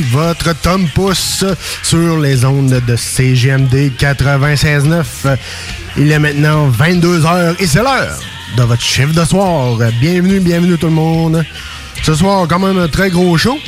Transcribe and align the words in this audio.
votre 0.00 0.54
Tom 0.54 0.88
pousse 0.94 1.44
sur 1.82 2.18
les 2.18 2.44
ondes 2.44 2.80
de 2.86 2.96
CGMD 2.96 3.92
96.9. 3.98 5.36
Il 5.96 6.10
est 6.10 6.18
maintenant 6.18 6.70
22h 6.70 7.56
et 7.58 7.66
c'est 7.66 7.82
l'heure 7.82 8.18
de 8.56 8.62
votre 8.62 8.82
chiffre 8.82 9.12
de 9.12 9.24
soir. 9.24 9.76
Bienvenue, 10.00 10.40
bienvenue 10.40 10.78
tout 10.78 10.86
le 10.86 10.92
monde. 10.92 11.44
Ce 12.02 12.14
soir, 12.14 12.46
quand 12.48 12.58
même 12.58 12.78
un 12.78 12.88
très 12.88 13.10
gros 13.10 13.36
show. 13.36 13.58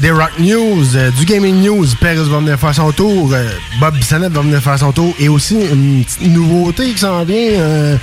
Des 0.00 0.10
Rock 0.10 0.38
News, 0.38 0.96
euh, 0.96 1.10
du 1.10 1.24
Gaming 1.24 1.60
News, 1.62 1.86
Perez 2.00 2.28
va 2.28 2.38
venir 2.38 2.58
faire 2.58 2.74
son 2.74 2.92
tour, 2.92 3.32
euh, 3.32 3.48
Bob 3.80 3.96
Bissonnette 3.96 4.32
va 4.32 4.42
venir 4.42 4.62
faire 4.62 4.78
son 4.78 4.92
tour 4.92 5.12
et 5.18 5.28
aussi 5.28 5.56
une 5.56 6.04
petite 6.04 6.22
nouveauté 6.22 6.92
qui 6.92 6.98
s'en 6.98 7.24
vient, 7.24 7.36
euh, 7.36 7.96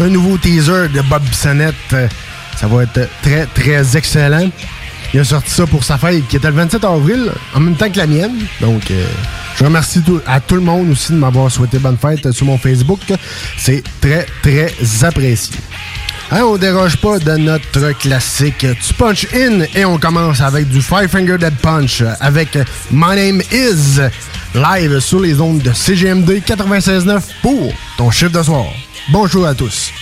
un 0.00 0.08
nouveau 0.08 0.38
teaser 0.38 0.88
de 0.88 1.02
Bob 1.02 1.22
Bissonnette. 1.24 1.74
Ça 2.56 2.66
va 2.66 2.84
être 2.84 3.08
très, 3.20 3.46
très 3.46 3.96
excellent. 3.96 4.48
Il 5.14 5.20
a 5.20 5.24
sorti 5.24 5.48
ça 5.48 5.64
pour 5.64 5.84
sa 5.84 5.96
fête 5.96 6.26
qui 6.26 6.34
était 6.34 6.48
le 6.48 6.54
27 6.54 6.82
avril, 6.82 7.30
en 7.54 7.60
même 7.60 7.76
temps 7.76 7.88
que 7.88 7.98
la 7.98 8.08
mienne. 8.08 8.34
Donc, 8.60 8.90
euh, 8.90 9.06
je 9.56 9.62
remercie 9.62 10.02
à 10.26 10.40
tout 10.40 10.56
le 10.56 10.60
monde 10.60 10.90
aussi 10.90 11.12
de 11.12 11.18
m'avoir 11.18 11.48
souhaité 11.52 11.78
bonne 11.78 11.96
fête 11.96 12.32
sur 12.32 12.46
mon 12.46 12.58
Facebook. 12.58 12.98
C'est 13.56 13.84
très, 14.00 14.26
très 14.42 14.74
apprécié. 15.04 15.54
Hein, 16.32 16.42
on 16.42 16.56
déroge 16.56 16.96
pas 16.96 17.20
de 17.20 17.36
notre 17.36 17.92
classique 17.92 18.66
Tu 18.82 18.94
Punch 18.94 19.28
In 19.32 19.60
et 19.76 19.84
on 19.84 19.98
commence 19.98 20.40
avec 20.40 20.68
du 20.68 20.82
Five 20.82 21.06
Finger 21.08 21.38
Dead 21.38 21.54
Punch 21.62 22.02
avec 22.18 22.58
My 22.90 23.14
Name 23.14 23.40
Is 23.52 24.00
live 24.52 24.98
sur 24.98 25.20
les 25.20 25.40
ondes 25.40 25.62
de 25.62 25.72
CGMD 25.72 26.42
96.9 26.44 27.20
pour 27.40 27.72
ton 27.96 28.10
chiffre 28.10 28.32
de 28.32 28.42
soir. 28.42 28.64
Bonjour 29.12 29.46
à 29.46 29.54
tous. 29.54 29.92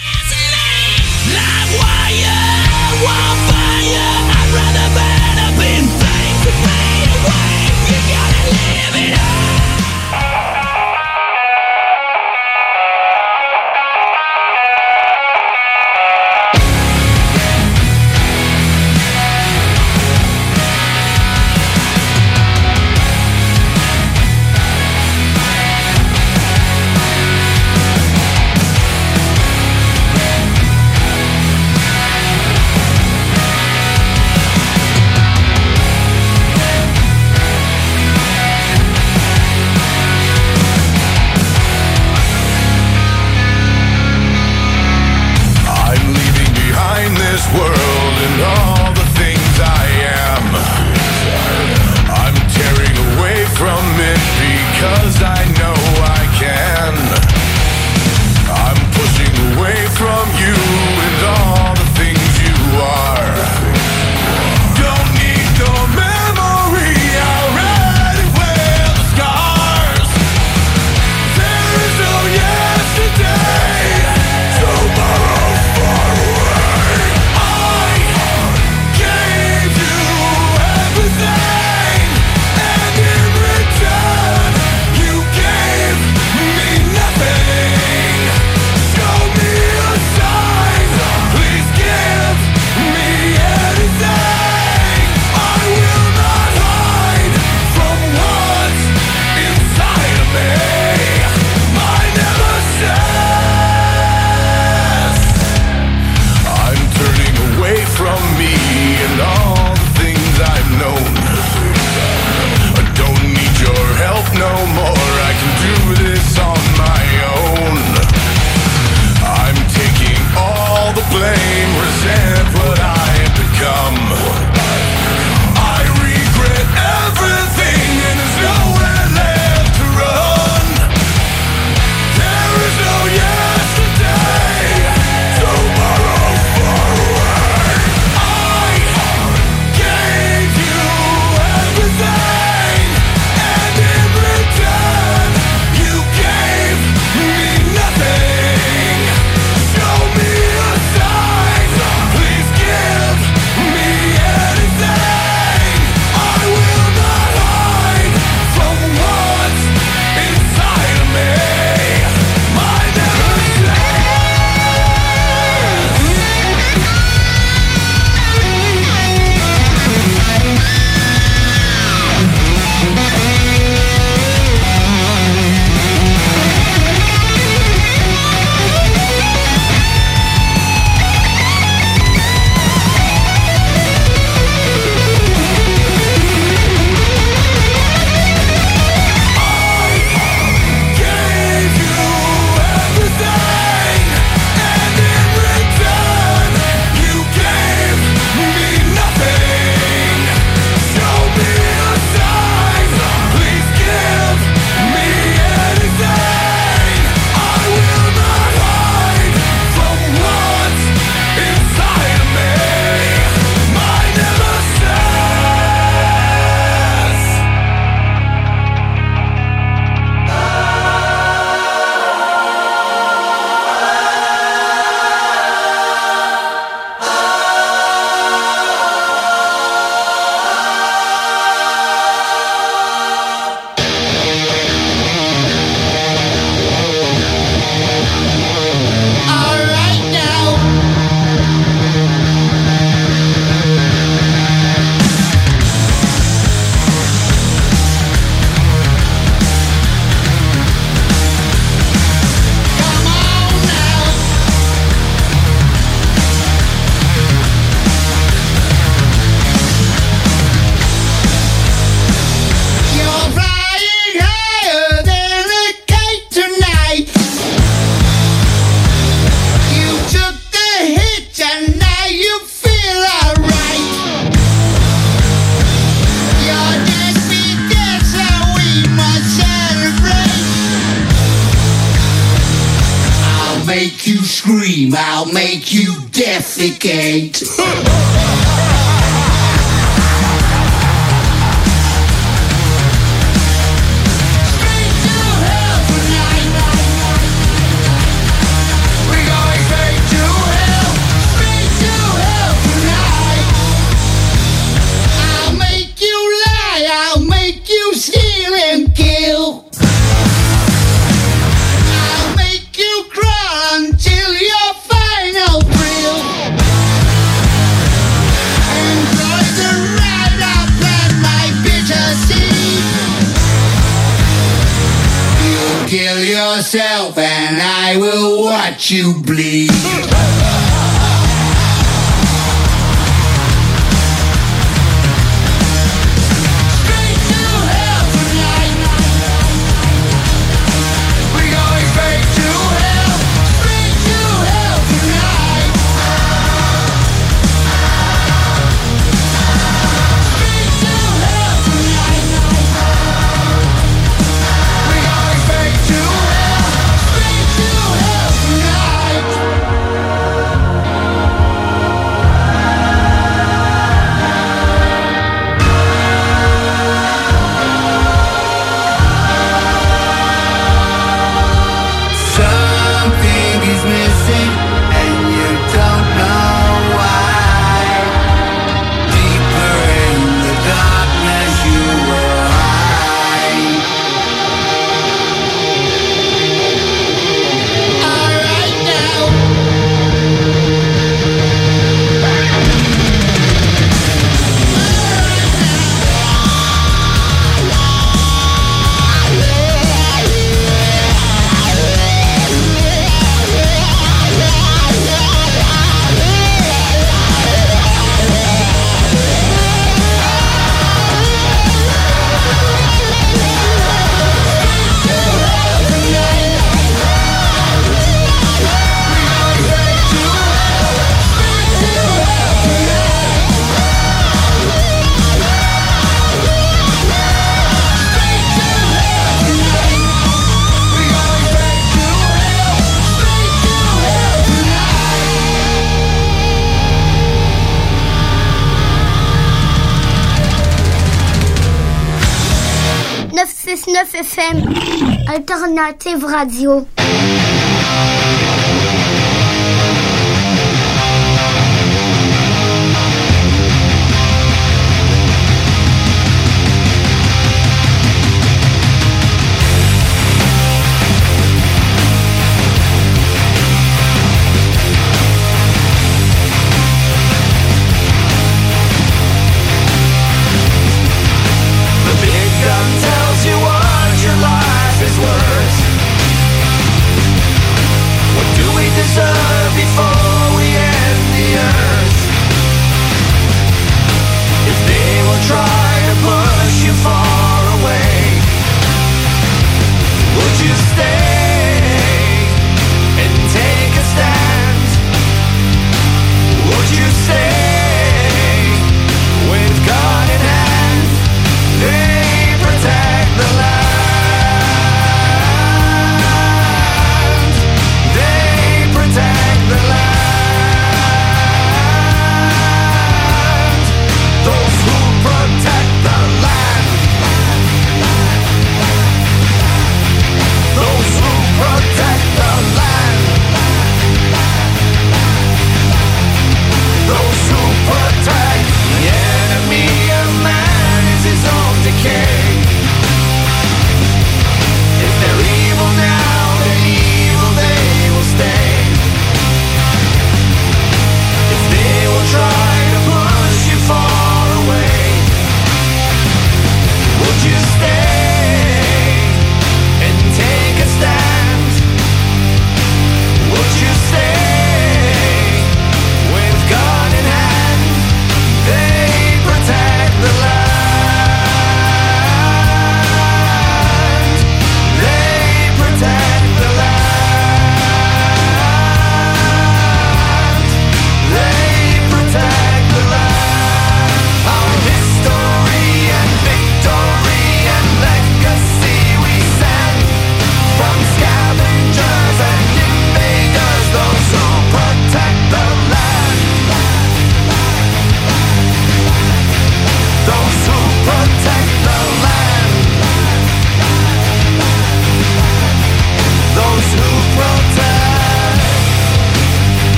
Alternative 445.52 446.24
Radio. 446.24 446.86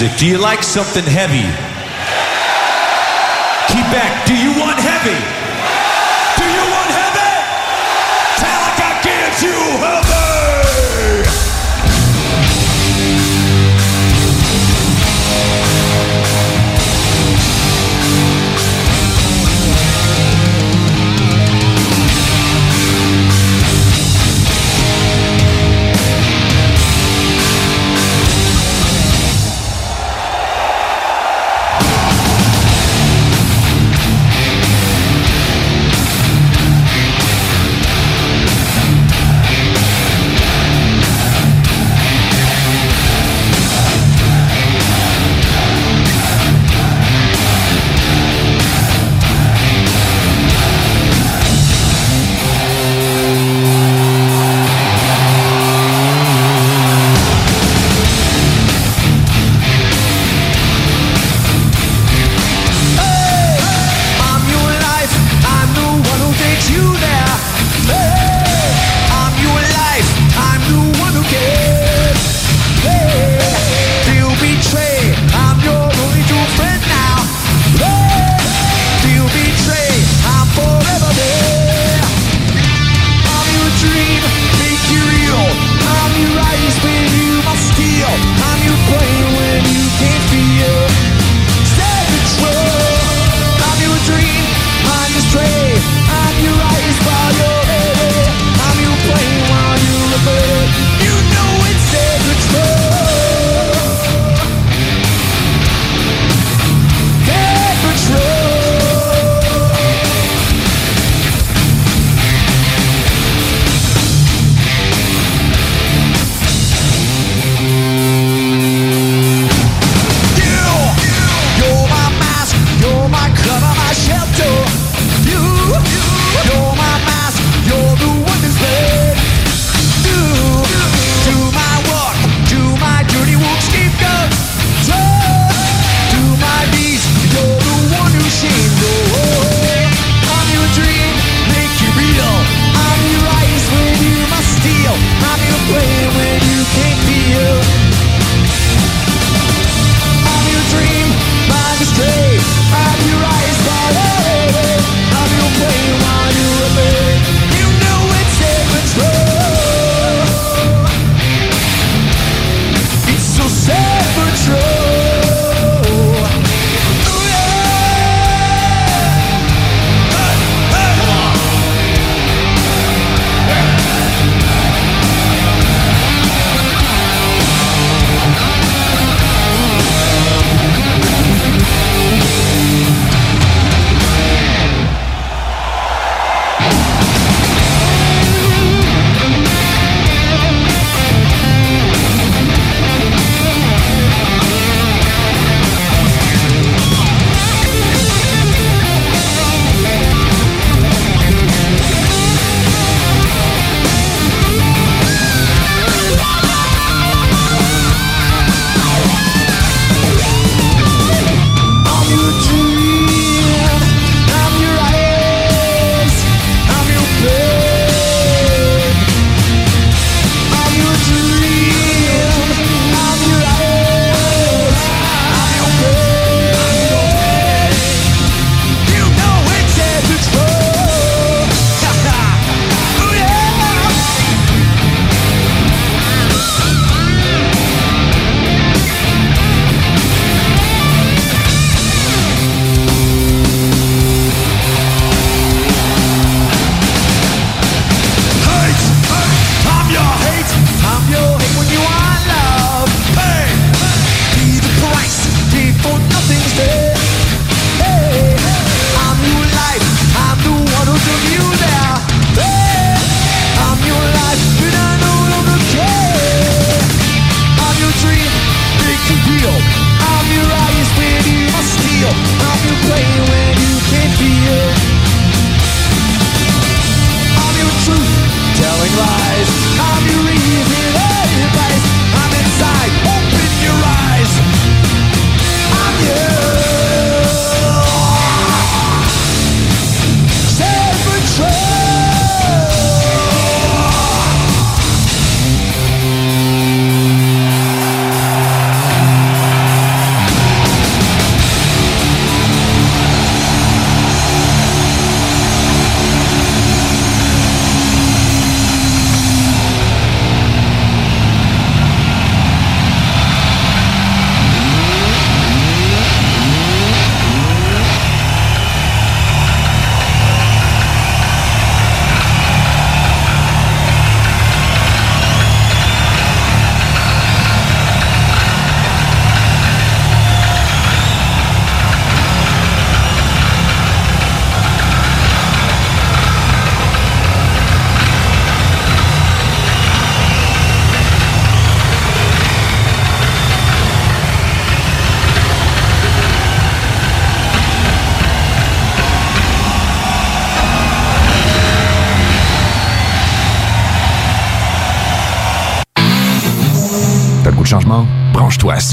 Music? 0.00 0.18
Do 0.18 0.26
you 0.26 0.38
like 0.38 0.62
something 0.64 1.04
heavy? 1.04 1.73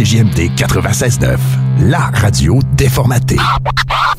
CJMD 0.01 0.55
96.9, 0.55 1.37
la 1.81 1.99
radio 1.99 2.59
déformatée. 2.75 3.37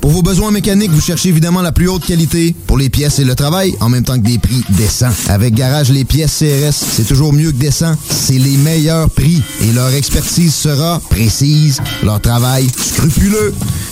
Pour 0.01 0.13
vos 0.13 0.23
besoins 0.23 0.53
mécaniques, 0.53 0.93
vous 0.93 1.01
cherchez 1.01 1.31
évidemment 1.31 1.61
la 1.61 1.73
plus 1.73 1.89
haute 1.89 2.07
qualité 2.07 2.55
pour 2.69 2.79
les 2.79 2.89
pièces 2.89 3.19
et 3.19 3.25
le 3.25 3.35
travail, 3.35 3.75
en 3.81 3.89
même 3.89 4.05
temps 4.05 4.17
que 4.17 4.25
des 4.25 4.39
prix 4.39 4.63
décents. 4.71 5.11
Avec 5.29 5.55
Garage 5.55 5.91
Les 5.91 6.05
Pièces 6.05 6.39
CRS, 6.39 6.73
c'est 6.73 7.05
toujours 7.05 7.33
mieux 7.33 7.51
que 7.51 7.57
décent. 7.57 7.97
C'est 8.09 8.39
les 8.39 8.57
meilleurs 8.59 9.11
prix 9.11 9.43
et 9.61 9.73
leur 9.73 9.93
expertise 9.93 10.55
sera 10.55 11.01
précise, 11.11 11.81
leur 12.05 12.21
travail 12.21 12.69
scrupuleux. 12.69 13.53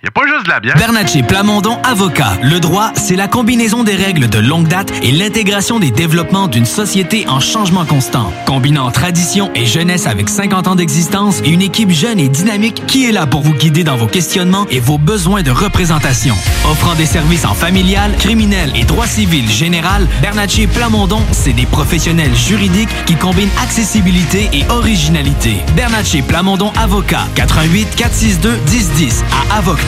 Y 0.00 0.06
a 0.06 0.12
pas 0.12 0.28
juste 0.28 0.44
de 0.44 0.50
la 0.50 0.60
bière. 0.60 0.76
Bernatchez 0.76 1.24
Plamondon 1.24 1.76
Avocat. 1.82 2.38
Le 2.44 2.60
droit, 2.60 2.92
c'est 2.94 3.16
la 3.16 3.26
combinaison 3.26 3.82
des 3.82 3.96
règles 3.96 4.28
de 4.28 4.38
longue 4.38 4.68
date 4.68 4.92
et 5.02 5.10
l'intégration 5.10 5.80
des 5.80 5.90
développements 5.90 6.46
d'une 6.46 6.66
société 6.66 7.26
en 7.26 7.40
changement 7.40 7.84
constant. 7.84 8.32
Combinant 8.46 8.92
tradition 8.92 9.50
et 9.56 9.66
jeunesse 9.66 10.06
avec 10.06 10.28
50 10.28 10.68
ans 10.68 10.76
d'existence 10.76 11.40
et 11.44 11.48
une 11.48 11.62
équipe 11.62 11.90
jeune 11.90 12.20
et 12.20 12.28
dynamique 12.28 12.86
qui 12.86 13.08
est 13.08 13.12
là 13.12 13.26
pour 13.26 13.40
vous 13.40 13.54
guider 13.54 13.82
dans 13.82 13.96
vos 13.96 14.06
questionnements 14.06 14.68
et 14.70 14.78
vos 14.78 14.98
besoins 14.98 15.42
de 15.42 15.50
représentation. 15.50 16.36
Offrant 16.70 16.94
des 16.94 17.06
services 17.06 17.44
en 17.44 17.54
familial, 17.54 18.14
criminel 18.18 18.70
et 18.76 18.84
droit 18.84 19.08
civil 19.08 19.50
général, 19.50 20.06
Bernatchez 20.22 20.68
Plamondon, 20.68 21.22
c'est 21.32 21.54
des 21.54 21.66
professionnels 21.66 22.36
juridiques 22.36 23.04
qui 23.06 23.16
combinent 23.16 23.50
accessibilité 23.60 24.48
et 24.52 24.64
originalité. 24.70 25.56
Bernatchez 25.74 26.22
Plamondon 26.22 26.72
Avocat. 26.78 27.26
88 27.34 27.96
462 27.96 28.50
1010 28.70 29.24
à 29.32 29.56
avoc 29.56 29.87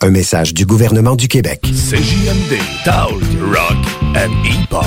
Un 0.00 0.10
message 0.10 0.54
du 0.54 0.64
gouvernement 0.64 1.16
du 1.16 1.26
Québec. 1.26 1.60
CJMD, 1.62 2.58
Talk, 2.84 3.20
Rock 3.52 3.76
and 4.14 4.30
Hip-Hop. 4.44 4.84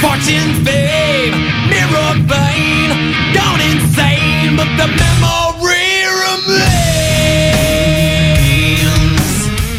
Fortune, 0.00 0.64
fame, 0.64 1.34
mirror 1.68 2.14
vein, 2.28 3.14
gone 3.34 3.60
insane, 3.60 4.56
but 4.56 4.68
the 4.76 4.86
memory 4.86 5.45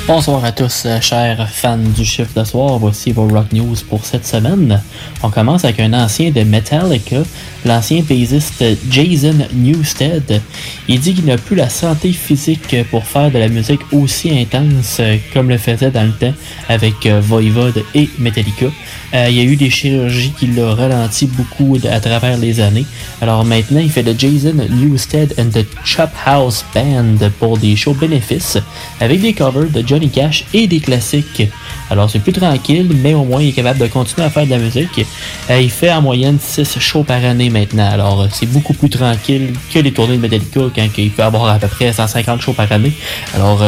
Bonsoir 0.08 0.46
à 0.46 0.54
tous, 0.54 0.84
euh, 0.86 1.02
chers 1.02 1.50
fans 1.50 1.76
du 1.76 2.06
chiffre 2.06 2.32
de 2.34 2.46
soir. 2.46 2.80
Voici 2.80 3.12
vos 3.12 3.28
Rock 3.28 3.52
News 3.52 3.76
pour 3.90 4.06
cette 4.06 4.26
semaine. 4.26 4.82
On 5.22 5.30
commence 5.30 5.66
avec 5.66 5.82
un 5.82 5.92
ancien 5.92 6.32
de 6.32 6.44
Metallica, 6.44 7.24
l'ancien 7.66 8.02
bassiste 8.10 8.64
Jason 8.90 9.36
Newsted. 9.54 10.42
Il 10.88 11.02
dit 11.02 11.14
qu'il 11.14 11.26
n'a 11.26 11.36
plus 11.36 11.58
la 11.58 11.68
santé 11.68 12.14
physique 12.14 12.74
pour 12.90 13.04
faire 13.04 13.30
de 13.32 13.38
la 13.38 13.50
musique 13.50 13.82
aussi 13.92 14.32
intense 14.32 14.96
euh, 15.02 15.18
comme 15.34 15.50
le 15.50 15.58
faisait 15.58 15.92
dans 15.92 16.06
le 16.06 16.14
temps 16.14 16.34
avec 16.70 17.06
euh, 17.06 17.20
Voivod 17.20 17.84
et 17.94 18.10
Metallica. 18.18 18.68
Euh, 19.14 19.28
il 19.30 19.38
y 19.38 19.40
a 19.40 19.44
eu 19.44 19.56
des 19.56 19.70
chirurgies 19.70 20.34
qui 20.38 20.48
l'ont 20.48 20.76
ralenti 20.76 21.28
beaucoup 21.28 21.78
à 21.90 22.00
travers 22.00 22.38
les 22.38 22.60
années. 22.60 22.86
Alors 23.22 23.46
maintenant, 23.46 23.80
il 23.80 23.90
fait 23.90 24.04
le 24.04 24.14
Jason 24.18 24.56
Newsted 24.70 25.34
and 25.38 25.50
the 25.54 25.66
Chop 25.86 26.10
House 26.26 26.66
Band 26.74 27.30
pour 27.40 27.58
des 27.58 27.76
shows 27.76 27.94
bénéfices 27.94 28.58
avec 29.00 29.22
des 29.22 29.34
covers 29.34 29.70
de 29.70 29.86
Johnny 29.86 30.10
Cash 30.10 30.46
et 30.54 30.68
des 30.68 30.80
classiques. 30.80 31.44
Alors 31.90 32.10
c'est 32.10 32.20
plus 32.20 32.34
tranquille, 32.34 32.90
mais 33.02 33.14
au 33.14 33.24
moins 33.24 33.42
il 33.42 33.50
est 33.50 33.54
capable 33.54 33.80
de 33.80 33.88
continuer 33.88 34.28
à 34.28 34.30
faire 34.30 34.46
de 34.46 34.52
la 34.52 34.58
musique. 34.58 35.06
Euh, 35.50 35.62
il 35.62 35.70
fait 35.70 35.92
en 35.92 36.02
moyenne 36.02 36.38
6 36.42 36.80
shows 36.80 37.04
par 37.04 37.24
année 37.24 37.50
maintenant. 37.50 37.90
Alors 37.90 38.22
euh, 38.24 38.28
c'est 38.32 38.52
beaucoup 38.52 38.74
plus 38.74 38.90
tranquille 38.90 39.54
que 39.74 39.80
les 39.80 39.92
tournées 39.92 40.18
de 40.18 40.22
Metallica 40.22 40.62
quand 40.76 40.88
il 40.98 41.12
peut 41.12 41.24
avoir 41.24 41.46
à 41.48 41.60
peu 41.60 41.68
près 41.68 41.94
150 41.94 42.42
shows 42.42 42.54
par 42.54 42.72
année. 42.72 42.92
Alors 43.34 43.62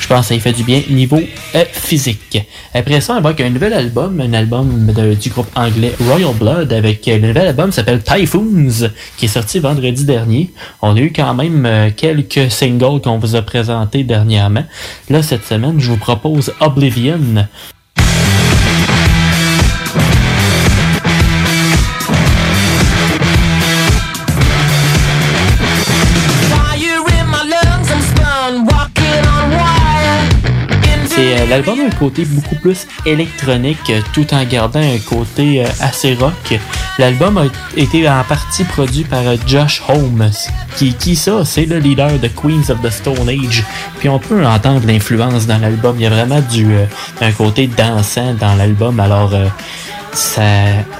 je 0.00 0.06
pense 0.06 0.28
que 0.28 0.34
ça 0.34 0.40
fait 0.40 0.52
du 0.52 0.64
bien 0.64 0.82
niveau 0.90 1.20
euh, 1.54 1.64
physique. 1.72 2.42
Après 2.74 3.00
ça, 3.00 3.16
on 3.16 3.20
va 3.20 3.30
avec 3.30 3.40
un 3.40 3.50
nouvel 3.50 3.72
album, 3.72 4.20
un 4.20 4.32
album 4.32 4.92
du 5.20 5.28
groupe 5.30 5.48
anglais 5.54 5.94
Royal 6.00 6.34
Blood 6.34 6.72
avec 6.72 7.06
euh, 7.08 7.18
le 7.18 7.28
nouvel 7.28 7.48
album 7.48 7.72
s'appelle 7.72 8.02
Typhoons 8.02 8.90
qui 9.16 9.26
est 9.26 9.28
sorti 9.28 9.58
vendredi 9.58 10.04
dernier. 10.04 10.50
On 10.82 10.96
a 10.96 11.00
eu 11.00 11.12
quand 11.12 11.34
même 11.34 11.66
euh, 11.66 11.90
quelques 11.94 12.50
singles 12.50 13.00
qu'on 13.02 13.18
vous 13.18 13.36
a 13.36 13.42
présentés 13.42 14.04
dernièrement. 14.04 14.64
Là, 15.10 15.22
cette 15.22 15.44
semaine, 15.44 15.78
je 15.78 15.90
vous 15.90 15.96
propose 15.96 16.52
Oblivion. 16.60 17.46
Euh, 31.34 31.46
l'album 31.46 31.80
a 31.80 31.84
un 31.84 31.98
côté 31.98 32.24
beaucoup 32.24 32.54
plus 32.56 32.86
électronique 33.04 33.90
euh, 33.90 34.00
tout 34.12 34.32
en 34.34 34.44
gardant 34.44 34.80
un 34.80 34.98
côté 34.98 35.64
euh, 35.64 35.68
assez 35.80 36.14
rock. 36.14 36.58
L'album 36.98 37.38
a 37.38 37.44
été 37.76 38.08
en 38.08 38.22
partie 38.24 38.64
produit 38.64 39.04
par 39.04 39.22
Josh 39.46 39.82
Holmes. 39.88 40.30
Qui, 40.76 40.94
qui 40.94 41.16
ça? 41.16 41.44
C'est 41.44 41.66
le 41.66 41.78
leader 41.78 42.18
de 42.18 42.28
Queens 42.28 42.70
of 42.70 42.82
the 42.82 42.90
Stone 42.90 43.28
Age. 43.28 43.64
Puis 43.98 44.08
on 44.08 44.18
peut 44.18 44.46
entendre 44.46 44.86
l'influence 44.86 45.46
dans 45.46 45.58
l'album. 45.58 45.96
Il 45.98 46.02
y 46.02 46.06
a 46.06 46.10
vraiment 46.10 46.40
du 46.40 46.66
un 47.20 47.32
côté 47.32 47.66
dansant 47.68 48.34
dans 48.34 48.54
l'album. 48.54 49.00
Alors 49.00 49.32
ça, 50.12 50.42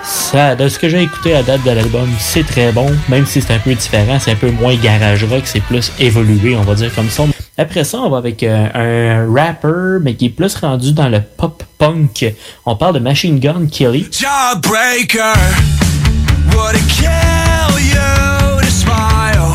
ça, 0.05 0.55
de 0.55 0.69
ce 0.69 0.79
que 0.79 0.89
j'ai 0.89 1.03
écouté 1.03 1.35
à 1.35 1.43
date 1.43 1.63
de 1.65 1.71
l'album, 1.71 2.09
c'est 2.19 2.47
très 2.47 2.73
bon, 2.73 2.91
même 3.09 3.27
si 3.27 3.41
c'est 3.43 3.55
un 3.55 3.59
peu 3.59 3.75
différent, 3.75 4.19
c'est 4.19 4.33
un 4.33 4.37
peu 4.37 4.51
moins 4.51 4.75
garage 4.77 5.25
rock, 5.25 5.43
c'est 5.45 5.63
plus 5.63 5.93
évolué, 5.99 6.57
on 6.57 6.63
va 6.63 6.75
dire 6.75 6.95
comme 6.95 7.11
ça. 7.11 7.25
Après 7.57 7.83
ça, 7.83 7.99
on 7.99 8.11
va 8.11 8.19
avec 8.19 8.45
euh, 8.45 8.69
un 8.75 9.35
rapper, 9.35 9.99
mais 10.01 10.15
qui 10.15 10.27
est 10.27 10.31
plus 10.31 10.55
rendu 10.55 10.93
dans 10.93 11.09
le 11.09 11.21
pop 11.21 11.63
punk. 11.77 12.33
On 12.65 12.77
parle 12.77 12.95
de 12.95 13.01
Machine 13.01 13.41
Gun 13.41 13.67
Kelly. 13.67 14.07
Jawbreaker, 14.13 15.35
would 16.55 16.77
it 16.77 16.87
kill 16.87 17.81
you 17.81 18.61
to 18.61 18.71
smile? 18.71 19.55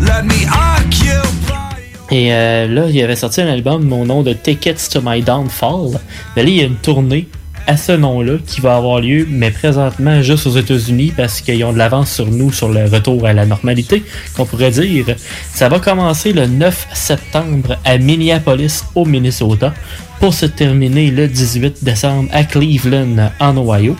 Let 0.00 0.24
me 0.24 0.46
occupy. 0.48 1.80
Et 2.10 2.34
euh, 2.34 2.66
là, 2.66 2.86
il 2.88 3.00
avait 3.04 3.14
sorti 3.14 3.40
un 3.40 3.48
album 3.48 3.92
au 3.92 4.04
nom 4.04 4.22
de 4.22 4.32
Tickets 4.32 4.88
to 4.90 5.00
My 5.04 5.22
Downfall. 5.22 6.00
Mais 6.34 6.42
là, 6.42 6.48
il 6.48 6.56
y 6.56 6.62
a 6.62 6.64
une 6.64 6.76
tournée 6.76 7.28
à 7.68 7.76
ce 7.76 7.92
nom-là 7.92 8.38
qui 8.46 8.62
va 8.62 8.76
avoir 8.76 9.00
lieu, 9.00 9.26
mais 9.28 9.50
présentement 9.50 10.22
juste 10.22 10.46
aux 10.46 10.56
États-Unis 10.56 11.12
parce 11.14 11.42
qu'ils 11.42 11.62
ont 11.64 11.72
de 11.74 11.78
l'avance 11.78 12.10
sur 12.10 12.26
nous 12.26 12.50
sur 12.50 12.70
le 12.70 12.86
retour 12.86 13.26
à 13.26 13.34
la 13.34 13.44
normalité, 13.44 14.02
qu'on 14.34 14.46
pourrait 14.46 14.70
dire. 14.70 15.04
Ça 15.52 15.68
va 15.68 15.78
commencer 15.78 16.32
le 16.32 16.46
9 16.46 16.88
septembre 16.94 17.76
à 17.84 17.98
Minneapolis, 17.98 18.84
au 18.94 19.04
Minnesota, 19.04 19.74
pour 20.18 20.32
se 20.32 20.46
terminer 20.46 21.10
le 21.10 21.28
18 21.28 21.84
décembre 21.84 22.30
à 22.32 22.42
Cleveland, 22.42 23.30
en 23.38 23.56
Ohio. 23.58 23.96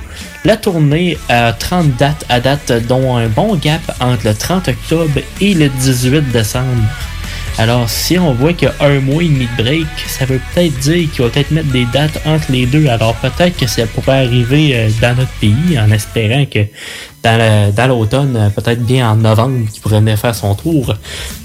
La 0.47 0.57
tournée 0.57 1.19
a 1.29 1.53
30 1.53 1.95
dates 1.99 2.25
à 2.31 2.41
date, 2.41 2.73
dont 2.89 3.17
un 3.19 3.29
bon 3.29 3.55
gap 3.57 3.83
entre 4.01 4.29
le 4.29 4.35
30 4.35 4.69
octobre 4.69 5.21
et 5.43 5.53
le 5.53 5.69
18 5.69 6.33
décembre. 6.33 6.65
Alors, 7.59 7.91
si 7.91 8.17
on 8.17 8.35
voit 8.35 8.53
qu'il 8.53 8.69
y 8.69 8.71
a 8.71 8.87
un 8.87 9.01
mois 9.01 9.21
et 9.21 9.29
demi 9.29 9.49
de 9.57 9.63
break, 9.63 9.87
ça 10.07 10.25
veut 10.25 10.41
peut-être 10.55 10.79
dire 10.79 11.11
qu'il 11.11 11.25
va 11.25 11.29
peut-être 11.29 11.51
mettre 11.51 11.71
des 11.73 11.87
dates 11.87 12.23
entre 12.25 12.53
les 12.53 12.67
deux. 12.67 12.87
Alors, 12.87 13.17
peut-être 13.17 13.57
que 13.57 13.67
ça 13.67 13.85
pourrait 13.87 14.27
arriver 14.27 14.77
euh, 14.77 14.89
dans 15.03 15.17
notre 15.17 15.33
pays 15.41 15.77
en 15.77 15.91
espérant 15.91 16.45
que 16.47 16.61
dans 17.25 17.89
l'automne, 17.89 18.37
euh, 18.37 18.49
peut-être 18.51 18.85
bien 18.85 19.11
en 19.11 19.17
novembre, 19.17 19.69
qu'il 19.73 19.83
pourrait 19.83 19.99
venir 19.99 20.17
faire 20.17 20.37
son 20.37 20.55
tour. 20.55 20.95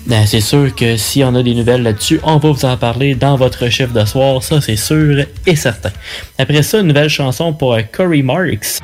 Ben, 0.05 0.27
c'est 0.27 0.39
sûr 0.39 0.73
que 0.75 0.97
si 0.97 1.23
on 1.23 1.33
a 1.33 1.41
des 1.41 1.55
nouvelles 1.55 1.81
là-dessus, 1.81 2.19
on 2.23 2.37
va 2.37 2.51
vous 2.51 2.65
en 2.65 2.77
parler 2.77 3.15
dans 3.15 3.35
votre 3.35 3.67
chiffre 3.69 3.93
de 3.93 4.05
soir, 4.05 4.43
ça 4.43 4.61
c'est 4.61 4.75
sûr 4.75 5.25
et 5.47 5.55
certain. 5.55 5.91
Après 6.37 6.61
ça, 6.61 6.79
une 6.79 6.87
nouvelle 6.89 7.09
chanson 7.09 7.53
pour 7.53 7.73
euh, 7.73 7.81
Corey 7.91 8.21
Marks. 8.21 8.79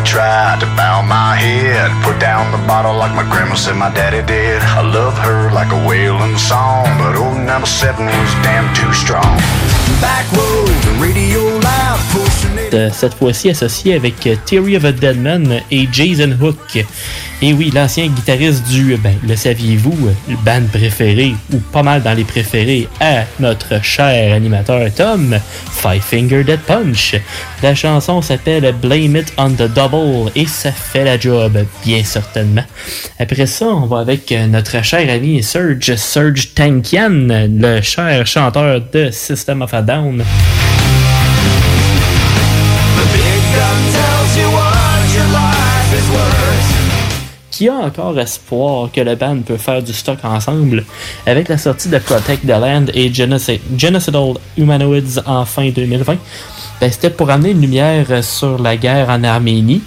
I 0.00 0.02
tried 0.02 0.60
to 0.60 0.66
bow 0.80 1.02
my 1.02 1.36
head, 1.36 1.92
put 2.02 2.18
down 2.18 2.52
the 2.52 2.66
bottle 2.66 2.96
like 2.96 3.14
my 3.14 3.22
grandma 3.22 3.54
said 3.54 3.76
my 3.76 3.92
daddy 3.92 4.24
did. 4.24 4.62
I 4.62 4.80
love 4.80 5.12
her 5.18 5.52
like 5.52 5.70
a 5.72 5.86
wailing 5.86 6.38
song, 6.38 6.86
but 6.96 7.16
old 7.20 7.36
number 7.36 7.66
seven 7.66 8.06
was 8.06 8.32
damn 8.40 8.64
too 8.72 8.90
strong. 8.94 9.36
Back 10.00 10.24
road, 10.32 10.72
radio. 10.96 11.60
Euh, 11.60 12.29
cette 12.92 13.14
fois-ci 13.14 13.50
associé 13.50 13.94
avec 13.94 14.26
euh, 14.26 14.36
Theory 14.46 14.76
of 14.76 14.84
a 14.84 14.92
Deadman 14.92 15.60
et 15.70 15.88
Jason 15.92 16.36
Hook. 16.40 16.84
Et 17.42 17.54
oui, 17.54 17.70
l'ancien 17.74 18.06
guitariste 18.08 18.68
du, 18.68 18.92
euh, 18.92 18.96
ben, 19.02 19.14
le 19.26 19.34
saviez-vous, 19.34 20.08
euh, 20.08 20.12
le 20.28 20.36
band 20.44 20.66
préféré, 20.70 21.34
ou 21.54 21.56
pas 21.72 21.82
mal 21.82 22.02
dans 22.02 22.12
les 22.12 22.24
préférés, 22.24 22.86
à 23.00 23.24
notre 23.38 23.82
cher 23.82 24.34
animateur 24.34 24.92
Tom, 24.94 25.38
Five 25.70 26.02
Finger 26.02 26.44
Dead 26.44 26.60
Punch. 26.60 27.16
La 27.62 27.74
chanson 27.74 28.20
s'appelle 28.20 28.74
Blame 28.82 29.16
It 29.16 29.32
on 29.38 29.52
the 29.52 29.72
Double 29.72 30.30
et 30.36 30.46
ça 30.46 30.70
fait 30.70 31.04
la 31.04 31.18
job, 31.18 31.64
bien 31.84 32.04
certainement. 32.04 32.64
Après 33.18 33.46
ça, 33.46 33.66
on 33.66 33.86
va 33.86 34.00
avec 34.00 34.30
euh, 34.32 34.46
notre 34.46 34.84
cher 34.84 35.08
ami 35.08 35.42
Serge, 35.42 35.94
Serge 35.96 36.52
Tankian, 36.54 37.26
le 37.30 37.80
cher 37.80 38.26
chanteur 38.26 38.82
de 38.92 39.10
System 39.10 39.62
of 39.62 39.72
a 39.72 39.80
Down. 39.80 40.22
Qui 47.50 47.68
a 47.68 47.74
encore 47.74 48.18
espoir 48.18 48.90
que 48.90 49.00
le 49.02 49.16
band 49.16 49.38
peut 49.44 49.56
faire 49.58 49.82
du 49.82 49.92
stock 49.92 50.18
ensemble? 50.24 50.84
Avec 51.26 51.48
la 51.48 51.58
sortie 51.58 51.88
de 51.88 51.98
Protect 51.98 52.42
the 52.46 52.50
Land 52.50 52.86
et 52.94 53.10
Genoci- 53.10 53.60
Genocidal 53.76 54.34
Humanoids 54.56 55.20
en 55.26 55.44
fin 55.44 55.68
2020. 55.68 56.16
Ben, 56.80 56.90
C'était 56.90 57.10
pour 57.10 57.28
amener 57.30 57.50
une 57.50 57.60
lumière 57.60 58.06
sur 58.24 58.58
la 58.62 58.76
guerre 58.76 59.10
en 59.10 59.22
Arménie. 59.24 59.82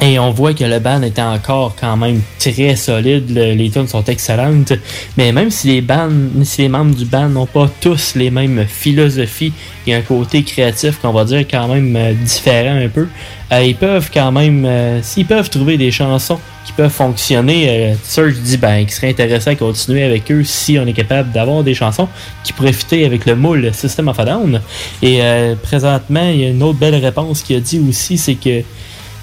Et 0.00 0.18
on 0.18 0.30
voit 0.30 0.52
que 0.52 0.64
le 0.64 0.78
band 0.78 1.02
était 1.02 1.22
encore 1.22 1.74
quand 1.80 1.96
même 1.96 2.20
très 2.38 2.76
solide. 2.76 3.30
Le- 3.34 3.54
les 3.54 3.70
tunes 3.70 3.88
sont 3.88 4.04
excellentes. 4.04 4.74
Mais 5.16 5.32
même 5.32 5.50
si 5.50 5.68
les, 5.68 5.80
bands, 5.80 6.10
si 6.42 6.62
les 6.62 6.68
membres 6.68 6.94
du 6.94 7.06
band 7.06 7.30
n'ont 7.30 7.46
pas 7.46 7.70
tous 7.80 8.14
les 8.14 8.30
mêmes 8.30 8.66
philosophies 8.68 9.54
et 9.86 9.94
un 9.94 10.02
côté 10.02 10.42
créatif 10.42 10.98
qu'on 11.00 11.12
va 11.12 11.24
dire 11.24 11.46
quand 11.50 11.68
même 11.68 11.96
euh, 11.96 12.12
différent 12.12 12.76
un 12.76 12.88
peu, 12.88 13.08
euh, 13.52 13.62
ils 13.62 13.74
peuvent 13.74 14.10
quand 14.12 14.32
même, 14.32 14.66
euh, 14.66 15.00
s'ils 15.02 15.24
peuvent 15.24 15.48
trouver 15.48 15.78
des 15.78 15.90
chansons 15.90 16.38
qui 16.66 16.72
peuvent 16.72 16.90
fonctionner, 16.90 17.94
Serge 18.02 18.34
dit 18.40 18.56
ben, 18.56 18.80
qu'il 18.80 18.90
serait 18.90 19.10
intéressant 19.10 19.52
de 19.52 19.56
continuer 19.56 20.02
avec 20.02 20.30
eux 20.32 20.42
si 20.42 20.78
on 20.80 20.86
est 20.86 20.92
capable 20.92 21.30
d'avoir 21.30 21.62
des 21.62 21.74
chansons 21.74 22.08
qui 22.42 22.52
pourraient 22.52 22.74
avec 23.04 23.24
le 23.24 23.36
moule 23.36 23.72
System 23.72 24.08
of 24.08 24.18
a 24.18 24.24
Down. 24.24 24.60
Et 25.00 25.20
présentement, 25.62 26.28
il 26.28 26.40
y 26.40 26.44
a 26.44 26.48
une 26.48 26.64
autre 26.64 26.78
belle 26.80 26.96
réponse 26.96 27.42
qu'il 27.42 27.54
a 27.54 27.60
dit 27.60 27.80
aussi, 27.88 28.18
c'est 28.18 28.34
que 28.34 28.64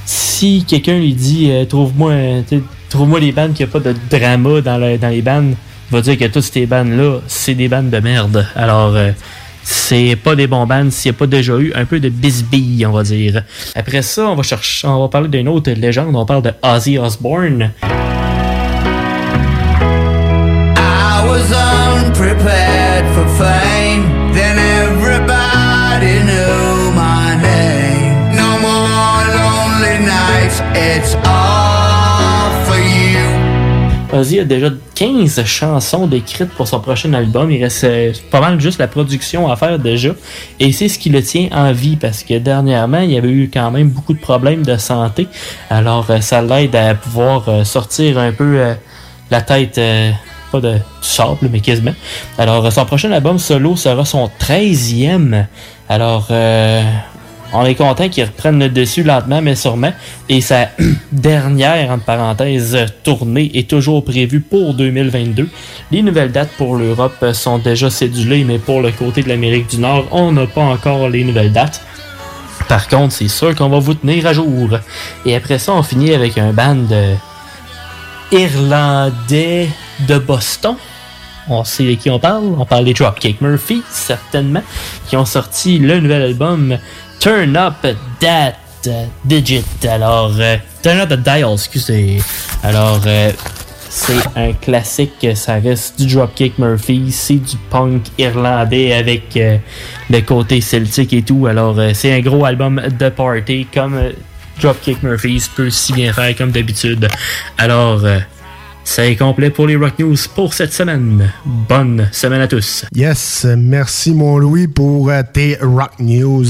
si 0.06 0.64
quelqu'un 0.66 1.00
lui 1.00 1.14
dit 1.14 1.50
euh, 1.52 1.66
trouve-moi 1.66 2.12
euh, 2.12 2.42
trouve-moi 2.90 3.20
les 3.20 3.32
bandes 3.32 3.54
qui 3.54 3.64
a 3.64 3.68
pas 3.68 3.80
de 3.80 3.96
drama 4.10 4.62
dans 4.62 4.78
les 4.78 5.22
bandes, 5.22 5.56
il 5.92 5.94
va 5.94 6.02
dire 6.02 6.18
que 6.18 6.26
toutes 6.26 6.44
ces 6.44 6.66
bandes 6.66 6.92
là, 6.92 7.20
c'est 7.28 7.56
des 7.56 7.68
bandes 7.68 7.90
de 7.90 8.00
merde. 8.00 8.46
Alors 8.56 8.96
euh, 8.96 9.12
c'est 9.64 10.16
pas 10.16 10.36
des 10.36 10.48
bons 10.48 10.66
bands 10.66 10.90
s'il 10.92 11.12
n'y 11.12 11.16
a 11.16 11.20
pas 11.20 11.28
déjà 11.28 11.58
eu 11.58 11.72
un 11.74 11.86
peu 11.86 12.00
de 12.00 12.10
bisbille, 12.10 12.86
on 12.86 12.92
va 12.92 13.04
dire. 13.04 13.44
Après 13.76 14.02
ça, 14.02 14.28
on 14.28 14.36
va 14.36 14.44
chercher, 14.44 14.88
on 14.88 15.00
va 15.02 15.08
parler 15.08 15.30
d'une 15.30 15.48
autre 15.48 15.72
légende, 15.72 16.16
on 16.16 16.26
parle 16.26 16.42
de 16.42 16.52
Ozzy 16.62 16.98
Osbourne. 16.98 17.72
I 20.76 21.26
was 21.26 21.52
unprepared 21.54 22.73
Ozzy 34.14 34.40
a 34.40 34.46
déjà 34.46 34.70
15 34.94 35.44
chansons 35.46 36.06
décrites 36.06 36.52
pour 36.52 36.68
son 36.68 36.80
prochain 36.80 37.14
album. 37.14 37.50
Il 37.50 37.64
reste 37.64 37.84
euh, 37.84 38.14
pas 38.30 38.42
mal 38.42 38.62
juste 38.62 38.80
la 38.80 38.88
production 38.88 39.52
à 39.52 39.56
faire 39.56 39.80
déjà. 39.80 40.12
Et 40.60 40.72
c'est 40.72 40.88
ce 40.88 41.00
qui 41.00 41.10
le 41.10 41.24
tient 41.24 41.50
en 41.52 41.72
vie 41.72 41.96
parce 41.96 42.24
que 42.24 42.38
dernièrement, 42.38 43.00
il 43.00 43.12
y 43.12 43.18
avait 43.18 43.30
eu 43.30 43.50
quand 43.52 43.72
même 43.72 43.90
beaucoup 43.90 44.14
de 44.14 44.20
problèmes 44.20 44.64
de 44.64 44.78
santé. 44.78 45.28
Alors, 45.70 46.10
euh, 46.12 46.22
ça 46.22 46.42
l'aide 46.44 46.76
à 46.76 46.94
pouvoir 46.94 47.50
euh, 47.50 47.64
sortir 47.64 48.20
un 48.20 48.32
peu 48.32 48.76
la 49.32 49.42
tête, 49.42 49.82
pas 50.52 50.62
de 50.62 50.78
sable, 51.02 51.50
mais 51.52 51.60
quasiment. 51.60 51.96
Alors, 52.38 52.72
son 52.72 52.86
prochain 52.86 53.12
album 53.12 53.40
solo 53.40 53.76
sera 53.76 54.06
son 54.06 54.30
13e. 54.40 55.46
Alors, 55.90 56.28
euh, 56.32 56.82
on 57.54 57.66
est 57.66 57.76
content 57.76 58.10
qu'il 58.10 58.24
reprenne 58.24 58.60
le 58.60 58.70
dessus 58.70 59.04
lentement, 59.04 59.42
mais 59.42 59.56
sûrement. 59.56 59.94
Et 60.28 60.42
sa 60.42 60.70
dernière, 61.12 61.92
entre 61.92 62.04
parenthèses, 62.04 62.78
tournée 63.04 63.52
est 63.54 63.70
toujours 63.70 64.04
prévue 64.04 64.42
pour 64.42 64.74
2022. 64.74 65.48
Les 65.92 66.02
nouvelles 66.02 66.32
dates 66.32 66.52
pour 66.58 66.76
l'Europe 66.76 67.26
sont 67.34 67.60
déjà 67.60 67.90
cédulées, 67.90 68.44
mais 68.44 68.58
pour 68.58 68.82
le 68.82 68.92
côté 68.92 69.22
de 69.22 69.30
l'Amérique 69.30 69.70
du 69.70 69.78
Nord, 69.78 70.06
on 70.12 70.32
n'a 70.32 70.48
pas 70.48 70.64
encore 70.64 71.10
les 71.10 71.24
nouvelles 71.24 71.54
dates. 71.54 71.82
Par 72.68 72.88
contre, 72.88 73.14
c'est 73.14 73.28
sûr 73.28 73.54
qu'on 73.56 73.70
va 73.70 73.80
vous 73.80 73.94
tenir 73.94 74.26
à 74.26 74.34
jour. 74.34 74.70
Et 75.26 75.36
après 75.36 75.60
ça, 75.60 75.74
on 75.74 75.84
finit 75.84 76.14
avec 76.14 76.38
un 76.38 76.54
band 76.54 76.76
de 76.76 77.14
irlandais 78.32 79.70
de 80.08 80.18
Boston. 80.18 80.76
On 81.50 81.64
sait 81.64 81.84
de 81.84 81.94
qui 81.96 82.10
on 82.10 82.20
parle. 82.20 82.56
On 82.58 82.66
parle 82.66 82.86
des 82.86 82.94
Dropkick 82.94 83.42
Murphys, 83.42 83.84
certainement, 83.90 84.64
qui 85.08 85.18
ont 85.18 85.26
sorti 85.26 85.80
le 85.80 86.00
nouvel 86.00 86.22
album 86.22 86.78
Turn 87.20 87.56
Up 87.58 87.86
That 88.20 88.54
Digit. 89.26 89.64
Alors, 89.88 90.34
euh, 90.40 90.58
Turn 90.82 91.00
Up 91.00 91.10
the 91.10 91.20
Dial, 91.20 91.54
excusez. 91.54 92.22
Alors, 92.64 93.02
euh, 93.06 93.32
c'est 93.96 94.26
un 94.36 94.54
classique, 94.54 95.28
ça 95.36 95.56
reste 95.56 96.02
du 96.02 96.14
Dropkick 96.16 96.58
Murphy, 96.58 97.12
c'est 97.12 97.36
du 97.36 97.56
punk 97.70 98.02
irlandais 98.18 98.92
avec 98.92 99.38
euh, 99.38 99.58
le 100.10 100.22
côté 100.22 100.62
celtique 100.62 101.14
et 101.14 101.22
tout. 101.22 101.46
Alors, 101.46 101.78
euh, 101.78 101.92
c'est 101.94 102.12
un 102.12 102.20
gros 102.22 102.44
album 102.44 102.82
de 103.00 103.10
party 103.10 103.68
comme 103.72 104.00
Dropkick 104.60 105.04
Murphys 105.04 105.44
peut 105.56 105.70
si 105.70 105.94
bien 105.94 106.12
faire 106.12 106.36
comme 106.36 106.52
d'habitude. 106.52 107.08
Alors, 107.60 108.02
c'est 108.84 109.16
complet 109.16 109.50
pour 109.50 109.68
les 109.68 109.76
Rock 109.76 109.98
News 110.00 110.16
pour 110.36 110.54
cette 110.54 110.74
semaine. 110.74 111.32
Bonne 111.46 112.10
semaine 112.12 112.42
à 112.42 112.48
tous. 112.48 112.86
Yes, 112.94 113.46
merci 113.58 114.12
mon 114.14 114.38
Louis 114.38 114.68
pour 114.68 115.10
euh, 115.10 115.22
tes 115.32 115.58
rock 115.62 115.92
news. 116.00 116.46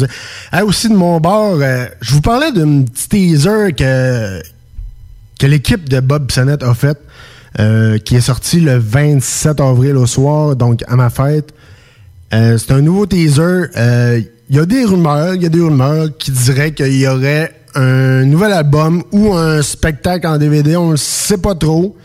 Ah, 0.51 0.65
aussi 0.65 0.89
de 0.89 0.95
mon 0.95 1.19
bord, 1.19 1.59
euh, 1.61 1.85
je 2.01 2.13
vous 2.13 2.21
parlais 2.21 2.51
d'un 2.51 2.83
petit 2.83 3.09
teaser 3.09 3.73
que, 3.77 4.41
que 5.39 5.47
l'équipe 5.47 5.87
de 5.87 5.99
Bob 5.99 6.31
Sennett 6.31 6.63
a 6.63 6.73
fait, 6.73 6.97
euh, 7.59 7.97
qui 7.99 8.15
est 8.15 8.21
sorti 8.21 8.59
le 8.59 8.77
27 8.77 9.59
avril 9.61 9.95
au 9.97 10.07
soir, 10.07 10.55
donc 10.55 10.83
à 10.87 10.95
ma 10.95 11.09
fête. 11.09 11.53
C'est 12.31 12.71
un 12.71 12.81
nouveau 12.81 13.05
teaser. 13.05 13.65
Il 14.49 14.55
y 14.55 14.59
a 14.59 14.65
des 14.65 14.85
rumeurs, 14.85 15.35
il 15.35 15.43
y 15.43 15.45
a 15.45 15.49
des 15.49 15.61
rumeurs 15.61 16.07
qui 16.17 16.31
diraient 16.31 16.71
qu'il 16.71 16.95
y 16.95 17.07
aurait 17.07 17.51
un 17.75 18.25
nouvel 18.25 18.53
album 18.53 19.03
ou 19.11 19.33
un 19.33 19.61
spectacle 19.61 20.27
en 20.27 20.37
DVD, 20.37 20.75
on 20.77 20.91
ne 20.91 20.95
sait 20.95 21.37
pas 21.37 21.55
trop. 21.55 21.95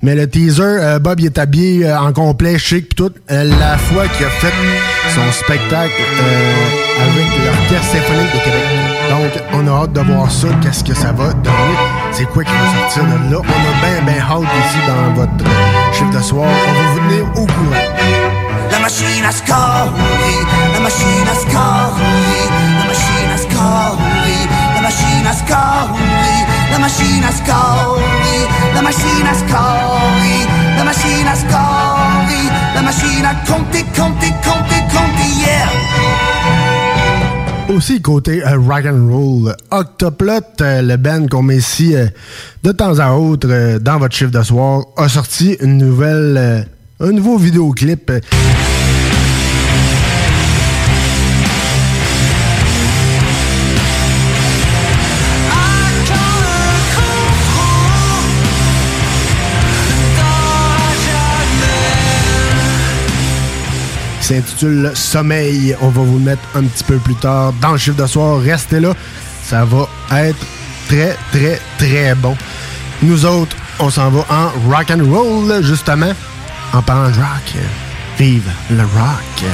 Mais 0.00 0.14
le 0.14 0.28
teaser, 0.28 0.62
euh, 0.62 0.98
Bob 1.00 1.18
il 1.18 1.26
est 1.26 1.38
habillé 1.38 1.84
euh, 1.84 1.98
en 1.98 2.12
complet, 2.12 2.56
chic 2.56 2.90
pis 2.90 2.94
tout. 2.94 3.10
Euh, 3.32 3.44
la 3.58 3.76
fois 3.76 4.06
qu'il 4.06 4.26
a 4.26 4.30
fait 4.30 4.52
son 5.12 5.32
spectacle 5.32 5.92
avec 7.00 7.26
l'Orchestre 7.44 7.92
symphonique 7.92 8.32
de 8.32 8.44
Québec. 8.44 8.62
Donc, 9.10 9.42
on 9.54 9.66
a 9.66 9.82
hâte 9.82 9.92
de 9.94 10.00
voir 10.00 10.30
ça, 10.30 10.48
qu'est-ce 10.62 10.84
que 10.84 10.94
ça 10.94 11.10
va 11.10 11.32
donner. 11.32 11.78
C'est 12.12 12.26
quoi 12.26 12.44
qui 12.44 12.52
va 12.52 12.80
sortir 12.80 13.02
de 13.04 13.32
là? 13.32 13.40
On 13.40 13.42
a 13.42 14.02
bien, 14.02 14.12
bien 14.12 14.22
hâte 14.22 14.42
ici 14.66 14.78
dans 14.86 15.14
votre 15.14 15.44
chiffre 15.92 16.16
de 16.16 16.22
soir. 16.22 16.48
On 16.48 16.72
va 16.72 16.92
vous 16.92 17.00
tenir 17.08 17.24
au 17.32 17.46
courant. 17.46 18.28
La 18.70 18.78
machine 18.78 19.24
a 19.24 19.32
scorri, 19.32 20.36
la 20.74 20.80
machine 20.80 21.26
a 21.26 21.34
scorri, 21.34 22.37
la 22.37 22.37
côté 37.96 38.44
euh, 38.44 38.58
rock 38.58 38.84
and 38.86 39.08
roll. 39.10 39.48
Euh, 39.48 39.78
Octoplot, 39.78 40.32
euh, 40.60 40.82
le 40.82 40.96
band 40.96 41.26
qu'on 41.26 41.42
met 41.42 41.56
ici 41.56 41.94
de 42.62 42.72
temps 42.72 42.98
à 42.98 43.12
autre 43.12 43.78
dans 43.78 43.98
votre 43.98 44.14
chiffre 44.14 44.30
de 44.30 44.42
soir, 44.42 44.84
a 44.96 45.08
sorti 45.08 45.56
une 45.60 45.78
nouvelle, 45.78 46.66
un 47.00 47.12
nouveau 47.12 47.38
vidéoclip. 47.38 48.12
s'intitule 64.28 64.92
Sommeil. 64.94 65.74
On 65.80 65.88
va 65.88 66.02
vous 66.02 66.18
le 66.18 66.24
mettre 66.24 66.42
un 66.54 66.62
petit 66.62 66.84
peu 66.84 66.96
plus 66.98 67.14
tard 67.14 67.54
dans 67.62 67.72
le 67.72 67.78
chiffre 67.78 67.96
de 67.96 68.06
soir. 68.06 68.38
Restez 68.40 68.78
là, 68.78 68.92
ça 69.42 69.64
va 69.64 69.88
être 70.26 70.46
très, 70.86 71.16
très, 71.32 71.58
très 71.78 72.14
bon. 72.14 72.36
Nous 73.02 73.24
autres, 73.24 73.56
on 73.78 73.88
s'en 73.88 74.10
va 74.10 74.26
en 74.28 74.70
rock 74.70 74.90
and 74.90 75.10
roll, 75.10 75.62
justement. 75.62 76.12
En 76.74 76.82
parlant 76.82 77.08
de 77.08 77.16
rock, 77.16 77.54
vive 78.18 78.50
le 78.70 78.82
rock. 78.82 79.50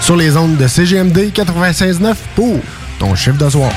Sur 0.00 0.16
les 0.16 0.36
ondes 0.36 0.56
de 0.56 0.68
CGMD 0.68 1.32
96.9 1.34 2.14
pour 2.36 2.60
ton 3.00 3.16
chiffre 3.16 3.38
de 3.38 3.50
soir. 3.50 3.72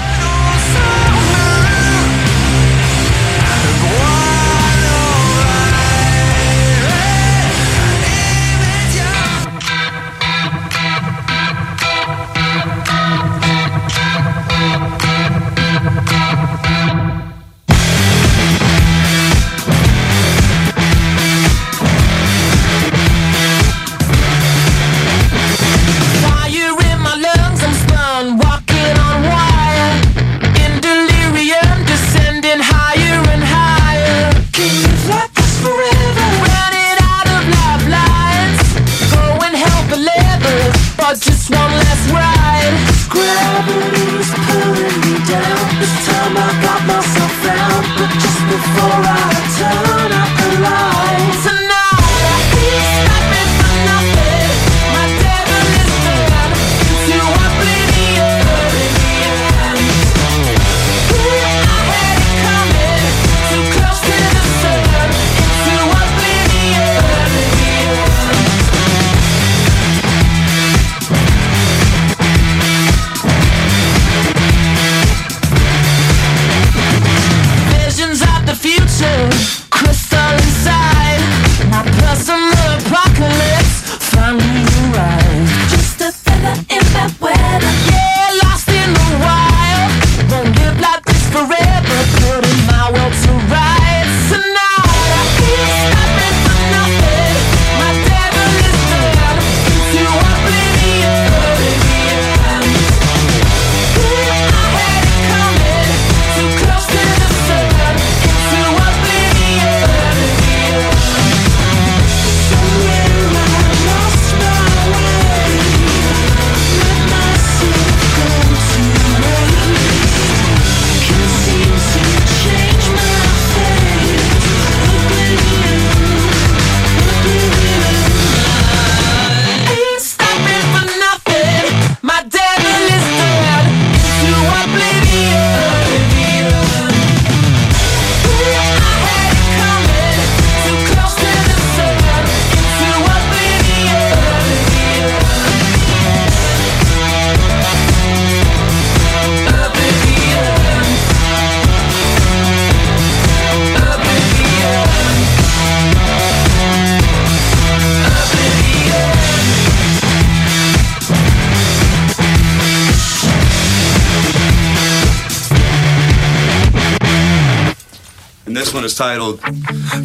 This 168.64 168.74
one 168.74 168.86
is 168.86 168.96
titled 168.96 169.42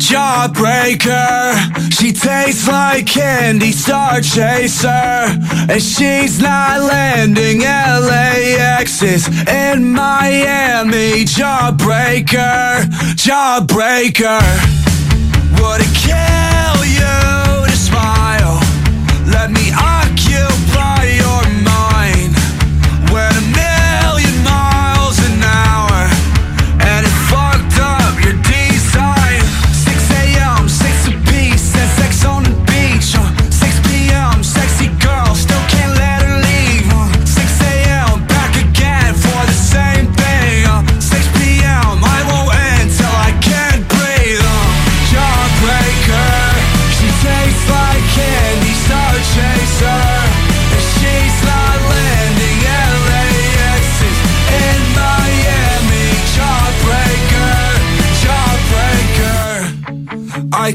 Jawbreaker. 0.02 1.54
She 1.92 2.10
tastes 2.10 2.66
like 2.66 3.06
candy, 3.06 3.70
star 3.70 4.20
chaser. 4.20 4.88
And 4.88 5.80
she's 5.80 6.42
not 6.42 6.80
landing 6.80 7.60
LAX 7.60 9.00
is 9.00 9.28
in 9.46 9.92
Miami. 9.92 11.24
Jawbreaker, 11.24 12.86
jawbreaker. 13.14 14.42
What 15.60 15.80
a 15.80 15.97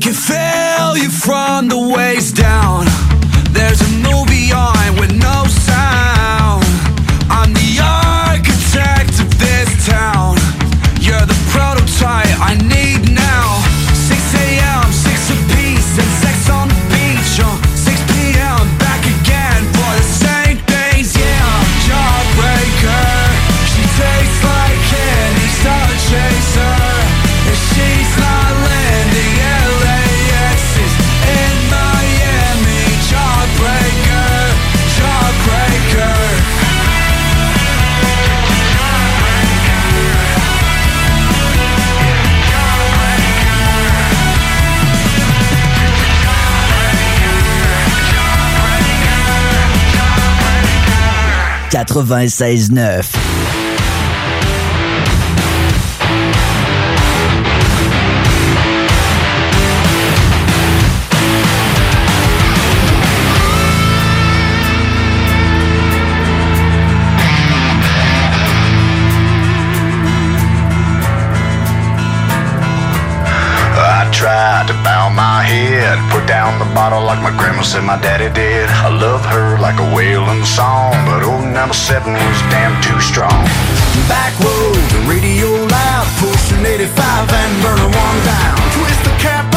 can 0.03 0.13
feel 0.13 0.97
you 0.97 1.09
from 1.09 1.69
the 1.69 1.77
waist 1.77 2.22
96.9. 51.93 53.62
my 75.43 75.49
head, 75.49 75.99
put 76.09 76.25
down 76.25 76.57
the 76.57 76.69
bottle 76.73 77.03
like 77.03 77.19
my 77.19 77.35
grandma 77.35 77.63
said 77.63 77.83
my 77.83 77.99
daddy 77.99 78.31
did. 78.31 78.69
I 78.69 78.87
love 78.87 79.25
her 79.25 79.59
like 79.59 79.75
a 79.75 79.87
wailing 79.95 80.43
song, 80.45 80.93
but 81.05 81.19
old 81.23 81.43
number 81.51 81.75
seven 81.75 82.13
was 82.13 82.39
damn 82.47 82.71
too 82.81 82.99
strong. 83.01 83.43
Back 84.07 84.31
road, 84.39 84.79
the 84.95 85.03
radio 85.03 85.49
loud, 85.67 86.07
pushing 86.23 86.63
85 86.63 87.27
and 87.27 87.53
burning 87.59 87.91
one 87.91 88.19
down. 88.23 88.55
Twist 88.71 89.03
the 89.03 89.15
cap 89.19 89.52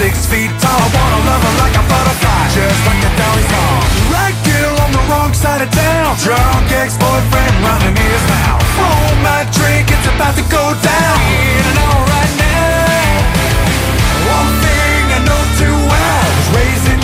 six 0.00 0.24
feet 0.32 0.48
tall. 0.56 0.80
I 0.80 0.88
Wanna 0.96 1.20
love 1.28 1.42
her 1.44 1.54
like 1.60 1.76
a 1.76 1.84
butterfly, 1.84 2.42
just 2.56 2.80
like 2.88 3.02
a 3.04 3.12
dolly 3.20 3.44
song. 3.52 3.80
Right 4.16 4.38
girl 4.48 4.74
on 4.80 4.90
the 4.96 5.02
wrong 5.12 5.32
side 5.36 5.60
of 5.60 5.70
town. 5.76 6.16
Drunk 6.24 6.72
ex-boyfriend 6.72 7.54
running 7.60 7.96
his 8.00 8.22
mouth. 8.32 8.64
Oh, 8.80 9.06
my 9.20 9.44
drink, 9.52 9.92
it's 9.92 10.08
about 10.08 10.34
to 10.40 10.44
go 10.48 10.64
down. 10.80 11.16
In 11.36 11.64
and 11.70 11.78
all 11.84 12.02
right 12.16 12.34
now. 12.40 13.12
One 14.40 14.52
thing 14.64 15.02
I 15.18 15.20
know 15.28 15.42
too 15.60 15.76
well 15.92 16.28
is 16.40 16.48
raising 16.56 16.99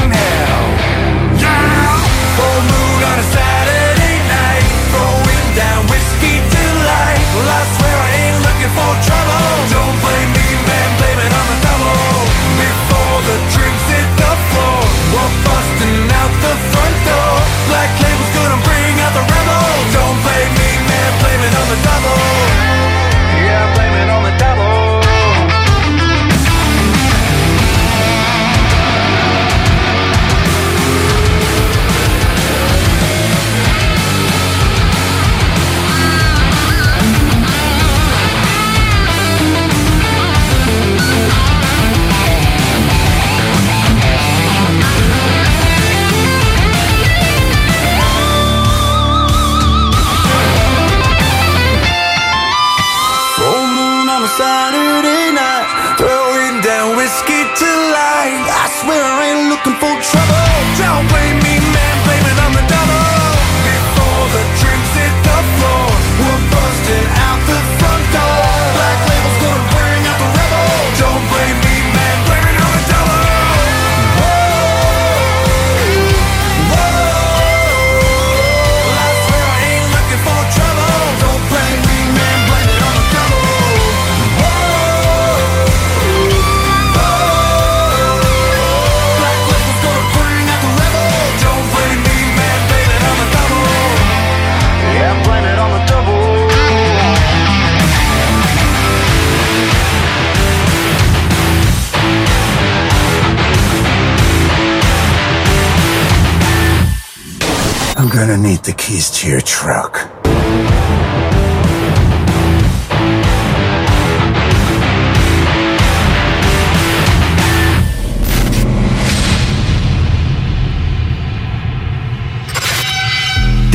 your 109.26 109.40
truck. 109.40 109.95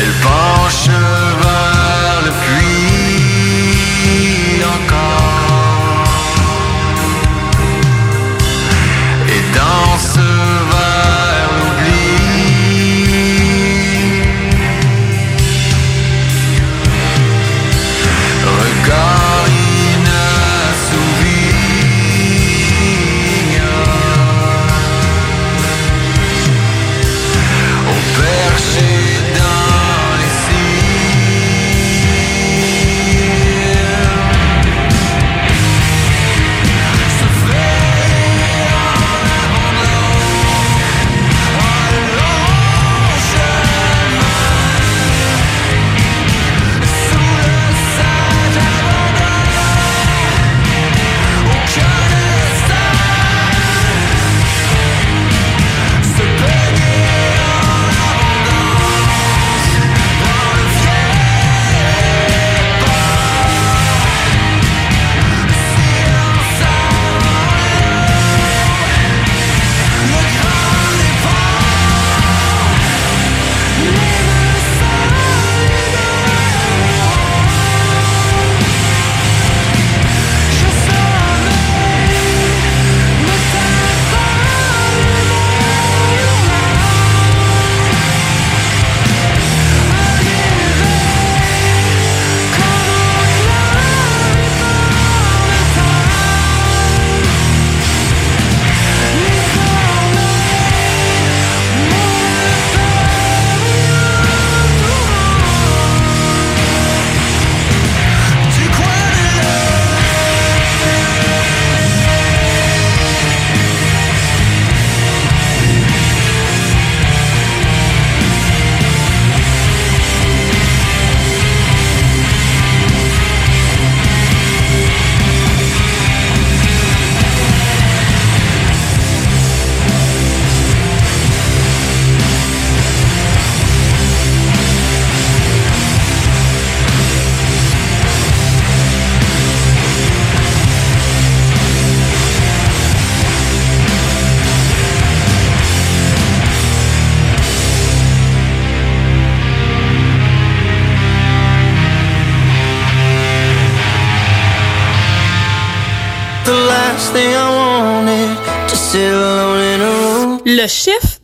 Elle 0.00 0.10
va 0.22 0.64
en 0.64 0.68
cheval. 0.68 1.57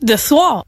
De 0.05 0.15
soir. 0.15 0.63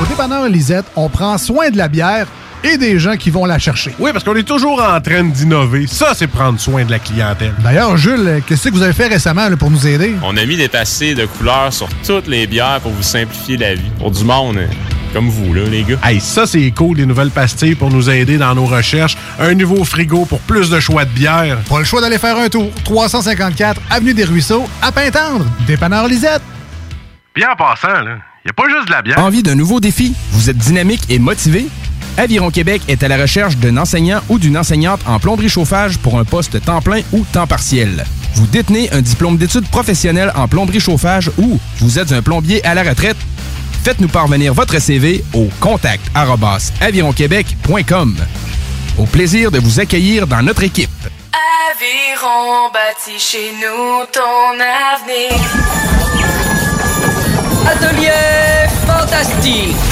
Au 0.00 0.06
dépanneur 0.06 0.48
Lisette, 0.48 0.84
on 0.94 1.08
prend 1.08 1.36
soin 1.38 1.70
de 1.70 1.76
la 1.76 1.88
bière 1.88 2.26
et 2.62 2.76
des 2.76 3.00
gens 3.00 3.16
qui 3.16 3.30
vont 3.30 3.44
la 3.44 3.58
chercher. 3.58 3.92
Oui, 3.98 4.12
parce 4.12 4.24
qu'on 4.24 4.36
est 4.36 4.46
toujours 4.46 4.80
en 4.80 5.00
train 5.00 5.24
d'innover. 5.24 5.88
Ça, 5.88 6.12
c'est 6.14 6.28
prendre 6.28 6.60
soin 6.60 6.84
de 6.84 6.90
la 6.92 7.00
clientèle. 7.00 7.54
D'ailleurs, 7.64 7.96
Jules, 7.96 8.42
qu'est-ce 8.46 8.68
que 8.68 8.74
vous 8.74 8.82
avez 8.82 8.92
fait 8.92 9.08
récemment 9.08 9.48
là, 9.48 9.56
pour 9.56 9.70
nous 9.70 9.86
aider? 9.86 10.14
On 10.22 10.36
a 10.36 10.46
mis 10.46 10.56
des 10.56 10.68
passés 10.68 11.14
de 11.14 11.26
couleurs 11.26 11.72
sur 11.72 11.88
toutes 12.06 12.28
les 12.28 12.46
bières 12.46 12.80
pour 12.80 12.92
vous 12.92 13.02
simplifier 13.02 13.56
la 13.56 13.74
vie. 13.74 13.90
Pour 13.98 14.12
du 14.12 14.24
monde 14.24 14.58
euh, 14.58 14.66
comme 15.12 15.28
vous, 15.28 15.52
là, 15.52 15.62
les 15.64 15.82
gars. 15.82 15.98
Hey, 16.04 16.20
ça, 16.20 16.46
c'est 16.46 16.70
cool, 16.70 16.96
des 16.96 17.06
nouvelles 17.06 17.30
pastilles 17.30 17.74
pour 17.74 17.90
nous 17.90 18.08
aider 18.08 18.38
dans 18.38 18.54
nos 18.54 18.66
recherches. 18.66 19.16
Un 19.38 19.54
nouveau 19.54 19.84
frigo 19.84 20.24
pour 20.24 20.38
plus 20.40 20.70
de 20.70 20.78
choix 20.80 21.04
de 21.04 21.10
bière. 21.10 21.58
Pas 21.68 21.78
le 21.78 21.84
choix 21.84 22.00
d'aller 22.00 22.18
faire 22.18 22.36
un 22.36 22.48
tour. 22.48 22.70
354 22.84 23.80
Avenue 23.90 24.14
des 24.14 24.24
Ruisseaux, 24.24 24.66
à 24.80 24.92
Pintendre. 24.92 25.44
Dépanneur 25.66 26.06
Lisette. 26.06 26.42
Bien 27.34 27.50
en 27.52 27.56
passant, 27.56 28.02
là, 28.02 28.18
y 28.44 28.50
a 28.50 28.52
pas 28.52 28.68
juste 28.68 28.88
de 28.88 28.92
la 28.92 29.02
bière. 29.02 29.18
Envie 29.18 29.42
d'un 29.42 29.54
nouveau 29.54 29.80
défi? 29.80 30.14
Vous 30.32 30.50
êtes 30.50 30.58
dynamique 30.58 31.02
et 31.08 31.18
motivé? 31.18 31.66
Aviron 32.18 32.50
Québec 32.50 32.82
est 32.88 33.02
à 33.02 33.08
la 33.08 33.16
recherche 33.16 33.56
d'un 33.56 33.78
enseignant 33.78 34.20
ou 34.28 34.38
d'une 34.38 34.58
enseignante 34.58 35.00
en 35.06 35.18
plomberie 35.18 35.48
chauffage 35.48 35.96
pour 35.98 36.18
un 36.18 36.24
poste 36.24 36.62
temps 36.62 36.82
plein 36.82 37.00
ou 37.12 37.24
temps 37.32 37.46
partiel. 37.46 38.04
Vous 38.34 38.46
détenez 38.46 38.92
un 38.92 39.00
diplôme 39.00 39.38
d'études 39.38 39.68
professionnelles 39.68 40.32
en 40.34 40.46
plomberie 40.46 40.80
chauffage 40.80 41.30
ou 41.38 41.58
vous 41.78 41.98
êtes 41.98 42.12
un 42.12 42.20
plombier 42.20 42.62
à 42.66 42.74
la 42.74 42.82
retraite? 42.82 43.16
Faites-nous 43.82 44.08
parvenir 44.08 44.52
votre 44.52 44.78
CV 44.78 45.24
au 45.32 45.48
contact 45.58 46.04
avironquebec.com. 46.80 48.16
Au 48.98 49.06
plaisir 49.06 49.50
de 49.50 49.58
vous 49.58 49.80
accueillir 49.80 50.26
dans 50.26 50.42
notre 50.42 50.62
équipe. 50.62 50.90
Aviron 51.70 52.70
bâti 52.72 53.18
chez 53.18 53.52
nous 53.52 54.04
ton 54.12 54.60
avenir. 54.60 55.32
Atelier 57.66 58.68
fantastique. 58.86 59.91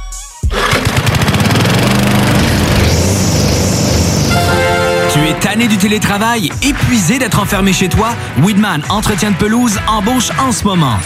Tu 5.13 5.19
es 5.27 5.33
tanné 5.39 5.67
du 5.67 5.77
télétravail, 5.77 6.49
épuisé 6.61 7.19
d'être 7.19 7.39
enfermé 7.39 7.73
chez 7.73 7.89
toi? 7.89 8.09
Weedman 8.41 8.81
Entretien 8.89 9.31
de 9.31 9.35
pelouse 9.35 9.77
embauche 9.87 10.29
en 10.39 10.51
ce 10.51 10.63
moment. 10.63 10.97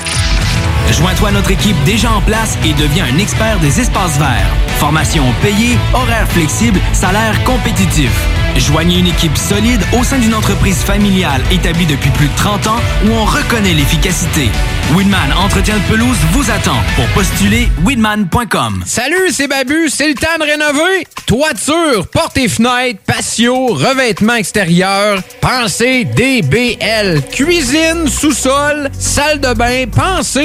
Joins-toi 0.91 1.29
à 1.29 1.31
notre 1.31 1.51
équipe 1.51 1.75
déjà 1.85 2.11
en 2.11 2.21
place 2.21 2.57
et 2.63 2.73
deviens 2.73 3.05
un 3.05 3.17
expert 3.17 3.59
des 3.59 3.79
espaces 3.79 4.17
verts. 4.17 4.49
Formation 4.79 5.23
payée, 5.41 5.77
horaires 5.93 6.29
flexibles, 6.29 6.79
salaire 6.93 7.43
compétitif. 7.43 8.11
Joignez 8.57 8.99
une 8.99 9.07
équipe 9.07 9.37
solide 9.37 9.81
au 9.99 10.03
sein 10.03 10.17
d'une 10.17 10.33
entreprise 10.33 10.77
familiale 10.77 11.41
établie 11.51 11.85
depuis 11.85 12.09
plus 12.11 12.27
de 12.27 12.35
30 12.37 12.67
ans 12.67 12.79
où 13.05 13.11
on 13.11 13.25
reconnaît 13.25 13.73
l'efficacité. 13.73 14.49
Winman 14.93 15.33
Entretien 15.33 15.75
de 15.75 15.83
pelouse 15.91 16.17
vous 16.31 16.49
attend. 16.51 16.77
Pour 16.95 17.05
postuler, 17.07 17.67
winman.com. 17.83 18.83
Salut, 18.85 19.29
c'est 19.31 19.47
Babu, 19.47 19.89
c'est 19.89 20.07
le 20.07 20.13
temps 20.13 20.37
de 20.39 20.43
rénover. 20.43 21.07
Toiture, 21.25 22.07
portes 22.07 22.37
et 22.37 22.47
fenêtres, 22.47 22.99
patio, 23.05 23.67
revêtement 23.73 24.35
extérieur. 24.35 25.21
Pensez 25.41 26.05
DBL. 26.05 27.23
Cuisine, 27.31 28.07
sous-sol, 28.07 28.89
salle 28.97 29.39
de 29.39 29.53
bain, 29.53 29.85
pensez 29.91 30.44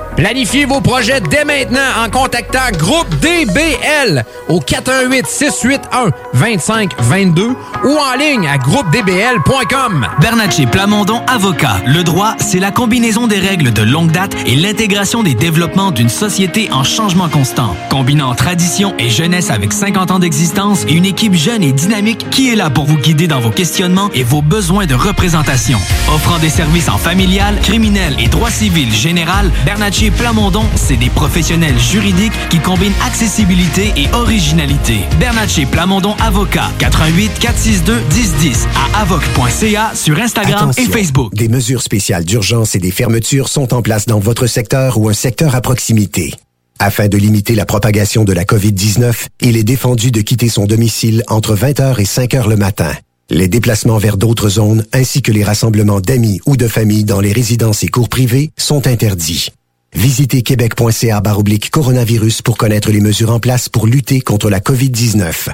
Planifiez 0.15 0.65
vos 0.65 0.81
projets 0.81 1.21
dès 1.21 1.45
maintenant 1.45 1.79
en 2.03 2.09
contactant 2.09 2.59
Groupe 2.77 3.09
DBL 3.21 4.25
au 4.49 4.59
418 4.59 5.25
681 5.25 6.11
2522 6.33 7.47
ou 7.85 7.87
en 7.87 8.17
ligne 8.17 8.47
à 8.47 8.57
groupedbl.com. 8.57 10.07
Bernatchez 10.19 10.65
Plamondon 10.65 11.21
Avocat. 11.27 11.81
Le 11.87 12.03
droit, 12.03 12.35
c'est 12.39 12.59
la 12.59 12.71
combinaison 12.71 13.27
des 13.27 13.39
règles 13.39 13.71
de 13.71 13.81
longue 13.81 14.11
date 14.11 14.35
et 14.45 14.55
l'intégration 14.55 15.23
des 15.23 15.33
développements 15.33 15.91
d'une 15.91 16.09
société 16.09 16.69
en 16.71 16.83
changement 16.83 17.29
constant. 17.29 17.75
Combinant 17.89 18.35
tradition 18.35 18.93
et 18.99 19.09
jeunesse 19.09 19.49
avec 19.49 19.71
50 19.71 20.11
ans 20.11 20.19
d'existence 20.19 20.85
et 20.87 20.93
une 20.93 21.05
équipe 21.05 21.35
jeune 21.35 21.63
et 21.63 21.71
dynamique 21.71 22.29
qui 22.29 22.51
est 22.51 22.55
là 22.55 22.69
pour 22.69 22.85
vous 22.85 22.97
guider 22.97 23.27
dans 23.27 23.39
vos 23.39 23.49
questionnements 23.49 24.09
et 24.13 24.23
vos 24.23 24.41
besoins 24.41 24.85
de 24.85 24.95
représentation. 24.95 25.79
Offrant 26.13 26.39
des 26.39 26.49
services 26.49 26.89
en 26.89 26.97
familial, 26.97 27.59
criminel 27.61 28.15
et 28.19 28.27
droit 28.27 28.51
civil 28.51 28.93
général, 28.93 29.49
Bernatchez 29.65 30.00
Plamondon, 30.09 30.63
c'est 30.75 30.97
des 30.97 31.09
professionnels 31.09 31.77
juridiques 31.77 32.33
qui 32.49 32.59
combinent 32.59 32.93
accessibilité 33.05 33.93
et 33.95 34.11
originalité. 34.13 35.01
Bernatchez 35.19 35.67
Plamondon 35.67 36.15
Avocat. 36.19 36.71
88 36.79 37.37
462 37.39 37.99
1010 38.15 38.67
à 38.75 39.01
avoc.ca 39.01 39.91
sur 39.93 40.17
Instagram 40.17 40.69
Attention, 40.69 40.83
et 40.83 40.87
Facebook. 40.87 41.35
Des 41.35 41.49
mesures 41.49 41.83
spéciales 41.83 42.25
d'urgence 42.25 42.75
et 42.75 42.79
des 42.79 42.91
fermetures 42.91 43.49
sont 43.49 43.73
en 43.73 43.81
place 43.81 44.07
dans 44.07 44.19
votre 44.19 44.47
secteur 44.47 44.97
ou 44.97 45.09
un 45.09 45.13
secteur 45.13 45.53
à 45.53 45.61
proximité. 45.61 46.33
Afin 46.79 47.07
de 47.07 47.17
limiter 47.17 47.53
la 47.53 47.65
propagation 47.65 48.23
de 48.23 48.33
la 48.33 48.43
COVID-19, 48.43 49.27
il 49.41 49.55
est 49.55 49.63
défendu 49.63 50.09
de 50.09 50.21
quitter 50.21 50.49
son 50.49 50.65
domicile 50.65 51.23
entre 51.27 51.55
20h 51.55 51.99
et 51.99 52.05
5h 52.05 52.49
le 52.49 52.55
matin. 52.55 52.91
Les 53.29 53.47
déplacements 53.47 53.99
vers 53.99 54.17
d'autres 54.17 54.49
zones 54.49 54.83
ainsi 54.91 55.21
que 55.21 55.31
les 55.31 55.43
rassemblements 55.43 56.01
d'amis 56.01 56.41
ou 56.47 56.57
de 56.57 56.67
familles 56.67 57.03
dans 57.03 57.21
les 57.21 57.31
résidences 57.31 57.83
et 57.83 57.87
cours 57.87 58.09
privés 58.09 58.51
sont 58.57 58.87
interdits. 58.87 59.51
Visitez 59.93 60.41
québec.ca 60.41 61.21
baroblique 61.21 61.69
coronavirus 61.69 62.41
pour 62.41 62.57
connaître 62.57 62.91
les 62.91 63.01
mesures 63.01 63.31
en 63.31 63.39
place 63.39 63.69
pour 63.69 63.87
lutter 63.87 64.21
contre 64.21 64.49
la 64.49 64.59
COVID-19. 64.59 65.49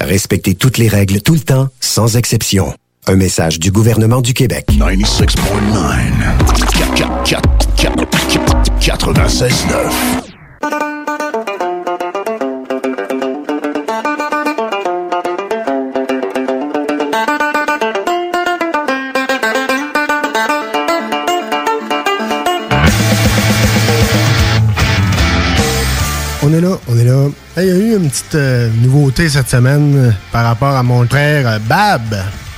Respectez 0.00 0.54
toutes 0.54 0.78
les 0.78 0.88
règles 0.88 1.20
tout 1.20 1.34
le 1.34 1.40
temps, 1.40 1.68
sans 1.80 2.16
exception. 2.16 2.74
Un 3.06 3.16
message 3.16 3.58
du 3.58 3.70
gouvernement 3.70 4.20
du 4.20 4.32
Québec. 4.32 4.68
96.9. 8.80 10.21
On 26.52 26.56
est 26.56 26.60
là, 26.60 26.78
on 26.86 26.98
est 26.98 27.04
là. 27.04 27.28
Il 27.56 27.64
y 27.64 27.70
a 27.70 27.74
eu 27.76 27.96
une 27.96 28.10
petite 28.10 28.34
euh, 28.34 28.68
nouveauté 28.82 29.26
cette 29.30 29.48
semaine 29.48 29.94
euh, 29.96 30.10
par 30.32 30.44
rapport 30.44 30.76
à 30.76 30.82
mon 30.82 31.06
frère 31.06 31.48
euh, 31.48 31.58
Bab. 31.60 32.02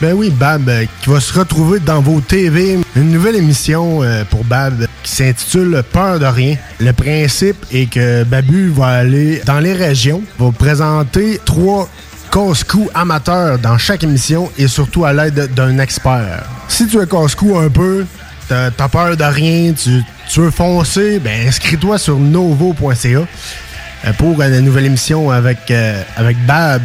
Ben 0.01 0.14
oui, 0.14 0.30
Bab, 0.30 0.68
qui 1.01 1.11
va 1.11 1.20
se 1.20 1.32
retrouver 1.32 1.78
dans 1.78 2.01
vos 2.01 2.20
TV. 2.20 2.80
Une 2.97 3.12
nouvelle 3.12 3.36
émission 3.36 4.01
pour 4.30 4.42
Bab 4.45 4.86
qui 5.05 5.12
s'intitule 5.12 5.84
Peur 5.92 6.18
de 6.18 6.26
rien. 6.26 6.57
Le 6.80 6.92
principe 6.92 7.64
est 7.72 7.88
que 7.88 8.24
Babu 8.24 8.70
va 8.70 8.86
aller 8.86 9.40
dans 9.47 9.61
les 9.61 9.72
régions, 9.72 10.22
va 10.40 10.51
présenter 10.51 11.40
trois 11.45 11.88
casse-cou 12.32 12.90
amateurs 12.95 13.61
dans 13.61 13.78
chaque 13.78 14.03
émission 14.03 14.51
et 14.59 14.66
surtout 14.66 15.05
à 15.05 15.12
l'aide 15.12 15.55
d'un 15.55 15.78
expert. 15.78 16.42
Si 16.66 16.88
tu 16.88 16.99
es 16.99 17.07
casse-cou 17.07 17.57
un 17.57 17.70
peu, 17.70 18.05
t'as 18.49 18.70
peur 18.88 19.16
de 19.16 19.24
rien, 19.24 19.72
tu, 19.72 20.03
tu 20.28 20.40
veux 20.40 20.51
foncer, 20.51 21.20
ben 21.20 21.47
inscris-toi 21.47 21.97
sur 21.97 22.18
novo.ca 22.18 23.20
pour 24.12 24.40
une 24.42 24.61
nouvelle 24.61 24.86
émission 24.86 25.30
avec, 25.30 25.70
euh, 25.70 26.02
avec 26.16 26.36
Bab. 26.46 26.82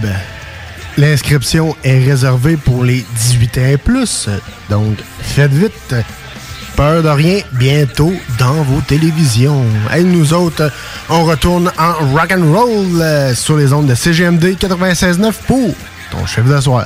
L'inscription 0.97 1.75
est 1.83 2.03
réservée 2.03 2.57
pour 2.57 2.83
les 2.83 3.05
18 3.15 3.57
ans 3.57 3.67
et 3.71 3.77
plus. 3.77 4.29
Donc, 4.69 4.97
faites 5.21 5.51
vite. 5.51 5.95
Peur 6.75 7.03
de 7.03 7.09
rien, 7.09 7.39
bientôt 7.53 8.13
dans 8.37 8.63
vos 8.63 8.81
télévisions. 8.81 9.65
Et 9.95 10.03
nous 10.03 10.33
autres, 10.33 10.71
on 11.09 11.25
retourne 11.25 11.71
en 11.77 11.93
rock 12.13 12.31
and 12.31 12.53
roll 12.53 13.01
euh, 13.01 13.33
sur 13.35 13.57
les 13.57 13.73
ondes 13.73 13.87
de 13.87 13.95
CGMD 13.95 14.55
96.9 14.57 15.33
pour 15.45 15.75
ton 16.11 16.25
chef 16.25 16.45
de 16.45 16.59
soir. 16.61 16.85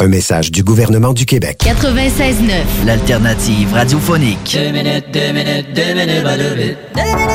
Un 0.00 0.06
message 0.06 0.52
du 0.52 0.62
gouvernement 0.62 1.12
du 1.12 1.26
Québec. 1.26 1.58
96.9. 1.64 2.86
L'alternative 2.86 3.72
radiophonique. 3.72 4.38
Deux 4.54 4.70
minutes, 4.70 5.06
deux 5.12 5.32
minutes, 5.32 5.66
deux 5.74 5.92
minutes, 5.92 6.22
pas 6.22 6.36
deux 6.36 6.54
minutes. 6.54 6.78
Deux 6.94 7.02
minutes, 7.02 7.34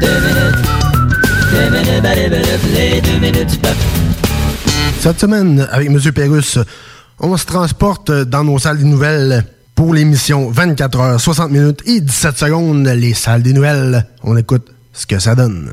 deux 0.00 0.20
minutes, 0.20 0.56
deux 1.52 1.70
minutes, 1.70 2.02
pas 2.02 2.14
deux 2.16 2.28
minutes, 2.28 2.60
les 2.74 3.00
deux 3.00 3.18
minutes 3.20 3.50
du 3.50 3.58
peuple. 3.58 3.76
Cette 4.98 5.20
semaine, 5.20 5.68
avec 5.70 5.88
M. 5.88 6.00
Pérusse, 6.12 6.58
on 7.20 7.36
se 7.36 7.46
transporte 7.46 8.10
dans 8.10 8.42
nos 8.42 8.58
salles 8.58 8.78
des 8.78 8.84
nouvelles 8.84 9.44
pour 9.76 9.94
l'émission 9.94 10.50
24 10.50 10.98
heures, 11.00 11.20
60 11.20 11.52
minutes 11.52 11.82
et 11.86 12.00
17 12.00 12.36
secondes. 12.36 12.84
Les 12.88 13.14
salles 13.14 13.42
des 13.42 13.52
nouvelles, 13.52 14.04
on 14.24 14.36
écoute 14.36 14.72
ce 14.92 15.06
que 15.06 15.20
ça 15.20 15.36
donne. 15.36 15.70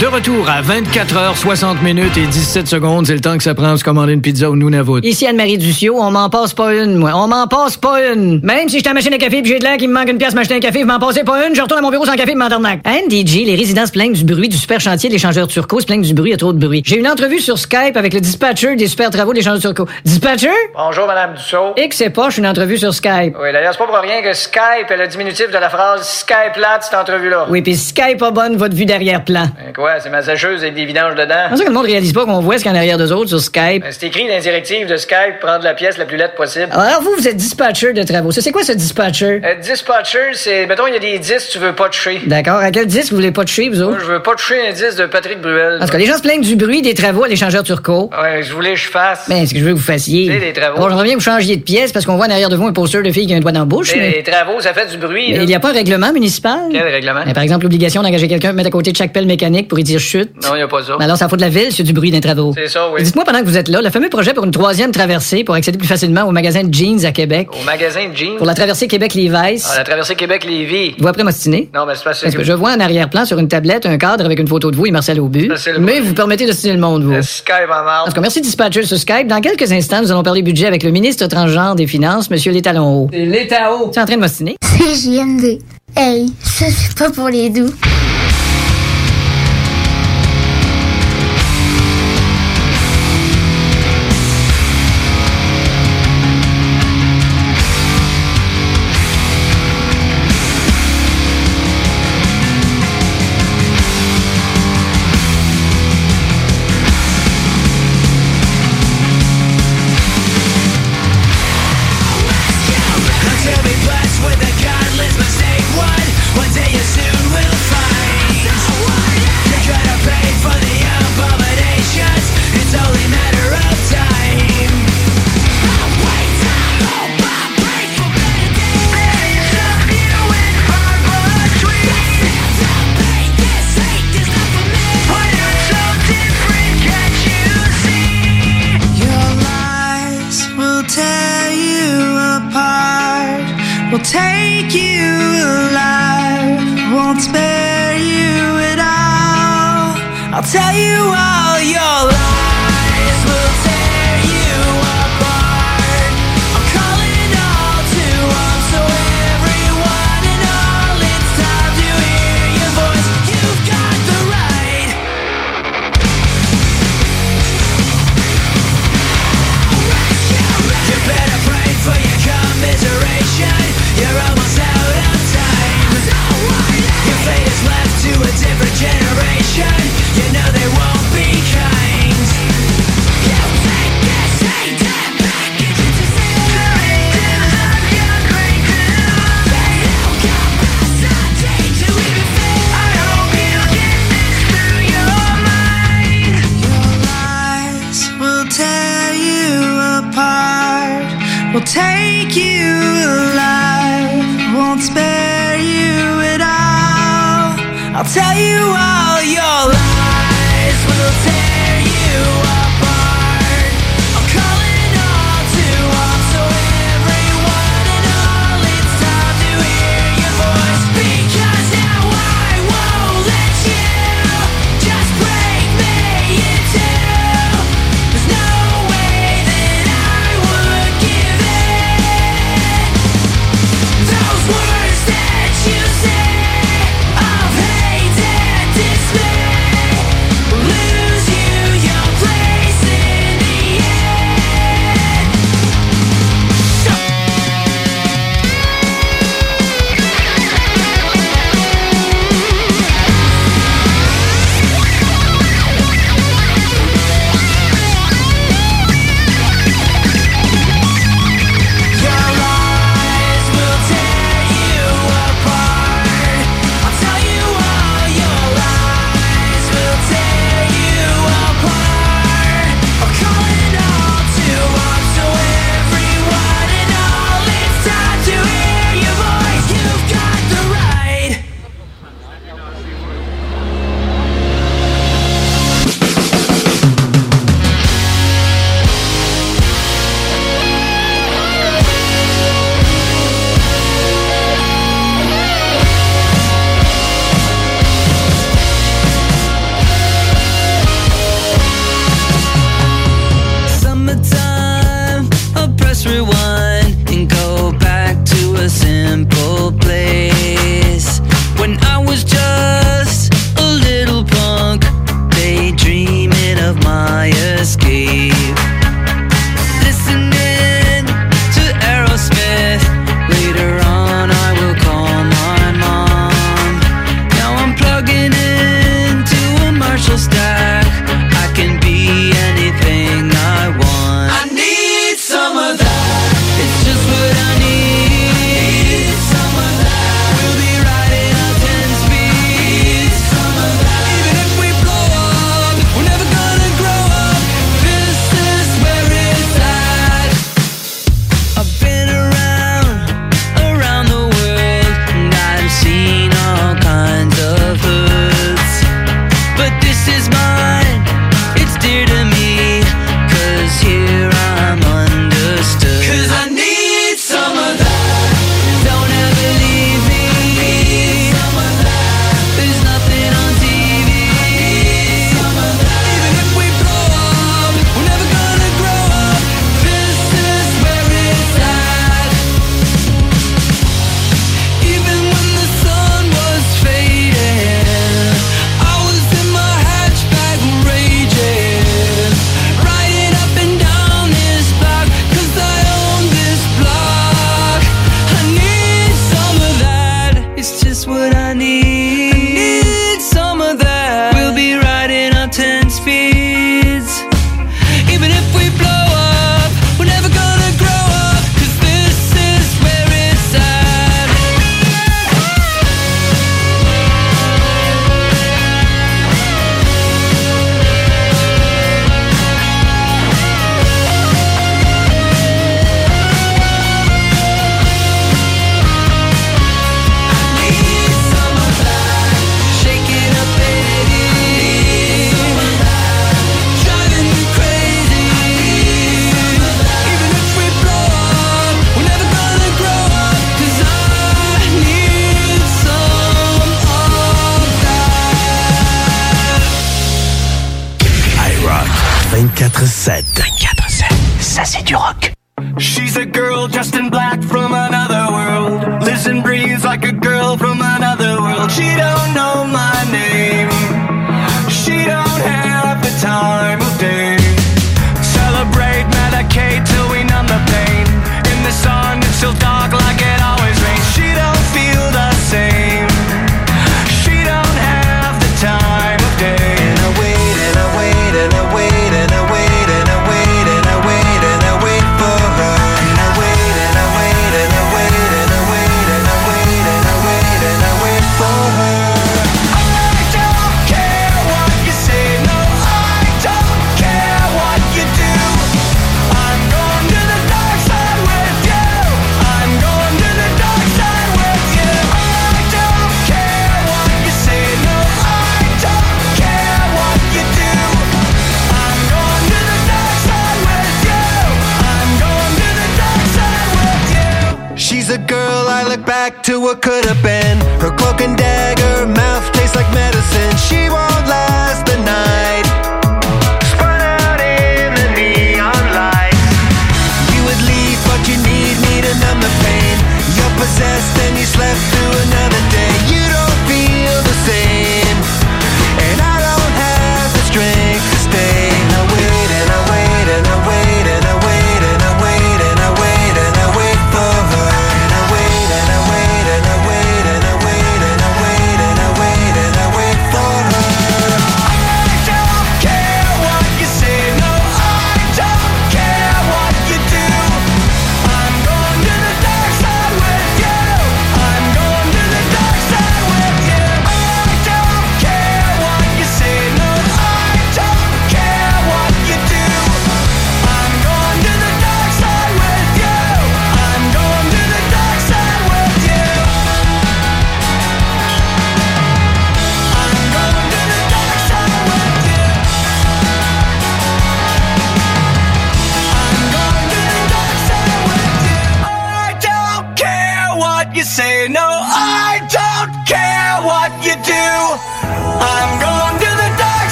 De 0.00 0.06
retour 0.06 0.46
à 0.50 0.60
24 0.60 1.16
heures 1.16 1.36
60 1.38 1.80
minutes 1.82 2.18
et 2.18 2.26
17 2.26 2.68
secondes, 2.68 3.06
c'est 3.06 3.14
le 3.14 3.22
temps 3.22 3.38
que 3.38 3.42
ça 3.42 3.54
prend 3.54 3.72
de 3.72 3.78
se 3.78 3.84
commander 3.84 4.12
une 4.12 4.20
pizza 4.20 4.50
au 4.50 4.54
Nunavut. 4.54 5.00
Ici 5.02 5.26
Anne-Marie 5.26 5.56
Ducio, 5.56 5.96
on 5.98 6.10
m'en 6.10 6.28
passe 6.28 6.52
pas 6.52 6.74
une, 6.74 6.96
moi. 6.96 7.12
On 7.14 7.26
m'en 7.28 7.46
passe 7.46 7.78
pas 7.78 8.12
une. 8.12 8.40
Même 8.42 8.68
si 8.68 8.76
j'étais 8.76 8.90
à 8.90 8.92
machine 8.92 9.14
à 9.14 9.16
café 9.16 9.40
puis 9.40 9.52
j'ai 9.52 9.58
de 9.58 9.64
l'air 9.64 9.78
qu'il 9.78 9.88
me 9.88 9.94
manque 9.94 10.10
une 10.10 10.18
pièce 10.18 10.34
m'acheter 10.34 10.54
un 10.54 10.60
café, 10.60 10.82
vous 10.82 10.86
m'en 10.88 10.98
passez 10.98 11.24
pas 11.24 11.46
une, 11.46 11.54
je 11.54 11.62
retourne 11.62 11.78
à 11.78 11.82
mon 11.82 11.90
bureau 11.90 12.04
sans 12.04 12.14
café 12.14 12.34
m'endarnaque. 12.34 12.80
À 12.84 12.92
NDG, 13.00 13.46
les 13.46 13.54
résidents 13.54 13.86
se 13.86 13.92
plaignent 13.92 14.12
du 14.12 14.24
bruit 14.24 14.50
du 14.50 14.58
super 14.58 14.80
chantier 14.80 15.08
de 15.08 15.14
l'échangeur 15.14 15.46
Turco, 15.46 15.80
se 15.80 15.86
plaignent 15.86 16.02
du 16.02 16.12
bruit, 16.12 16.28
il 16.28 16.32
y 16.32 16.34
a 16.34 16.38
trop 16.38 16.52
de 16.52 16.58
bruit. 16.58 16.82
J'ai 16.84 16.98
une 16.98 17.08
entrevue 17.08 17.40
sur 17.40 17.56
Skype 17.56 17.96
avec 17.96 18.12
le 18.12 18.20
dispatcher 18.20 18.76
des 18.76 18.88
super 18.88 19.08
travaux 19.08 19.32
de 19.32 19.38
l'échangeur 19.38 19.62
Turco. 19.62 19.90
Dispatcher? 20.04 20.50
Bonjour, 20.74 21.06
Madame 21.06 21.36
Dussault. 21.36 21.72
Et 21.78 21.88
que 21.88 21.94
c'est 21.94 22.10
pas, 22.10 22.26
je 22.26 22.32
suis 22.34 22.42
une 22.42 22.48
entrevue 22.48 22.76
sur 22.76 22.92
Skype. 22.92 23.34
Oui, 23.40 23.50
d'ailleurs, 23.50 23.72
c'est 23.72 23.78
pas 23.78 23.86
pour 23.86 23.96
rien 23.96 24.20
que 24.20 24.34
Skype 24.34 24.90
est 24.90 24.96
le 24.98 25.06
diminutif 25.08 25.50
de 25.50 25.58
la 25.58 25.70
phrase 25.70 26.06
Skype 26.06 26.60
là, 26.60 26.80
cette 26.82 26.92
entrevue-là. 26.92 27.46
Oui, 27.48 27.62
puis 27.62 27.74
Skype 27.74 28.18
pas 28.18 28.30
bonne, 28.30 28.58
votre 28.58 28.74
vue 28.76 28.84
derrière-plan. 28.84 29.46
Ben 29.56 29.72
Quoi, 29.86 30.00
c'est 30.00 30.10
ma 30.10 30.20
sécheuse 30.20 30.62
avec 30.62 30.74
des 30.74 30.84
vidanges 30.84 31.14
dedans? 31.14 31.46
C'est 31.50 31.58
ça 31.58 31.62
que 31.62 31.68
le 31.68 31.74
monde 31.76 31.86
réalise 31.86 32.12
pas 32.12 32.24
qu'on 32.24 32.40
voit 32.40 32.58
ce 32.58 32.64
qu'il 32.64 32.72
y 32.72 32.74
a 32.74 32.76
en 32.76 32.80
arrière 32.80 32.98
d'eux 32.98 33.12
autres 33.12 33.28
sur 33.28 33.38
Skype. 33.40 33.82
Ben, 33.84 33.92
c'est 33.92 34.04
écrit 34.08 34.26
dans 34.26 34.34
les 34.34 34.40
directives 34.40 34.88
de 34.88 34.96
Skype, 34.96 35.38
prendre 35.40 35.62
la 35.62 35.74
pièce 35.74 35.96
la 35.96 36.06
plus 36.06 36.16
laide 36.16 36.32
possible. 36.36 36.66
Alors 36.72 37.02
vous, 37.02 37.12
vous 37.16 37.28
êtes 37.28 37.36
dispatcher 37.36 37.92
de 37.92 38.02
travaux. 38.02 38.32
C'est 38.32 38.50
quoi 38.50 38.64
ce 38.64 38.72
dispatcher? 38.72 39.40
Euh, 39.44 39.54
dispatcher, 39.62 40.32
c'est, 40.32 40.66
mettons, 40.66 40.88
il 40.88 40.94
y 40.94 40.96
a 40.96 40.98
des 40.98 41.20
disques, 41.20 41.50
tu 41.52 41.58
veux 41.60 41.72
pas 41.72 41.88
toucher. 41.88 42.20
D'accord. 42.26 42.56
À 42.56 42.72
quel 42.72 42.86
disque 42.86 43.10
vous 43.10 43.18
voulez 43.18 43.30
pas 43.30 43.44
toucher, 43.44 43.68
vous 43.68 43.76
Moi, 43.78 43.92
autres? 43.92 44.00
je 44.00 44.06
veux 44.06 44.22
pas 44.22 44.34
toucher 44.34 44.56
un 44.68 44.72
disque 44.72 44.96
de 44.98 45.06
Patrick 45.06 45.40
Bruel. 45.40 45.76
Parce 45.78 45.92
que 45.92 45.98
les 45.98 46.06
gens 46.06 46.16
se 46.16 46.22
plaignent 46.22 46.40
du 46.42 46.56
bruit 46.56 46.82
des 46.82 46.94
travaux 46.94 47.22
à 47.22 47.28
l'échangeur 47.28 47.62
Turco. 47.62 48.10
Ouais, 48.20 48.42
je 48.42 48.52
voulais 48.52 48.70
que 48.70 48.80
je 48.80 48.88
fasse. 48.88 49.28
Ben, 49.28 49.46
ce 49.46 49.54
que 49.54 49.60
je 49.60 49.64
veux 49.66 49.70
que 49.74 49.78
vous 49.78 49.84
fassiez. 49.84 50.26
Tu 50.26 50.32
sais, 50.32 50.40
les 50.40 50.52
travaux. 50.52 50.78
Bon, 50.78 50.88
j'aimerais 50.88 51.04
bien 51.04 51.12
que 51.12 51.18
vous 51.20 51.24
changiez 51.24 51.56
de 51.58 51.62
pièce 51.62 51.92
parce 51.92 52.04
qu'on 52.06 52.16
voit 52.16 52.26
en 52.26 52.30
arrière 52.30 52.48
de 52.48 52.56
vous 52.56 52.66
un 52.66 52.72
poster 52.72 53.04
de 53.04 53.10
fille 53.12 53.28
qui 53.28 53.34
a 53.34 53.36
un 53.36 53.40
doigt 53.40 53.52
dans 53.52 53.60
la 53.60 53.66
bouche. 53.66 53.92
Mais 53.94 54.00
mais- 54.00 54.10
Les 54.16 54.22
travaux, 54.24 54.60
ça 54.60 54.74
fait 54.74 54.86
du 54.90 54.96
bruit. 54.96 55.26
Il 55.30 55.44
n'y 55.46 55.54
a 55.54 55.60
pas 55.60 55.70
un 55.70 55.74
règlement 55.74 56.12
municipal? 56.12 56.58
Quel 56.72 56.82
règlement? 56.88 57.20
Ben, 57.24 57.34
par 57.34 57.44
exemple, 57.44 57.62
l'obligation 57.62 58.02
d'engager 58.02 58.26
quelqu'un 58.26 58.52
mettre 58.52 58.66
à 58.66 58.72
côté 58.72 58.90
de 58.90 58.96
chaque 58.96 59.12
pelle 59.12 59.26
mécanique 59.26 59.68
pour 59.68 59.75
y 59.78 59.84
dire 59.84 60.00
chute. 60.00 60.30
Non, 60.42 60.50
il 60.54 60.56
n'y 60.56 60.62
a 60.62 60.68
pas 60.68 60.82
ça. 60.82 60.96
Ben 60.98 61.04
alors, 61.04 61.16
ça 61.16 61.28
faut 61.28 61.36
de 61.36 61.40
la 61.40 61.48
ville, 61.48 61.68
c'est 61.70 61.82
du 61.82 61.92
bruit 61.92 62.10
d'un 62.10 62.20
travaux. 62.20 62.52
C'est 62.56 62.68
ça, 62.68 62.90
oui. 62.92 63.02
Dites-moi 63.02 63.24
pendant 63.24 63.40
que 63.40 63.44
vous 63.46 63.56
êtes 63.56 63.68
là, 63.68 63.80
le 63.82 63.90
fameux 63.90 64.08
projet 64.08 64.34
pour 64.34 64.44
une 64.44 64.50
troisième 64.50 64.92
traversée 64.92 65.44
pour 65.44 65.54
accéder 65.54 65.78
plus 65.78 65.86
facilement 65.88 66.24
au 66.24 66.30
magasin 66.32 66.62
de 66.64 66.72
jeans 66.72 67.04
à 67.04 67.12
Québec. 67.12 67.48
Au 67.60 67.64
magasin 67.64 68.08
de 68.08 68.16
jeans? 68.16 68.36
Pour 68.36 68.46
la 68.46 68.54
traversée 68.54 68.88
Québec-Lévis. 68.88 69.62
Ah, 69.70 69.78
la 69.78 69.84
traversée 69.84 70.14
Québec-Lévis. 70.14 70.94
Vous 70.98 71.08
après 71.08 71.24
m'ostiner? 71.24 71.68
Non, 71.74 71.86
mais 71.86 71.94
c'est 71.94 72.04
parce 72.04 72.20
Parce 72.20 72.32
que. 72.34 72.38
que 72.38 72.44
je 72.44 72.52
vois 72.52 72.72
en 72.72 72.80
arrière-plan 72.80 73.24
sur 73.24 73.38
une 73.38 73.48
tablette 73.48 73.86
un 73.86 73.98
cadre 73.98 74.24
avec 74.24 74.38
une 74.38 74.48
photo 74.48 74.70
de 74.70 74.76
vous 74.76 74.86
et 74.86 74.90
Marcel 74.90 75.20
Aubu. 75.20 75.48
Le 75.48 75.78
Mais 75.78 76.00
vous 76.00 76.14
permettez 76.14 76.46
d'ostiner 76.46 76.72
le 76.74 76.80
monde, 76.80 77.04
vous. 77.04 77.22
Skype 77.22 77.70
en. 77.70 78.02
En 78.04 78.06
tout 78.06 78.12
cas, 78.12 78.20
merci 78.20 78.40
Dispatcher 78.40 78.84
sur 78.84 78.96
Skype. 78.98 79.26
Dans 79.28 79.40
quelques 79.40 79.70
instants, 79.72 80.00
nous 80.02 80.10
allons 80.10 80.22
parler 80.22 80.42
budget 80.42 80.66
avec 80.66 80.82
le 80.82 80.90
ministre 80.90 81.26
transgenre 81.26 81.74
des 81.74 81.86
Finances, 81.86 82.28
M. 82.30 82.38
Létalon 82.52 83.02
Haut. 83.02 83.08
C'est 83.12 83.24
l'état 83.24 83.72
haut. 83.72 83.90
Tu 83.92 83.98
es 83.98 84.02
en 84.02 84.06
train 84.06 84.16
de 84.16 84.20
m'ostiner? 84.20 84.56
C'est 84.62 84.94
JMD. 84.94 85.58
Hey, 85.96 86.26
ça 86.42 86.66
c'est 86.70 86.96
pas 86.96 87.10
pour 87.10 87.28
les 87.28 87.48
doux. 87.50 87.70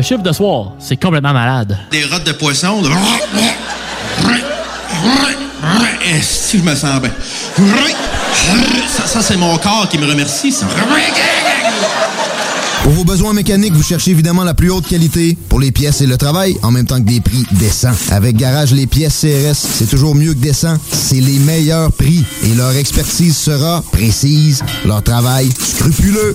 Le 0.00 0.04
chiffre 0.06 0.22
de 0.22 0.32
soir, 0.32 0.72
c'est 0.78 0.96
complètement 0.96 1.34
malade. 1.34 1.76
Des 1.90 2.06
rottes 2.06 2.24
de 2.24 2.32
poisson. 2.32 2.80
de- 2.80 2.88
que 2.88 2.94
je 6.56 6.62
me 6.62 6.74
sens 6.74 7.02
bien? 7.02 7.10
Ça, 8.88 9.06
ça, 9.06 9.20
c'est 9.20 9.36
mon 9.36 9.58
corps 9.58 9.86
qui 9.90 9.98
me 9.98 10.06
remercie. 10.06 10.52
ça. 10.52 10.64
Pour 12.82 12.92
vos 12.92 13.04
besoins 13.04 13.34
mécaniques, 13.34 13.74
vous 13.74 13.82
cherchez 13.82 14.12
évidemment 14.12 14.42
la 14.42 14.54
plus 14.54 14.70
haute 14.70 14.86
qualité 14.88 15.36
pour 15.50 15.60
les 15.60 15.70
pièces 15.70 16.00
et 16.00 16.06
le 16.06 16.16
travail, 16.16 16.56
en 16.62 16.70
même 16.70 16.86
temps 16.86 16.96
que 16.96 17.06
des 17.06 17.20
prix 17.20 17.44
décents. 17.52 17.92
Avec 18.10 18.36
Garage 18.36 18.72
Les 18.72 18.86
Pièces 18.86 19.20
CRS, 19.20 19.54
c'est 19.54 19.90
toujours 19.90 20.14
mieux 20.14 20.32
que 20.32 20.38
décent. 20.38 20.78
C'est 20.90 21.20
les 21.20 21.38
meilleurs 21.40 21.92
prix 21.92 22.24
et 22.42 22.54
leur 22.54 22.74
expertise 22.74 23.36
sera 23.36 23.84
précise, 23.92 24.64
leur 24.86 25.02
travail 25.02 25.50
scrupuleux. 25.60 26.34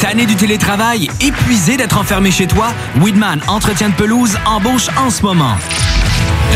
tanné 0.00 0.24
du 0.24 0.34
télétravail, 0.34 1.08
épuisé 1.20 1.76
d'être 1.76 1.98
enfermé 1.98 2.30
chez 2.30 2.46
toi? 2.46 2.68
Weedman 3.00 3.40
Entretien 3.48 3.90
de 3.90 3.94
pelouse 3.94 4.36
embauche 4.46 4.88
en 4.96 5.10
ce 5.10 5.22
moment. 5.22 5.56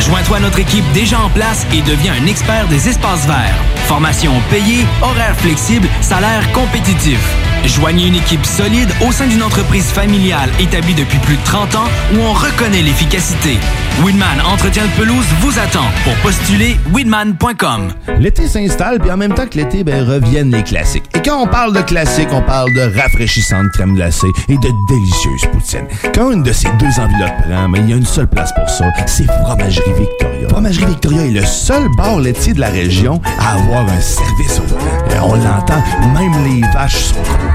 Joins-toi 0.01 0.39
à 0.39 0.41
notre 0.41 0.59
équipe 0.59 0.85
déjà 0.93 1.21
en 1.21 1.29
place 1.29 1.67
et 1.73 1.83
deviens 1.83 2.15
un 2.15 2.27
expert 2.27 2.67
des 2.69 2.89
espaces 2.89 3.27
verts. 3.27 3.55
Formation 3.87 4.33
payée, 4.51 4.87
horaires 5.03 5.37
flexibles, 5.37 5.89
salaire 6.01 6.51
compétitif. 6.53 7.21
Joignez 7.67 8.09
une 8.09 8.15
équipe 8.15 8.45
solide 8.45 8.91
au 9.07 9.11
sein 9.11 9.27
d'une 9.27 9.43
entreprise 9.43 9.87
familiale 9.87 10.51
établie 10.61 10.95
depuis 10.95 11.19
plus 11.19 11.37
de 11.37 11.45
30 11.45 11.75
ans 11.77 11.89
où 12.15 12.19
on 12.21 12.33
reconnaît 12.33 12.83
l'efficacité. 12.83 13.59
Weedman 14.05 14.41
Entretien 14.45 14.85
de 14.85 14.91
pelouse 15.01 15.25
vous 15.41 15.59
attend. 15.59 15.85
Pour 16.03 16.15
postuler, 16.17 16.77
weedman.com. 16.93 17.93
L'été 18.19 18.49
s'installe, 18.49 18.99
puis 18.99 19.11
en 19.11 19.17
même 19.17 19.35
temps 19.35 19.47
que 19.47 19.57
l'été, 19.57 19.85
ben, 19.85 20.05
reviennent 20.05 20.51
les 20.51 20.63
classiques. 20.63 21.05
Et 21.15 21.23
quand 21.23 21.41
on 21.41 21.47
parle 21.47 21.75
de 21.75 21.81
classiques, 21.81 22.29
on 22.33 22.43
parle 22.43 22.73
de 22.75 23.01
rafraîchissantes 23.01 23.71
crème 23.73 23.95
glacée 23.95 24.27
et 24.49 24.57
de 24.57 24.69
délicieuses 24.89 25.47
poutines. 25.53 25.87
Quand 26.15 26.33
une 26.33 26.43
de 26.43 26.53
ces 26.53 26.69
deux 26.79 27.01
enveloppes 27.01 27.43
prend, 27.49 27.69
mais 27.69 27.79
il 27.81 27.91
y 27.91 27.93
a 27.93 27.97
une 27.97 28.05
seule 28.05 28.29
place 28.29 28.53
pour 28.55 28.69
ça, 28.69 28.87
c'est 29.07 29.27
Fromagerie 29.45 29.93
Victoria. 29.99 30.49
Fromagerie 30.49 30.87
Victoria 30.87 31.23
est 31.27 31.31
le 31.31 31.47
seul 31.47 31.89
bar 31.97 32.19
laitier 32.19 32.53
de 32.53 32.61
la 32.61 32.69
région 32.69 33.21
à 33.39 33.55
avoir 33.55 33.89
un 33.89 34.01
service 34.01 34.61
au 34.61 34.67
volant. 34.67 34.85
Et 35.11 35.21
on 35.21 35.35
l'entend, 35.35 35.83
même 36.13 36.45
les 36.45 36.61
vaches 36.73 36.97
sont 36.97 37.15
contentes. 37.15 37.54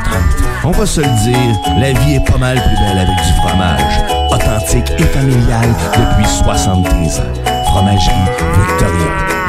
On 0.64 0.72
va 0.72 0.86
se 0.86 1.02
le 1.02 1.08
dire, 1.24 1.78
la 1.78 1.94
vie 1.94 2.16
est 2.16 2.26
pas 2.32 2.38
mal 2.38 2.58
plus 2.58 2.86
belle 2.86 2.98
avec 2.98 3.16
du 3.16 3.34
fromage. 3.42 4.00
Authentique 4.32 4.92
et 4.98 5.04
familial 5.04 5.70
depuis 5.94 6.28
73 6.28 7.20
ans. 7.20 7.24
Fromagerie 7.66 8.14
Victoria. 8.68 9.49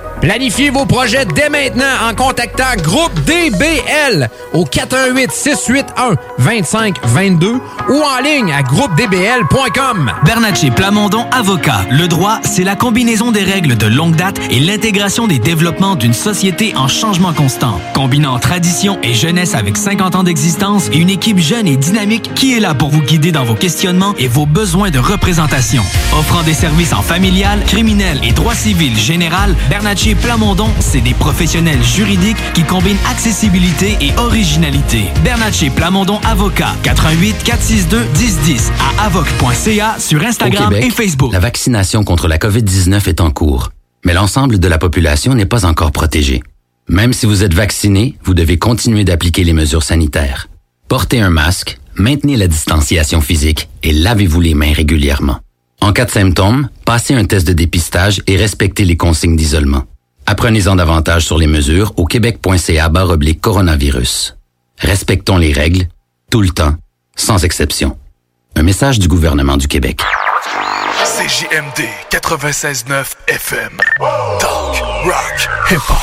Planifiez 0.21 0.69
vos 0.69 0.85
projets 0.85 1.25
dès 1.25 1.49
maintenant 1.49 1.83
en 2.07 2.13
contactant 2.13 2.75
Groupe 2.83 3.11
DBL 3.25 4.29
au 4.53 4.65
418 4.65 5.31
681 5.31 6.15
2522 6.37 7.53
ou 7.89 8.01
en 8.03 8.21
ligne 8.23 8.53
à 8.53 8.61
groupedbl.com. 8.61 10.11
Bernatchez 10.23 10.69
Plamondon 10.69 11.25
Avocat. 11.31 11.81
Le 11.89 12.07
droit, 12.07 12.39
c'est 12.43 12.63
la 12.63 12.75
combinaison 12.75 13.31
des 13.31 13.43
règles 13.43 13.75
de 13.75 13.87
longue 13.87 14.15
date 14.15 14.39
et 14.51 14.59
l'intégration 14.59 15.25
des 15.25 15.39
développements 15.39 15.95
d'une 15.95 16.13
société 16.13 16.75
en 16.75 16.87
changement 16.87 17.33
constant. 17.33 17.81
Combinant 17.95 18.37
tradition 18.37 18.99
et 19.01 19.15
jeunesse 19.15 19.55
avec 19.55 19.75
50 19.75 20.15
ans 20.15 20.23
d'existence 20.23 20.89
et 20.93 20.97
une 20.97 21.09
équipe 21.09 21.39
jeune 21.39 21.67
et 21.67 21.77
dynamique 21.77 22.31
qui 22.35 22.55
est 22.55 22.59
là 22.59 22.75
pour 22.75 22.89
vous 22.89 23.01
guider 23.01 23.31
dans 23.31 23.43
vos 23.43 23.55
questionnements 23.55 24.13
et 24.19 24.27
vos 24.27 24.45
besoins 24.45 24.91
de 24.91 24.99
représentation. 24.99 25.81
Offrant 26.13 26.43
des 26.43 26.53
services 26.53 26.93
en 26.93 27.01
familial, 27.01 27.63
criminel 27.65 28.19
et 28.23 28.33
droit 28.33 28.53
civil 28.55 28.95
général, 28.95 29.55
Bernatchez 29.69 30.10
Plamondon, 30.15 30.69
c'est 30.79 31.01
des 31.01 31.13
professionnels 31.13 31.83
juridiques 31.83 32.37
qui 32.53 32.63
combinent 32.63 32.97
accessibilité 33.09 33.97
et 34.01 34.15
originalité. 34.17 35.05
Bernatchez 35.23 35.69
Plamondon 35.69 36.19
Avocat, 36.23 36.75
88 36.83 37.43
462 37.43 37.99
1010 38.19 38.71
à 38.79 39.05
avoc.ca 39.05 39.95
sur 39.99 40.23
Instagram 40.23 40.69
Québec, 40.69 40.85
et 40.85 40.89
Facebook. 40.89 41.33
La 41.33 41.39
vaccination 41.39 42.03
contre 42.03 42.27
la 42.27 42.37
COVID-19 42.37 43.07
est 43.07 43.21
en 43.21 43.31
cours, 43.31 43.71
mais 44.05 44.13
l'ensemble 44.13 44.59
de 44.59 44.67
la 44.67 44.77
population 44.77 45.33
n'est 45.33 45.45
pas 45.45 45.65
encore 45.65 45.91
protégée. 45.91 46.41
Même 46.87 47.13
si 47.13 47.25
vous 47.25 47.43
êtes 47.43 47.53
vacciné, 47.53 48.17
vous 48.23 48.33
devez 48.33 48.57
continuer 48.57 49.03
d'appliquer 49.03 49.43
les 49.43 49.53
mesures 49.53 49.83
sanitaires. 49.83 50.47
Portez 50.87 51.21
un 51.21 51.29
masque, 51.29 51.79
maintenez 51.95 52.37
la 52.37 52.47
distanciation 52.47 53.21
physique 53.21 53.69
et 53.83 53.93
lavez-vous 53.93 54.41
les 54.41 54.53
mains 54.53 54.73
régulièrement. 54.73 55.39
En 55.79 55.93
cas 55.93 56.05
de 56.05 56.11
symptômes, 56.11 56.69
passez 56.85 57.13
un 57.13 57.25
test 57.25 57.47
de 57.47 57.53
dépistage 57.53 58.21
et 58.27 58.37
respectez 58.37 58.85
les 58.85 58.97
consignes 58.97 59.35
d'isolement. 59.35 59.85
Apprenez-en 60.31 60.77
davantage 60.77 61.25
sur 61.25 61.37
les 61.37 61.45
mesures 61.45 61.91
au 61.97 62.05
québec.ca 62.05 62.89
oblique 62.89 63.41
coronavirus. 63.41 64.37
Respectons 64.79 65.35
les 65.35 65.51
règles, 65.51 65.89
tout 66.29 66.41
le 66.41 66.47
temps, 66.47 66.75
sans 67.17 67.43
exception. 67.43 67.97
Un 68.55 68.63
message 68.63 68.97
du 68.97 69.09
gouvernement 69.09 69.57
du 69.57 69.67
Québec. 69.67 69.99
CJMD 71.03 71.85
96.9 72.09 73.11
FM. 73.27 73.71
Talk, 74.39 74.81
rock, 75.03 75.49
hip-hop. 75.69 75.97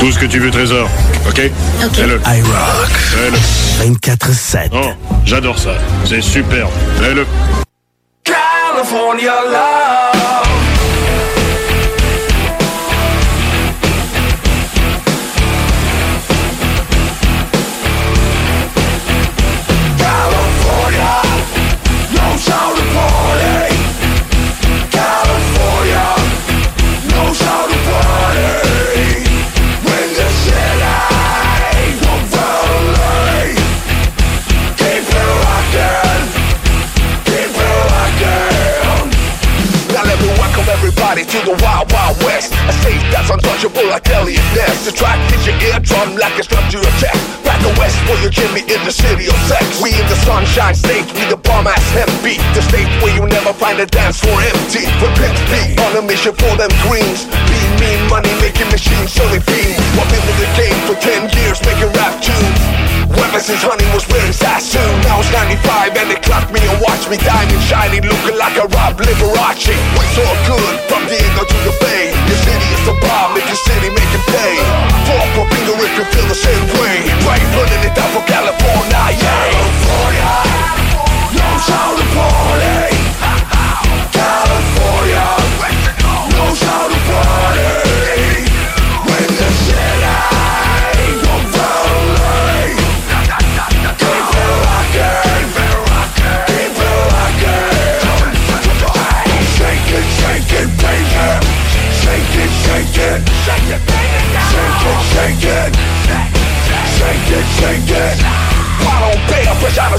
Tout 0.00 0.10
ce 0.10 0.18
que 0.18 0.26
tu 0.26 0.40
veux, 0.40 0.50
Trésor. 0.50 0.88
OK? 1.28 1.42
Fais-le. 1.92 2.20
I 2.26 2.42
rock. 2.42 2.90
Fais-le. 2.90 3.94
24-7. 3.94 4.70
Oh, 4.72 4.90
j'adore 5.24 5.60
ça. 5.60 5.76
C'est 6.04 6.20
superbe. 6.20 6.72
Fais-le. 7.00 7.24
California 8.24 9.32
love. 9.48 10.35
Wild 41.92 42.16
Wild 42.16 42.16
West. 42.24 42.52
A 42.66 42.72
stage 42.82 43.02
that's 43.12 43.30
untouchable 43.30 43.86
I 43.92 43.98
like 43.98 44.08
Elliot 44.10 44.42
Ness 44.54 44.86
The 44.86 44.92
track 44.92 45.18
hits 45.30 45.46
your 45.46 45.56
eardrum 45.70 46.16
like 46.16 46.38
a 46.38 46.44
structure 46.44 46.78
of 46.78 46.94
check 46.98 47.16
Back 47.44 47.60
the 47.62 47.72
West 47.78 47.98
where 48.06 48.18
you 48.22 48.30
hear 48.30 48.50
me 48.54 48.62
in 48.66 48.80
the 48.86 48.94
city 48.94 49.26
of 49.26 49.38
sex. 49.46 49.82
We 49.82 49.94
in 49.94 50.06
the 50.06 50.18
sunshine 50.22 50.74
state, 50.74 51.06
we 51.14 51.26
the 51.30 51.38
bomb 51.38 51.66
ass 51.66 51.82
hemp 51.94 52.10
beat. 52.22 52.42
The 52.54 52.62
state 52.62 52.90
where 53.02 53.14
you 53.14 53.26
never 53.26 53.52
find 53.54 53.78
a 53.78 53.86
dance 53.86 54.18
floor 54.18 54.38
empty. 54.38 54.86
With 55.02 55.14
Pimp 55.18 55.38
B 55.50 55.54
on 55.82 55.98
a 55.98 56.02
mission 56.02 56.34
for 56.34 56.52
them 56.58 56.70
greens. 56.86 57.26
Be 57.50 57.58
mean 57.82 58.00
money 58.10 58.30
making 58.42 58.70
machines 58.70 59.14
so 59.14 59.22
they 59.30 59.42
beam 59.46 59.74
I've 59.98 60.10
been 60.10 60.22
in 60.22 60.38
the 60.42 60.50
game 60.58 60.78
for 60.86 60.96
10 60.98 61.30
years 61.38 61.58
making 61.66 61.90
rap 61.94 62.14
tunes. 62.22 62.60
Ever 63.36 63.52
since 63.52 63.60
Honey 63.60 63.84
was 63.92 64.08
wearing 64.08 64.32
Sassoon. 64.32 64.80
Now 65.04 65.20
it's 65.20 65.28
95 65.28 65.92
and 65.92 66.08
they 66.08 66.20
clock 66.24 66.48
me 66.48 66.60
and 66.62 66.80
watch 66.80 67.04
me 67.10 67.20
Diamond 67.20 67.60
shining 67.68 68.00
looking 68.00 68.38
like 68.38 68.56
a 68.56 68.64
Rob 68.64 68.96
Liberace. 68.96 69.76
It's 69.76 70.16
all 70.16 70.36
good 70.48 70.95
you 71.52 71.72
to. 71.72 72.12
Your 72.28 72.40
city 72.42 72.68
is 72.74 72.88
a 72.88 72.94
bomb. 73.00 73.34
Make 73.34 73.46
your 73.46 73.56
city 73.56 74.05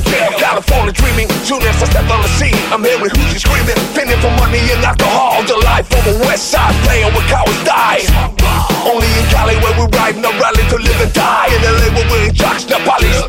jail, 0.01 0.31
California 0.37 0.93
dreaming. 0.93 1.29
Soon 1.43 1.61
as 1.63 1.81
I 1.81 1.85
step 1.85 2.09
on 2.09 2.21
the 2.21 2.31
scene, 2.37 2.57
I'm 2.71 2.83
hearing 2.83 3.09
hoochies 3.09 3.41
screaming, 3.41 3.77
pinning 3.93 4.19
for 4.21 4.31
money 4.37 4.59
and 4.71 4.83
alcohol. 4.83 5.43
The 5.43 5.57
life 5.65 5.89
of 5.91 6.03
a 6.07 6.25
West 6.25 6.51
Side 6.51 6.75
player 6.83 7.07
with 7.07 7.27
cowards 7.27 7.63
die. 7.63 8.76
Only 8.87 9.11
in 9.19 9.25
Cali 9.27 9.59
where 9.59 9.75
we 9.75 9.83
ride, 9.99 10.15
no 10.15 10.31
rally 10.39 10.63
to 10.71 10.77
live 10.79 10.99
and 11.03 11.11
die. 11.11 11.51
In 11.51 11.59
LA 11.59 11.91
we're 12.07 12.31
in 12.31 12.33
jocks, 12.33 12.63
the 12.63 12.79
police. 12.87 13.19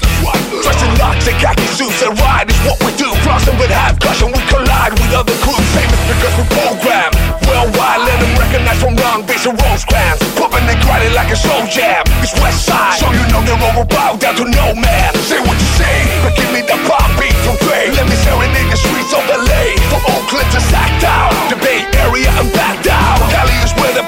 Dressed 0.62 0.86
in 0.86 0.92
locks 1.02 1.26
and 1.26 1.34
khaki 1.42 1.66
suits 1.74 1.98
and 1.98 2.14
ride 2.14 2.46
is 2.46 2.58
what 2.62 2.78
we 2.78 2.94
do. 2.94 3.10
Flossing 3.26 3.58
with 3.58 3.74
half 3.74 3.98
cushion, 3.98 4.30
we 4.30 4.38
collide 4.46 4.94
with 4.94 5.10
other 5.18 5.34
crews. 5.42 5.66
Famous 5.74 5.98
because 6.06 6.34
we 6.38 6.44
program. 6.54 7.10
Worldwide, 7.42 8.06
let 8.06 8.22
them 8.22 8.32
recognize 8.38 8.78
from 8.78 8.94
Long 9.02 9.26
Beach 9.26 9.50
and 9.50 9.58
Rosecrans. 9.58 10.22
Pumping 10.38 10.62
and 10.62 10.78
grinding 10.86 11.14
like 11.18 11.34
a 11.34 11.38
slow 11.38 11.66
jam. 11.66 12.06
It's 12.22 12.38
West 12.38 12.62
Side, 12.62 13.02
so 13.02 13.10
you 13.10 13.24
know 13.34 13.42
they're 13.42 13.58
over 13.58 13.82
bow 13.82 14.14
down 14.14 14.38
to 14.38 14.46
no 14.46 14.78
man. 14.78 15.10
Say 15.26 15.42
what 15.42 15.58
you 15.58 15.70
say, 15.74 16.06
but 16.22 16.38
give 16.38 16.50
me 16.54 16.62
the 16.62 16.78
pop 16.86 17.10
beat 17.18 17.34
from 17.42 17.58
Dre. 17.66 17.90
Let 17.98 18.06
me 18.06 18.14
serenade 18.22 18.70
the 18.70 18.78
streets 18.78 19.10
of 19.10 19.26
LA. 19.26 19.74
From 19.90 20.06
Oakland 20.06 20.46
to 20.54 20.60
Sacktown, 20.70 21.34
the 21.50 21.58
Bay 21.58 21.82
Area 22.06 22.30
and 22.38 22.46
back 22.54 22.78
down. 22.86 23.18
Cali 23.34 23.58
is 23.66 23.74
where 23.74 23.90
the 23.90 24.06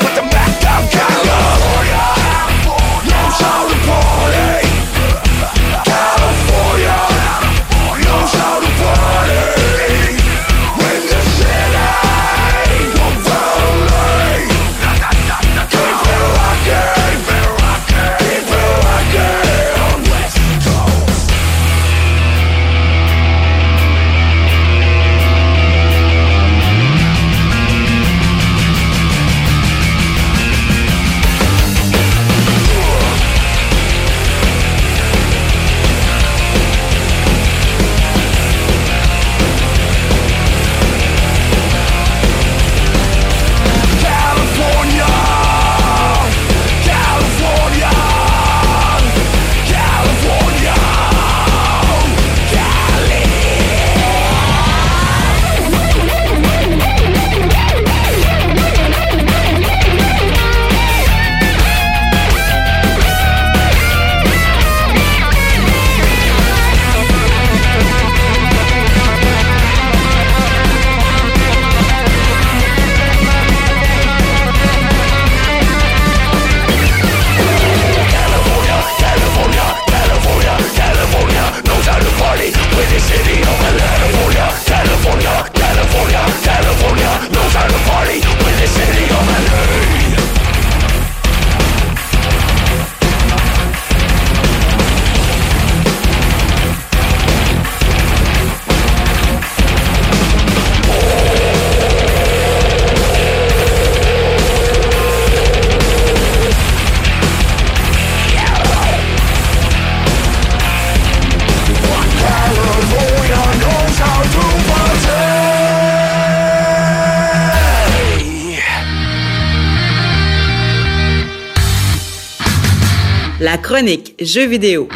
Jeux 124.21 124.47
vidéo 124.47 124.91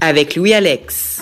avec 0.00 0.34
Louis-Alex. 0.34 1.20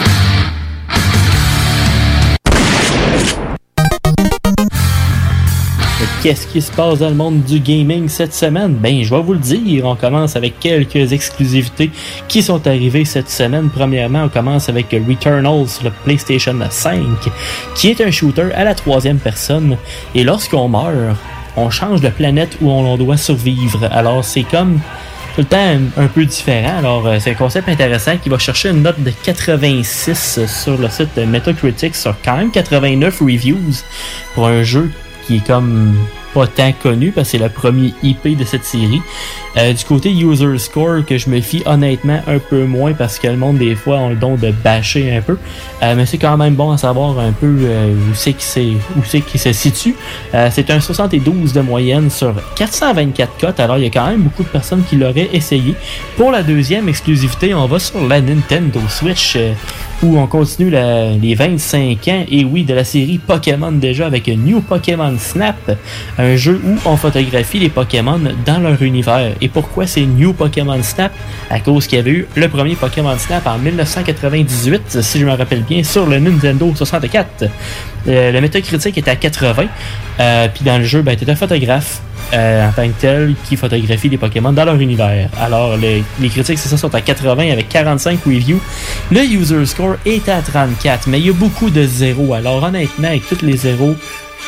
Qu'est-ce 6.23 6.47
qui 6.47 6.63
se 6.63 6.71
passe 6.71 7.01
dans 7.01 7.09
le 7.09 7.17
monde 7.17 7.43
du 7.43 7.59
gaming 7.59 8.09
cette 8.09 8.33
semaine? 8.33 8.75
Ben, 8.75 9.03
je 9.03 9.13
vais 9.13 9.21
vous 9.21 9.33
le 9.33 9.41
dire. 9.41 9.85
On 9.85 9.97
commence 9.97 10.37
avec 10.37 10.61
quelques 10.61 11.13
exclusivités 11.13 11.91
qui 12.29 12.41
sont 12.41 12.65
arrivées 12.69 13.05
cette 13.05 13.29
semaine. 13.29 13.69
Premièrement, 13.75 14.23
on 14.25 14.29
commence 14.29 14.69
avec 14.69 14.93
Returnal 14.93 15.67
sur 15.67 15.85
le 15.85 15.91
PlayStation 16.05 16.57
5, 16.71 17.01
qui 17.75 17.89
est 17.89 18.01
un 18.01 18.13
shooter 18.13 18.53
à 18.55 18.63
la 18.63 18.77
troisième 18.77 19.19
personne. 19.19 19.77
Et 20.15 20.23
lorsqu'on 20.23 20.69
meurt, 20.69 21.17
on 21.57 21.69
change 21.69 22.01
de 22.01 22.11
planète 22.11 22.59
où 22.61 22.71
on 22.71 22.97
doit 22.97 23.17
survivre. 23.17 23.89
Alors, 23.91 24.25
c'est 24.25 24.45
comme 24.45 24.79
le 25.41 25.47
temps 25.47 25.79
un, 25.97 26.07
peu 26.07 26.25
différent. 26.25 26.79
Alors, 26.79 27.07
euh, 27.07 27.19
c'est 27.19 27.31
un 27.31 27.35
concept 27.35 27.69
intéressant 27.69 28.17
qui 28.19 28.29
va 28.29 28.39
chercher 28.39 28.71
une 28.71 28.83
note 28.83 29.01
de 29.03 29.11
86 29.11 30.41
sur 30.47 30.77
le 30.77 30.89
site 30.89 31.17
Metacritic 31.17 31.95
sur 31.95 32.15
quand 32.23 32.37
même 32.37 32.51
89 32.51 33.21
reviews 33.21 33.83
pour 34.35 34.47
un 34.47 34.63
jeu 34.63 34.91
qui 35.27 35.37
est 35.37 35.47
comme 35.47 35.97
pas 36.35 36.47
tant 36.47 36.73
connu 36.73 37.13
parce 37.13 37.29
que 37.29 37.39
c'est 37.39 37.43
le 37.43 37.49
premier 37.49 37.93
IP 38.03 38.37
de 38.37 38.45
cette 38.45 38.65
série. 38.65 39.03
Euh, 39.57 39.73
du 39.73 39.85
côté 39.85 40.13
user 40.13 40.59
score 40.59 41.05
que 41.05 41.19
je 41.19 41.29
me 41.29 41.41
fie 41.41 41.63
honnêtement 41.67 42.21
un 42.29 42.39
peu 42.39 42.65
moins 42.65 42.93
parce 42.93 43.19
que 43.19 43.27
le 43.27 43.37
monde 43.37 43.59
des 43.59 43.75
fois 43.75 43.99
a 43.99 44.09
le 44.11 44.15
don 44.15 44.37
de 44.37 44.53
bâcher 44.53 45.17
un 45.17 45.21
peu. 45.21 45.39
Euh, 45.83 45.95
mais 45.97 46.07
c'est 46.07 46.19
quand 46.19 46.37
même 46.37 46.55
bon 46.55 46.71
à 46.71 46.79
savoir 46.79 47.19
un 47.19 47.33
peu 47.33 47.57
euh, 47.63 47.93
où 47.93 48.15
c'est 48.15 48.33
qui 48.33 48.45
c'est 48.45 48.73
où 48.97 49.05
c'est 49.05 49.21
qui 49.23 49.39
se 49.39 49.53
situe. 49.53 49.95
C'est 50.51 50.71
un 50.71 50.81
72 50.81 51.53
de 51.53 51.61
moyenne 51.61 52.11
sur 52.11 52.35
424 52.57 53.39
cotes. 53.39 53.61
Alors 53.61 53.79
il 53.79 53.85
y 53.85 53.87
a 53.87 53.91
quand 53.91 54.07
même 54.07 54.23
beaucoup 54.23 54.45
de 54.45 54.49
personnes 54.49 54.85
qui 54.89 54.97
l'auraient 54.97 55.31
essayé. 55.33 55.75
Pour 56.17 56.31
la 56.31 56.43
deuxième 56.43 56.89
exclusivité, 56.89 57.55
on 57.55 57.67
va 57.67 57.79
sur 57.79 58.07
la 58.07 58.21
Nintendo 58.21 58.81
Switch 58.89 59.37
où 60.03 60.19
on 60.19 60.27
continue 60.27 60.71
les 60.71 61.35
25 61.35 62.09
ans 62.09 62.25
et 62.31 62.45
oui 62.45 62.65
de 62.65 62.75
la 62.75 62.85
série 62.85 63.19
Pokémon 63.19 63.73
déjà 63.73 64.07
avec 64.07 64.29
New 64.29 64.61
Pokémon 64.61 65.15
Snap, 65.19 65.77
un 66.21 66.37
jeu 66.37 66.61
où 66.65 66.77
on 66.85 66.97
photographie 66.97 67.59
les 67.59 67.69
Pokémon 67.69 68.21
dans 68.45 68.59
leur 68.59 68.81
univers. 68.83 69.33
Et 69.41 69.49
pourquoi 69.49 69.87
c'est 69.87 70.03
New 70.03 70.33
Pokémon 70.33 70.83
Snap? 70.83 71.13
À 71.51 71.61
cause 71.61 71.87
qu'il 71.87 71.99
y 71.99 72.01
avait 72.01 72.11
eu 72.11 72.27
le 72.35 72.49
premier 72.49 72.75
Pokémon 72.75 73.17
Snap 73.19 73.47
en 73.47 73.59
1998, 73.59 75.01
si 75.01 75.19
je 75.19 75.27
me 75.27 75.33
rappelle 75.33 75.63
bien, 75.63 75.83
sur 75.83 76.07
le 76.07 76.19
Nintendo 76.19 76.73
64. 76.75 77.45
Euh, 78.09 78.33
le 78.33 78.41
métacritique 78.41 78.97
était 78.99 79.11
à 79.11 79.17
80. 79.17 79.65
Euh, 80.21 80.49
Puis 80.53 80.65
dans 80.65 80.79
le 80.79 80.85
jeu, 80.85 81.03
ben, 81.03 81.17
un 81.27 81.37
photographe 81.37 82.01
euh, 82.33 82.69
en 82.69 82.73
tant 82.73 82.87
que 82.87 83.01
tel 83.01 83.35
qui 83.45 83.57
photographie 83.57 84.09
les 84.09 84.19
Pokémon 84.19 84.53
dans 84.53 84.65
leur 84.65 84.77
univers. 84.77 85.29
Alors, 85.39 85.77
les, 85.77 86.05
les 86.21 86.29
critiques, 86.29 86.59
c'est 86.59 86.69
ça, 86.69 86.77
sont 86.77 86.95
à 86.95 87.01
80 87.01 87.53
avec 87.53 87.69
45 87.69 88.21
reviews. 88.25 88.61
Le 89.11 89.21
user 89.25 89.65
score 89.67 89.97
est 90.07 90.29
à 90.29 90.41
34, 90.41 91.09
mais 91.09 91.19
il 91.19 91.27
y 91.27 91.31
a 91.31 91.33
beaucoup 91.33 91.71
de 91.71 91.85
zéros. 91.85 92.35
Alors, 92.35 92.63
honnêtement, 92.63 93.09
avec 93.09 93.27
tous 93.29 93.45
les 93.45 93.57
zéros, 93.57 93.97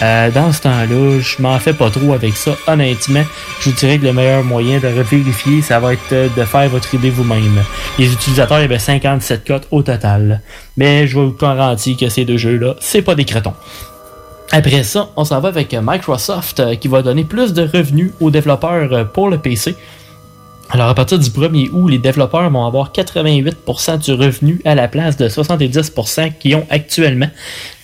euh, 0.02 0.30
dans 0.32 0.50
ce 0.50 0.62
temps-là, 0.62 1.20
je 1.20 1.40
m'en 1.40 1.58
fais 1.60 1.72
pas 1.72 1.88
trop 1.88 2.12
avec 2.12 2.36
ça. 2.36 2.56
Honnêtement, 2.66 3.22
je 3.60 3.70
vous 3.70 3.76
dirais 3.76 3.98
que 3.98 4.04
le 4.04 4.12
meilleur 4.12 4.42
moyen 4.42 4.80
de 4.80 4.88
vérifier, 4.88 5.62
ça 5.62 5.78
va 5.78 5.92
être 5.92 6.12
euh, 6.12 6.28
de 6.36 6.44
faire 6.44 6.68
votre 6.68 6.92
idée 6.92 7.10
vous-même. 7.10 7.62
Les 7.98 8.12
utilisateurs, 8.12 8.58
il 8.58 8.62
y 8.62 8.64
avait 8.64 8.80
57 8.80 9.46
cotes 9.46 9.68
au 9.70 9.82
total. 9.82 10.40
Mais 10.76 11.06
je 11.06 11.18
vous 11.18 11.32
garantis 11.32 11.96
que 11.96 12.08
ces 12.08 12.24
deux 12.24 12.36
jeux-là, 12.36 12.74
c'est 12.80 13.02
pas 13.02 13.14
des 13.14 13.24
crétons. 13.24 13.54
Après 14.50 14.82
ça, 14.82 15.08
on 15.16 15.24
s'en 15.24 15.40
va 15.40 15.48
avec 15.48 15.72
Microsoft 15.80 16.58
euh, 16.58 16.74
qui 16.74 16.88
va 16.88 17.02
donner 17.02 17.24
plus 17.24 17.52
de 17.52 17.62
revenus 17.62 18.10
aux 18.20 18.30
développeurs 18.30 19.08
pour 19.12 19.28
le 19.28 19.38
PC. 19.38 19.76
Alors 20.74 20.88
à 20.88 20.94
partir 20.94 21.18
du 21.18 21.28
1er 21.28 21.68
août, 21.70 21.88
les 21.88 21.98
développeurs 21.98 22.48
vont 22.48 22.64
avoir 22.64 22.92
88% 22.92 23.98
du 23.98 24.12
revenu 24.14 24.58
à 24.64 24.74
la 24.74 24.88
place 24.88 25.18
de 25.18 25.28
70% 25.28 26.32
qu'ils 26.38 26.56
ont 26.56 26.66
actuellement. 26.70 27.28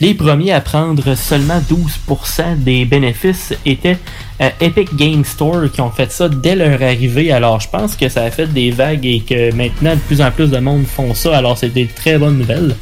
Les 0.00 0.14
premiers 0.14 0.52
à 0.52 0.62
prendre 0.62 1.14
seulement 1.14 1.60
12% 1.60 2.56
des 2.60 2.86
bénéfices 2.86 3.52
étaient 3.66 3.98
euh, 4.40 4.48
Epic 4.60 4.96
Game 4.96 5.22
Store 5.22 5.70
qui 5.70 5.82
ont 5.82 5.90
fait 5.90 6.10
ça 6.10 6.30
dès 6.30 6.56
leur 6.56 6.82
arrivée. 6.82 7.30
Alors 7.30 7.60
je 7.60 7.68
pense 7.68 7.94
que 7.94 8.08
ça 8.08 8.22
a 8.22 8.30
fait 8.30 8.46
des 8.46 8.70
vagues 8.70 9.04
et 9.04 9.20
que 9.20 9.54
maintenant 9.54 9.94
de 9.94 10.00
plus 10.00 10.22
en 10.22 10.30
plus 10.30 10.50
de 10.50 10.58
monde 10.58 10.86
font 10.86 11.12
ça. 11.12 11.36
Alors 11.36 11.58
c'est 11.58 11.68
des 11.68 11.88
très 11.88 12.16
bonnes 12.16 12.38
nouvelles. 12.38 12.74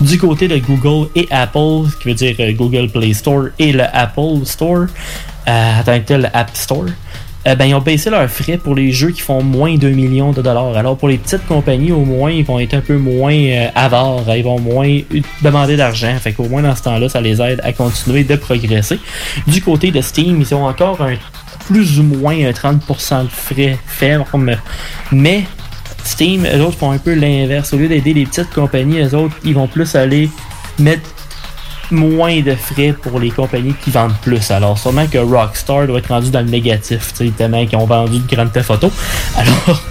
Du 0.00 0.18
côté 0.18 0.48
de 0.48 0.58
Google 0.58 1.08
et 1.14 1.28
Apple, 1.30 1.88
ce 1.88 1.96
qui 2.02 2.08
veut 2.08 2.14
dire 2.14 2.34
euh, 2.40 2.52
Google 2.52 2.88
Play 2.88 3.12
Store 3.12 3.44
et 3.60 3.70
le 3.70 3.84
Apple 3.92 4.44
Store, 4.44 4.86
euh, 5.46 5.80
en 5.80 5.84
tant 5.84 6.00
que 6.00 6.14
App 6.32 6.50
Store. 6.56 6.86
Euh, 7.46 7.56
ben, 7.56 7.64
ils 7.64 7.74
ont 7.74 7.80
baissé 7.80 8.08
leurs 8.08 8.30
frais 8.30 8.56
pour 8.56 8.74
les 8.74 8.92
jeux 8.92 9.10
qui 9.10 9.20
font 9.20 9.42
moins 9.42 9.76
d'un 9.76 9.90
million 9.90 10.32
de 10.32 10.42
dollars. 10.42 10.76
Alors 10.76 10.96
pour 10.96 11.08
les 11.08 11.18
petites 11.18 11.44
compagnies, 11.46 11.92
au 11.92 12.04
moins, 12.04 12.30
ils 12.30 12.44
vont 12.44 12.60
être 12.60 12.74
un 12.74 12.80
peu 12.80 12.96
moins 12.96 13.34
euh, 13.34 13.68
avares, 13.74 14.24
ils 14.36 14.44
vont 14.44 14.60
moins 14.60 15.00
demander 15.42 15.76
d'argent. 15.76 16.16
Fait 16.20 16.32
qu'au 16.32 16.48
moins 16.48 16.62
dans 16.62 16.76
ce 16.76 16.82
temps-là, 16.82 17.08
ça 17.08 17.20
les 17.20 17.42
aide 17.42 17.60
à 17.64 17.72
continuer 17.72 18.24
de 18.24 18.36
progresser. 18.36 18.98
Du 19.46 19.60
côté 19.60 19.90
de 19.90 20.00
Steam, 20.00 20.40
ils 20.40 20.54
ont 20.54 20.64
encore 20.66 21.02
un 21.02 21.16
plus 21.66 21.98
ou 21.98 22.02
moins 22.02 22.34
un 22.34 22.50
30% 22.50 23.24
de 23.24 23.28
frais 23.28 23.78
fermes, 23.86 24.56
mais 25.10 25.44
Steam, 26.04 26.46
eux 26.46 26.60
autres 26.62 26.78
font 26.78 26.90
un 26.90 26.98
peu 26.98 27.14
l'inverse. 27.14 27.72
Au 27.72 27.76
lieu 27.76 27.88
d'aider 27.88 28.14
les 28.14 28.26
petites 28.26 28.50
compagnies, 28.50 29.00
eux 29.00 29.14
autres, 29.14 29.36
ils 29.44 29.54
vont 29.54 29.68
plus 29.68 29.94
aller 29.94 30.28
mettre 30.78 31.08
moins 31.92 32.40
de 32.40 32.54
frais 32.54 32.94
pour 33.00 33.20
les 33.20 33.30
compagnies 33.30 33.74
qui 33.84 33.90
vendent 33.90 34.16
plus. 34.22 34.50
Alors, 34.50 34.78
sûrement 34.78 35.06
que 35.06 35.18
Rockstar 35.18 35.86
doit 35.86 35.98
être 35.98 36.08
rendu 36.08 36.30
dans 36.30 36.40
le 36.40 36.50
négatif, 36.50 37.12
tellement 37.36 37.64
qu'ils 37.66 37.78
ont 37.78 37.86
vendu 37.86 38.18
de 38.18 38.34
grandes 38.34 38.58
photos. 38.60 38.90
Alors, 39.36 39.82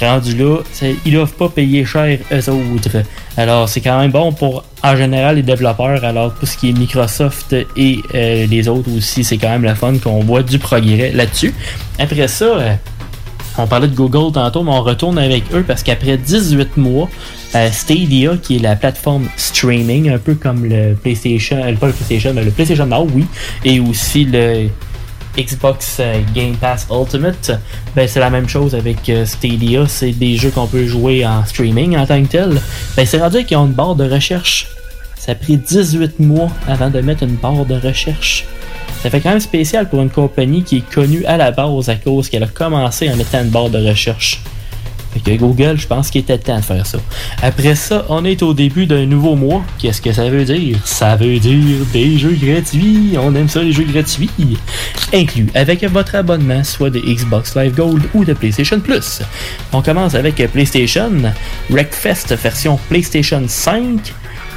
rendu 0.00 0.36
là, 0.36 0.58
ils 1.04 1.12
doivent 1.12 1.32
pas 1.32 1.48
payer 1.48 1.84
cher 1.84 2.18
eux 2.30 2.50
autres. 2.50 3.02
Alors, 3.36 3.68
c'est 3.68 3.80
quand 3.80 3.98
même 3.98 4.10
bon 4.10 4.32
pour, 4.32 4.64
en 4.82 4.96
général, 4.96 5.36
les 5.36 5.42
développeurs. 5.42 6.04
Alors, 6.04 6.34
tout 6.34 6.46
ce 6.46 6.56
qui 6.56 6.70
est 6.70 6.72
Microsoft 6.72 7.54
et 7.76 7.98
euh, 8.14 8.46
les 8.46 8.68
autres 8.68 8.90
aussi, 8.96 9.24
c'est 9.24 9.38
quand 9.38 9.48
même 9.48 9.62
le 9.62 9.74
fun 9.74 9.94
qu'on 9.98 10.20
voit 10.20 10.42
du 10.42 10.58
progrès 10.58 11.12
là-dessus. 11.12 11.54
Après 11.98 12.28
ça, 12.28 12.44
euh, 12.44 12.74
on 13.58 13.66
parlait 13.66 13.88
de 13.88 13.94
Google 13.94 14.32
tantôt, 14.32 14.62
mais 14.62 14.70
on 14.70 14.82
retourne 14.82 15.18
avec 15.18 15.44
eux 15.52 15.64
parce 15.66 15.82
qu'après 15.82 16.16
18 16.16 16.76
mois, 16.76 17.08
euh, 17.54 17.70
Stadia, 17.70 18.36
qui 18.36 18.56
est 18.56 18.60
la 18.60 18.76
plateforme 18.76 19.28
streaming, 19.36 20.10
un 20.10 20.18
peu 20.18 20.34
comme 20.34 20.64
le 20.64 20.94
PlayStation, 20.94 21.56
euh, 21.56 21.74
pas 21.74 21.88
le 21.88 21.92
PlayStation, 21.92 22.32
mais 22.34 22.44
le 22.44 22.50
PlayStation 22.50 22.86
Now, 22.86 23.06
oui, 23.12 23.26
et 23.64 23.78
aussi 23.78 24.24
le 24.24 24.68
Xbox 25.36 25.98
euh, 26.00 26.20
Game 26.34 26.56
Pass 26.56 26.86
Ultimate, 26.90 27.52
ben 27.94 28.08
c'est 28.08 28.20
la 28.20 28.30
même 28.30 28.48
chose 28.48 28.74
avec 28.74 29.10
Stadia, 29.24 29.86
c'est 29.86 30.12
des 30.12 30.36
jeux 30.36 30.50
qu'on 30.50 30.66
peut 30.66 30.86
jouer 30.86 31.26
en 31.26 31.44
streaming 31.44 31.96
en 31.96 32.06
tant 32.06 32.22
que 32.22 32.28
tel. 32.28 32.60
Ben 32.96 33.04
c'est 33.06 33.18
rendu 33.18 33.44
qu'ils 33.44 33.56
ont 33.58 33.66
une 33.66 33.72
barre 33.72 33.96
de 33.96 34.08
recherche. 34.08 34.68
Ça 35.16 35.32
a 35.32 35.34
pris 35.34 35.56
18 35.56 36.18
mois 36.20 36.48
avant 36.66 36.90
de 36.90 37.00
mettre 37.00 37.22
une 37.22 37.36
barre 37.36 37.64
de 37.64 37.74
recherche. 37.74 38.46
Ça 39.02 39.10
fait 39.10 39.20
quand 39.20 39.30
même 39.30 39.40
spécial 39.40 39.88
pour 39.88 40.00
une 40.00 40.10
compagnie 40.10 40.62
qui 40.62 40.76
est 40.76 40.88
connue 40.88 41.24
à 41.24 41.36
la 41.36 41.50
base 41.50 41.88
à 41.88 41.96
cause 41.96 42.28
qu'elle 42.28 42.44
a 42.44 42.46
commencé 42.46 43.10
en 43.10 43.16
mettant 43.16 43.42
une 43.42 43.48
barre 43.48 43.68
de 43.68 43.84
recherche. 43.84 44.40
Fait 45.12 45.18
que 45.18 45.36
Google, 45.36 45.76
je 45.76 45.88
pense 45.88 46.08
qu'il 46.08 46.20
était 46.20 46.38
temps 46.38 46.58
de 46.58 46.64
faire 46.64 46.86
ça. 46.86 46.98
Après 47.42 47.74
ça, 47.74 48.06
on 48.08 48.24
est 48.24 48.44
au 48.44 48.54
début 48.54 48.86
d'un 48.86 49.04
nouveau 49.04 49.34
mois. 49.34 49.62
Qu'est-ce 49.80 50.00
que 50.00 50.12
ça 50.12 50.30
veut 50.30 50.44
dire? 50.44 50.78
Ça 50.84 51.16
veut 51.16 51.40
dire 51.40 51.84
des 51.92 52.16
jeux 52.16 52.38
gratuits. 52.40 53.16
On 53.20 53.34
aime 53.34 53.48
ça, 53.48 53.60
les 53.60 53.72
jeux 53.72 53.84
gratuits. 53.84 54.30
Inclus 55.12 55.48
avec 55.56 55.82
votre 55.82 56.14
abonnement, 56.14 56.62
soit 56.62 56.90
de 56.90 57.00
Xbox 57.00 57.56
Live 57.56 57.74
Gold 57.74 58.04
ou 58.14 58.24
de 58.24 58.34
PlayStation 58.34 58.78
Plus. 58.78 59.20
On 59.72 59.82
commence 59.82 60.14
avec 60.14 60.36
PlayStation, 60.52 61.10
Wreckfest 61.70 62.36
version 62.40 62.78
PlayStation 62.88 63.42
5. 63.48 64.00
Puis 64.04 64.12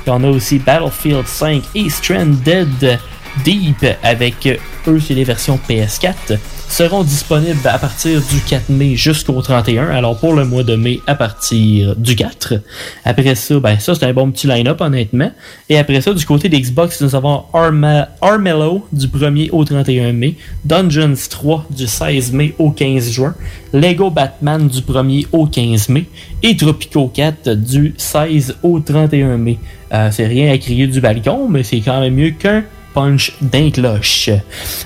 on 0.08 0.24
a 0.24 0.28
aussi 0.28 0.60
Battlefield 0.60 1.26
5 1.26 1.64
et 1.74 1.90
Stranded 1.90 3.00
Deep 3.44 3.86
avec 4.03 4.60
eux, 4.88 4.99
c'est 4.99 5.14
les 5.14 5.24
versions 5.24 5.60
PS4 5.68 6.38
seront 6.68 7.03
disponibles 7.03 7.68
à 7.68 7.78
partir 7.78 8.22
du 8.22 8.40
4 8.41 8.70
mai 8.70 8.95
jusqu'au 8.95 9.41
31. 9.41 9.88
Alors 9.90 10.18
pour 10.18 10.34
le 10.34 10.45
mois 10.45 10.64
de 10.64 10.76
mai 10.76 10.99
à 11.07 11.16
partir 11.16 11.95
du 11.95 12.16
4. 12.16 12.56
Après 13.03 13.36
ça, 13.36 13.60
ben 13.60 13.80
ça 13.80 13.95
c'est 13.95 14.06
un 14.06 14.14
bon 14.14 14.32
petit 14.32 14.48
line-up 14.48 14.82
honnêtement. 14.82 15.32
Et 15.70 15.78
après 15.78 16.02
ça, 16.02 16.14
du 16.14 16.26
côté 16.26 16.49
d'Xbox, 16.49 17.02
nous 17.02 17.16
avons 17.16 17.44
Arma 17.53 18.10
Armello 18.22 18.86
du 18.91 19.07
1er 19.07 19.49
au 19.52 19.64
31 19.64 20.14
mai, 20.14 20.36
Dungeons 20.64 21.16
3 21.30 21.68
du 21.70 21.88
16 21.88 22.32
mai 22.34 22.53
au 22.57 22.72
15 22.72 23.12
juin, 23.12 23.36
Lego 23.74 24.10
Batman 24.10 24.68
du 24.68 24.80
1er 24.80 25.28
au 25.32 25.45
15 25.45 25.90
mai 25.90 26.06
et 26.44 26.57
Tropico 26.57 27.07
4 27.07 27.52
du 27.52 27.94
16 27.98 28.57
au 28.64 28.80
31 28.80 29.38
mai. 29.38 29.60
Euh, 29.94 30.10
c'est 30.12 30.26
rien 30.26 30.52
à 30.52 30.57
crier 30.57 30.88
du 30.88 30.99
balcon, 30.99 31.48
mais 31.48 31.64
c'est 31.64 31.80
quand 31.80 32.02
même 32.02 32.16
mieux 32.16 32.32
qu'un 32.32 32.64
punch 32.96 33.34
d'un 33.42 33.70
cloche. 33.70 34.30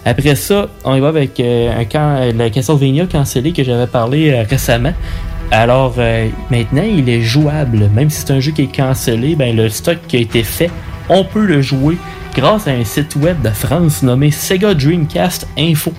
Après 0.03 0.35
ça, 0.35 0.67
on 0.83 0.95
y 0.95 0.99
va 0.99 1.09
avec 1.09 1.39
euh, 1.39 1.79
un 1.79 1.85
camp, 1.85 2.17
euh, 2.19 2.31
le 2.33 2.49
Castlevania 2.49 3.05
cancellé 3.05 3.53
que 3.53 3.63
j'avais 3.63 3.87
parlé 3.87 4.31
euh, 4.31 4.43
récemment. 4.49 4.93
Alors 5.51 5.95
euh, 5.99 6.27
maintenant, 6.49 6.83
il 6.83 7.07
est 7.07 7.21
jouable. 7.21 7.89
Même 7.93 8.09
si 8.09 8.21
c'est 8.21 8.31
un 8.31 8.39
jeu 8.39 8.51
qui 8.51 8.63
est 8.63 8.75
cancellé, 8.75 9.35
ben, 9.35 9.55
le 9.55 9.69
stock 9.69 9.99
qui 10.07 10.17
a 10.17 10.19
été 10.19 10.43
fait, 10.43 10.71
on 11.07 11.23
peut 11.23 11.45
le 11.45 11.61
jouer 11.61 11.97
grâce 12.35 12.67
à 12.67 12.71
un 12.71 12.83
site 12.83 13.15
web 13.15 13.41
de 13.41 13.49
France 13.49 14.03
nommé 14.03 14.31
Sega 14.31 14.73
Dreamcast 14.73 15.47
Info. 15.57 15.93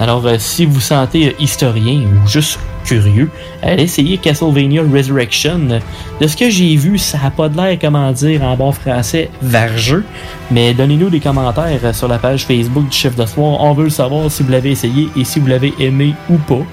Alors 0.00 0.24
si 0.38 0.64
vous 0.64 0.80
sentez 0.80 1.34
historien 1.40 2.02
ou 2.02 2.28
juste 2.28 2.58
curieux, 2.88 3.30
allez 3.62 3.82
essayer 3.82 4.16
Castlevania 4.16 4.82
Resurrection. 4.82 5.80
De 6.20 6.26
ce 6.26 6.36
que 6.36 6.48
j'ai 6.48 6.74
vu, 6.76 6.96
ça 6.96 7.18
a 7.22 7.30
pas 7.30 7.48
de 7.50 7.56
l'air, 7.56 7.78
comment 7.78 8.10
dire, 8.12 8.42
en 8.42 8.56
bon 8.56 8.72
français, 8.72 9.28
vargeux. 9.42 10.04
Mais 10.50 10.72
donnez-nous 10.72 11.10
des 11.10 11.20
commentaires 11.20 11.94
sur 11.94 12.08
la 12.08 12.18
page 12.18 12.46
Facebook 12.46 12.88
du 12.88 12.96
chef 12.96 13.14
de 13.14 13.26
soir. 13.26 13.60
On 13.60 13.74
veut 13.74 13.84
le 13.84 13.90
savoir 13.90 14.30
si 14.30 14.42
vous 14.42 14.50
l'avez 14.50 14.70
essayé 14.70 15.08
et 15.16 15.24
si 15.24 15.38
vous 15.38 15.48
l'avez 15.48 15.74
aimé 15.78 16.14
ou 16.30 16.38
pas. 16.38 16.64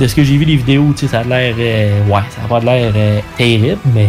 De 0.00 0.06
ce 0.06 0.14
que 0.14 0.24
j'ai 0.24 0.38
vu 0.38 0.46
les 0.46 0.56
vidéos, 0.56 0.94
ça 0.96 1.20
a 1.20 1.24
l'air. 1.24 1.54
euh, 1.58 2.06
ouais, 2.06 2.22
ça 2.30 2.40
a 2.44 2.48
pas 2.48 2.60
de 2.60 2.64
l'air 2.64 2.92
euh, 2.96 3.20
terrible, 3.36 3.78
mais 3.94 4.08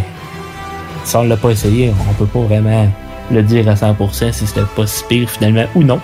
si 1.04 1.16
on 1.16 1.24
l'a 1.24 1.36
pas 1.36 1.50
essayé, 1.50 1.92
on 2.08 2.14
peut 2.14 2.26
pas 2.26 2.40
vraiment 2.40 2.88
le 3.30 3.42
dire 3.42 3.68
à 3.68 3.74
100% 3.74 4.32
si 4.32 4.46
c'était 4.46 4.62
pas 4.74 4.86
si 4.86 5.26
finalement 5.26 5.66
ou 5.74 5.82
non. 5.82 6.00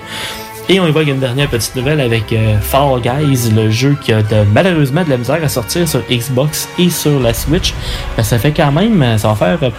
Et 0.69 0.81
on 0.81 0.87
y 0.87 0.91
avec 0.91 1.07
une 1.07 1.21
dernière 1.21 1.49
petite 1.49 1.77
nouvelle 1.77 2.01
avec 2.01 2.33
euh, 2.33 2.59
Fall 2.61 3.01
Guys, 3.01 3.51
le 3.55 3.71
jeu 3.71 3.97
qui 4.01 4.13
a 4.13 4.21
malheureusement 4.53 5.05
de 5.05 5.11
la 5.11 5.17
misère 5.17 5.39
à 5.41 5.49
sortir 5.49 5.87
sur 5.87 6.03
Xbox 6.11 6.69
et 6.77 6.91
sur 6.91 7.21
la 7.21 7.33
Switch. 7.33 7.73
Ben, 8.17 8.25
ça 8.25 8.37
fait 8.37 8.51
quand 8.51 8.73
même, 8.73 9.01
euh, 9.01 9.17
ça 9.17 9.29
va 9.29 9.35
faire 9.37 9.59
euh, 9.63 9.71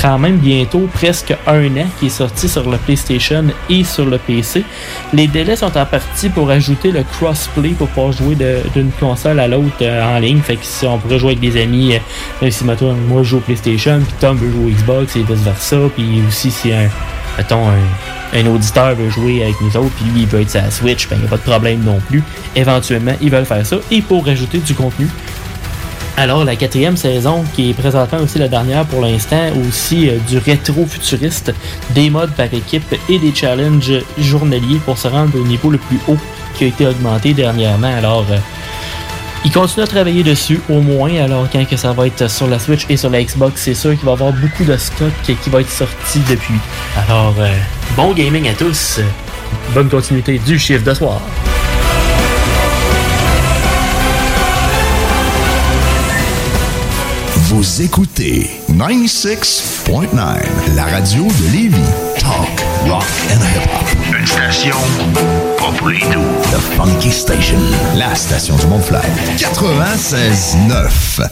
quand 0.00 0.18
même 0.18 0.38
bientôt 0.38 0.88
presque 0.94 1.36
un 1.46 1.66
an 1.76 1.86
qui 1.98 2.06
est 2.06 2.08
sorti 2.08 2.48
sur 2.48 2.70
le 2.70 2.78
PlayStation 2.78 3.44
et 3.68 3.84
sur 3.84 4.06
le 4.06 4.16
PC. 4.16 4.64
Les 5.12 5.26
délais 5.26 5.56
sont 5.56 5.76
en 5.76 5.84
partie 5.84 6.30
pour 6.30 6.48
ajouter 6.48 6.92
le 6.92 7.02
crossplay 7.02 7.70
pour 7.70 7.88
pouvoir 7.88 8.12
jouer 8.12 8.36
d'une 8.74 8.92
console 8.98 9.38
à 9.38 9.48
l'autre 9.48 9.84
en 9.84 10.18
ligne. 10.18 10.40
Fait 10.40 10.56
que 10.56 10.64
si 10.64 10.86
on 10.86 10.96
pourrait 10.96 11.18
jouer 11.18 11.32
avec 11.32 11.40
des 11.40 11.60
amis, 11.60 11.92
même 12.40 12.50
si 12.50 12.64
moi 12.64 12.74
je 12.78 13.22
joue 13.22 13.36
au 13.36 13.40
PlayStation, 13.40 14.00
puis 14.00 14.14
Tom 14.18 14.38
veut 14.38 14.50
jouer 14.50 14.72
au 14.72 14.74
Xbox 14.74 15.16
et 15.16 15.22
vice 15.24 15.42
versa, 15.42 15.76
puis 15.94 16.22
aussi 16.26 16.50
si 16.50 16.72
un, 16.72 16.88
mettons, 17.36 17.68
un, 17.68 18.38
un 18.38 18.46
auditeur 18.46 18.94
veut 18.94 19.10
jouer 19.10 19.44
avec 19.44 19.60
nous 19.60 19.76
autres, 19.76 19.90
puis 19.96 20.04
lui 20.06 20.22
il 20.22 20.26
veut 20.26 20.40
être 20.40 20.54
la 20.54 20.70
Switch, 20.70 21.08
ben 21.08 21.16
il 21.16 21.20
n'y 21.22 21.26
a 21.26 21.30
pas 21.30 21.36
de 21.36 21.42
problème 21.42 21.82
non 21.82 22.00
plus. 22.08 22.22
Éventuellement, 22.54 23.14
ils 23.20 23.30
veulent 23.30 23.46
faire 23.46 23.64
ça. 23.66 23.76
Et 23.90 24.02
pour 24.02 24.26
rajouter 24.26 24.58
du 24.58 24.74
contenu, 24.74 25.08
alors, 26.20 26.44
la 26.44 26.54
quatrième 26.54 26.98
saison, 26.98 27.44
qui 27.54 27.70
est 27.70 27.72
présentement 27.72 28.18
aussi 28.18 28.38
la 28.38 28.48
dernière 28.48 28.84
pour 28.84 29.00
l'instant, 29.00 29.40
aussi 29.66 30.10
euh, 30.10 30.18
du 30.28 30.36
rétro-futuriste, 30.36 31.54
des 31.94 32.10
modes 32.10 32.32
par 32.32 32.52
équipe 32.52 32.94
et 33.08 33.18
des 33.18 33.34
challenges 33.34 34.02
journaliers 34.18 34.80
pour 34.84 34.98
se 34.98 35.08
rendre 35.08 35.40
au 35.40 35.46
niveau 35.46 35.70
le 35.70 35.78
plus 35.78 35.98
haut 36.08 36.18
qui 36.54 36.64
a 36.64 36.66
été 36.66 36.86
augmenté 36.86 37.32
dernièrement. 37.32 37.96
Alors, 37.96 38.26
euh, 38.30 38.36
ils 39.44 39.52
continuent 39.52 39.84
à 39.84 39.86
travailler 39.86 40.22
dessus, 40.22 40.60
au 40.68 40.80
moins. 40.80 41.14
Alors, 41.16 41.46
quand 41.50 41.64
que 41.64 41.76
ça 41.76 41.92
va 41.92 42.06
être 42.06 42.28
sur 42.28 42.46
la 42.46 42.58
Switch 42.58 42.86
et 42.88 42.96
sur 42.96 43.10
la 43.10 43.22
Xbox, 43.22 43.62
c'est 43.62 43.74
sûr 43.74 43.96
qu'il 43.96 44.04
va 44.04 44.12
y 44.12 44.14
avoir 44.14 44.32
beaucoup 44.32 44.64
de 44.64 44.76
stock 44.76 45.12
qui 45.24 45.50
va 45.50 45.60
être 45.60 45.70
sorti 45.70 46.20
depuis. 46.28 46.58
Alors, 46.96 47.34
euh, 47.38 47.54
bon 47.96 48.12
gaming 48.12 48.48
à 48.48 48.54
tous. 48.54 49.00
Bonne 49.74 49.88
continuité 49.88 50.38
du 50.38 50.58
chiffre 50.58 50.84
de 50.84 50.94
soir. 50.94 51.20
Vous 57.50 57.82
écoutez 57.82 58.48
96.9, 58.70 60.76
la 60.76 60.84
radio 60.84 61.24
de 61.24 61.52
Lévis. 61.52 61.76
Talk, 62.18 62.64
rock 62.86 63.04
and 63.28 63.42
hip-hop. 63.42 64.16
Une 64.18 64.26
station 64.26 64.76
pas 65.70 65.78
pour. 65.78 65.90
The 65.90 66.58
Funky 66.76 67.10
Station, 67.10 67.58
la 67.96 68.14
station 68.14 68.56
du 68.56 68.66
Mont-Flair. 68.66 69.02
96.9. 69.36 71.30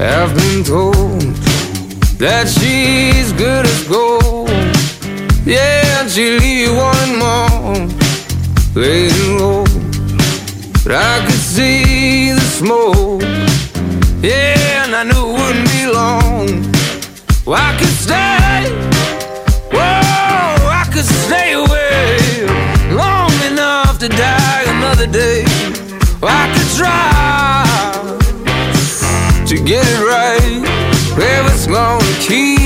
I've 0.00 0.34
been 0.34 0.62
told 0.64 1.22
that 2.18 2.46
she's 2.46 2.77
laying 8.78 9.38
low. 9.38 9.64
But 10.84 10.92
I 10.94 11.24
could 11.26 11.42
see 11.54 12.30
the 12.32 12.40
smoke. 12.40 13.22
Yeah, 14.22 14.84
and 14.84 14.94
I 14.94 15.02
knew 15.02 15.24
it 15.26 15.32
wouldn't 15.38 15.68
be 15.74 15.82
long. 16.00 16.46
Well, 17.44 17.58
I 17.58 17.76
could 17.78 17.96
stay. 18.06 18.70
Whoa, 19.74 19.82
I 20.80 20.84
could 20.92 21.08
stay 21.26 21.54
away 21.54 22.46
long 22.94 23.32
enough 23.50 23.98
to 23.98 24.08
die 24.08 24.64
another 24.76 25.06
day. 25.06 25.44
Well, 26.20 26.34
I 26.44 26.46
could 26.54 26.70
try 26.80 27.64
to 29.44 29.56
get 29.64 29.84
it 29.94 30.00
right. 30.14 30.62
Well, 31.18 31.46
it's 31.52 31.66
gonna 31.66 32.04
keep 32.20 32.57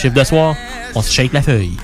chiffre 0.00 0.14
de 0.14 0.24
soir, 0.24 0.56
on 0.94 1.02
se 1.02 1.12
shake 1.12 1.32
la 1.34 1.42
feuille. 1.42 1.76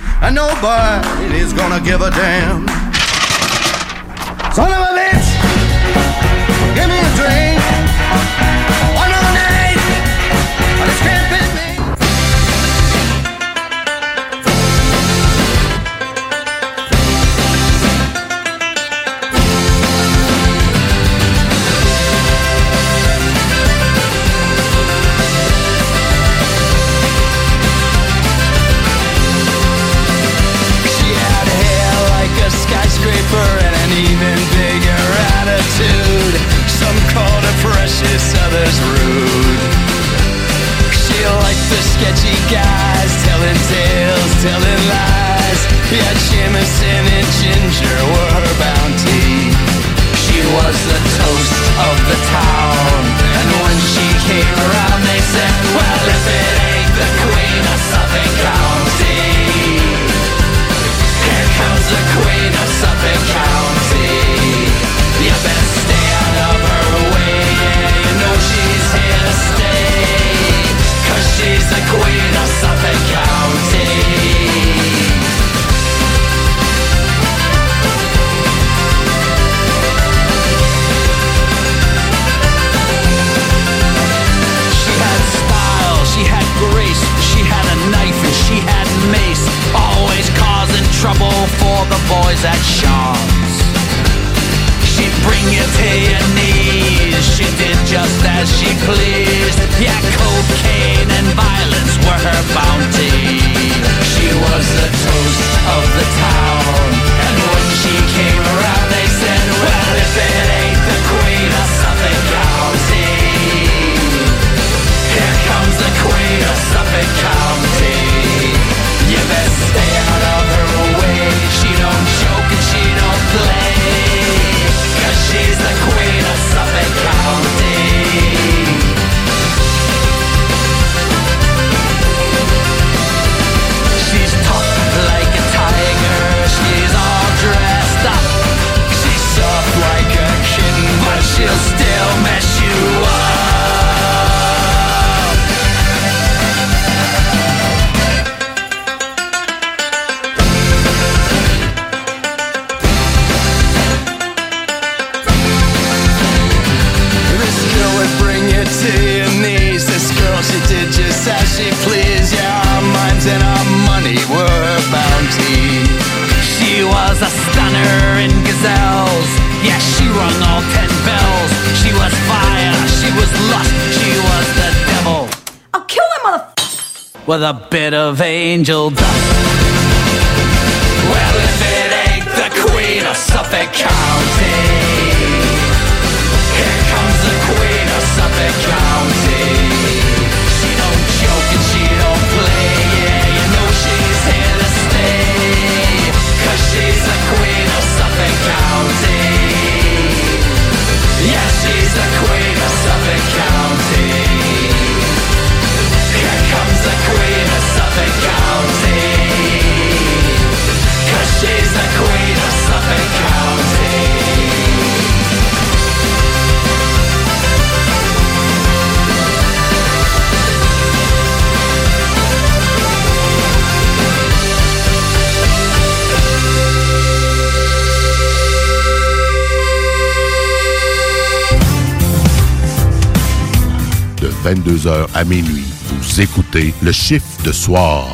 22h 234.87 235.07
à 235.15 235.25
minuit, 235.25 235.65
vous 235.87 236.21
écoutez 236.21 236.73
le 236.83 236.93
chiffre 236.93 237.27
de 237.45 237.51
soir. 237.53 238.07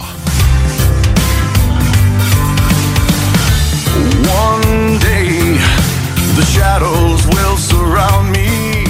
One 4.25 4.99
day, 4.99 5.59
the 6.37 6.45
shadows 6.47 7.27
will 7.27 7.59
surround 7.59 8.31
me. 8.31 8.85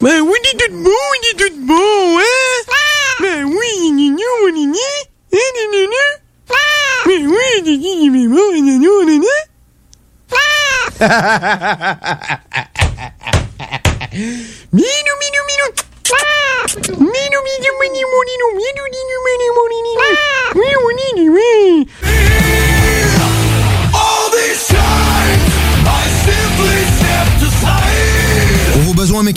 Ben 0.00 0.20
oui, 0.20 0.38
il 0.44 0.48
est 0.48 0.68
tout 0.68 0.74
beau, 0.84 0.90
il 0.90 1.28
est 1.30 1.36
tout 1.48 1.66
beau, 1.66 2.18
hein? 2.18 2.58
Ben 3.20 3.44
oui, 3.44 3.66
il 3.82 3.88
est 3.88 3.92
mignon, 3.92 4.36
il 4.42 4.48
est 4.48 4.52
mignon. 4.52 4.74
Hein, 5.32 5.38
il 5.56 5.56
est 5.58 5.70
mignon. 5.72 6.10
Ben 7.06 7.26
oui, 7.26 7.46
il 7.64 7.68
est 7.68 7.78
il 8.04 8.14
est 8.14 8.28
beau, 8.28 8.52
il 8.52 8.58
est 8.58 8.62
mignon, 8.62 8.92
il 9.02 9.08
est 9.08 9.18
mignon. 9.18 9.28
Minou, 11.00 12.47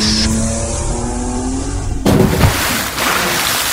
4476. 0.00 0.46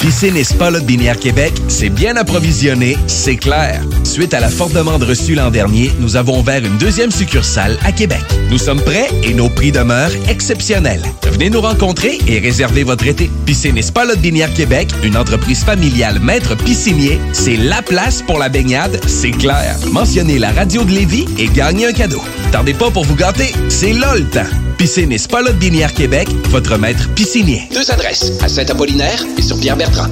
Piscine 0.01 0.35
et 0.35 0.43
Spa 0.43 0.69
Binière 0.81 1.17
Québec, 1.17 1.53
c'est 1.69 1.89
bien 1.89 2.17
approvisionné, 2.17 2.97
c'est 3.07 3.37
clair. 3.37 3.81
Suite 4.13 4.35
à 4.35 4.39
la 4.39 4.49
forte 4.49 4.73
demande 4.73 5.01
reçue 5.01 5.33
l'an 5.33 5.49
dernier, 5.49 5.91
nous 5.99 6.17
avons 6.17 6.39
ouvert 6.39 6.63
une 6.63 6.77
deuxième 6.77 7.09
succursale 7.09 7.79
à 7.83 7.91
Québec. 7.91 8.21
Nous 8.51 8.59
sommes 8.59 8.79
prêts 8.79 9.09
et 9.23 9.33
nos 9.33 9.49
prix 9.49 9.71
demeurent 9.71 10.11
exceptionnels. 10.29 11.01
Venez 11.31 11.49
nous 11.49 11.61
rencontrer 11.61 12.19
et 12.27 12.37
réserver 12.37 12.83
votre 12.83 13.07
été. 13.07 13.31
Piscine 13.47 13.75
et 13.75 13.81
Spa 13.81 14.05
Lot 14.05 14.19
Binière 14.19 14.53
Québec, 14.53 14.89
une 15.01 15.17
entreprise 15.17 15.63
familiale 15.63 16.19
maître 16.19 16.55
piscinier, 16.55 17.19
c'est 17.31 17.55
la 17.55 17.81
place 17.81 18.21
pour 18.21 18.37
la 18.37 18.49
baignade, 18.49 19.01
c'est 19.07 19.31
clair. 19.31 19.79
Mentionnez 19.91 20.37
la 20.37 20.51
radio 20.51 20.83
de 20.83 20.91
Lévis 20.91 21.25
et 21.39 21.47
gagnez 21.47 21.87
un 21.87 21.93
cadeau. 21.93 22.21
Tardez 22.51 22.75
pas 22.75 22.91
pour 22.91 23.05
vous 23.05 23.15
gâter, 23.15 23.51
c'est 23.67 23.93
là 23.93 24.13
le 24.15 24.25
temps. 24.25 24.41
Piscine 24.77 25.11
et 25.11 25.17
Spa 25.17 25.41
Lot 25.41 25.57
Binière 25.57 25.91
Québec, 25.91 26.29
votre 26.49 26.77
maître 26.77 27.09
piscinier. 27.15 27.63
Deux 27.73 27.89
adresses, 27.89 28.33
à 28.43 28.47
Saint-Apollinaire 28.47 29.25
et 29.39 29.41
sur 29.41 29.59
Pierre-Bertrand. 29.59 30.09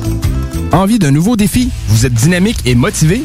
Envie 0.71 0.97
d'un 0.97 1.11
nouveau 1.11 1.35
défi? 1.35 1.69
Vous 1.87 2.07
êtes 2.07 2.15
dynamique 2.15 2.57
et 2.65 2.73
motivé? 2.73 3.21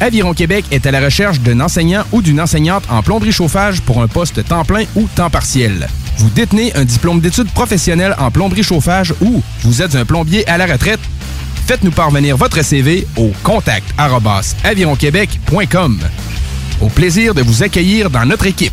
Aviron 0.00 0.32
Québec 0.32 0.64
est 0.70 0.86
à 0.86 0.90
la 0.92 1.00
recherche 1.00 1.40
d'un 1.40 1.60
enseignant 1.60 2.04
ou 2.12 2.22
d'une 2.22 2.40
enseignante 2.40 2.84
en 2.88 3.02
plomberie 3.02 3.32
chauffage 3.32 3.80
pour 3.82 4.00
un 4.00 4.06
poste 4.06 4.44
temps 4.44 4.64
plein 4.64 4.84
ou 4.94 5.08
temps 5.14 5.30
partiel. 5.30 5.88
Vous 6.18 6.30
détenez 6.30 6.72
un 6.76 6.84
diplôme 6.84 7.20
d'études 7.20 7.50
professionnelles 7.50 8.14
en 8.18 8.30
plomberie 8.30 8.62
chauffage 8.62 9.12
ou 9.20 9.42
vous 9.62 9.82
êtes 9.82 9.96
un 9.96 10.04
plombier 10.04 10.48
à 10.48 10.56
la 10.56 10.66
retraite? 10.66 11.00
Faites-nous 11.66 11.90
parvenir 11.90 12.36
votre 12.36 12.64
CV 12.64 13.06
au 13.16 13.32
contact 13.42 13.86
avironquebec.com. 14.64 15.98
Au 16.80 16.88
plaisir 16.88 17.34
de 17.34 17.42
vous 17.42 17.62
accueillir 17.64 18.08
dans 18.08 18.24
notre 18.24 18.46
équipe. 18.46 18.72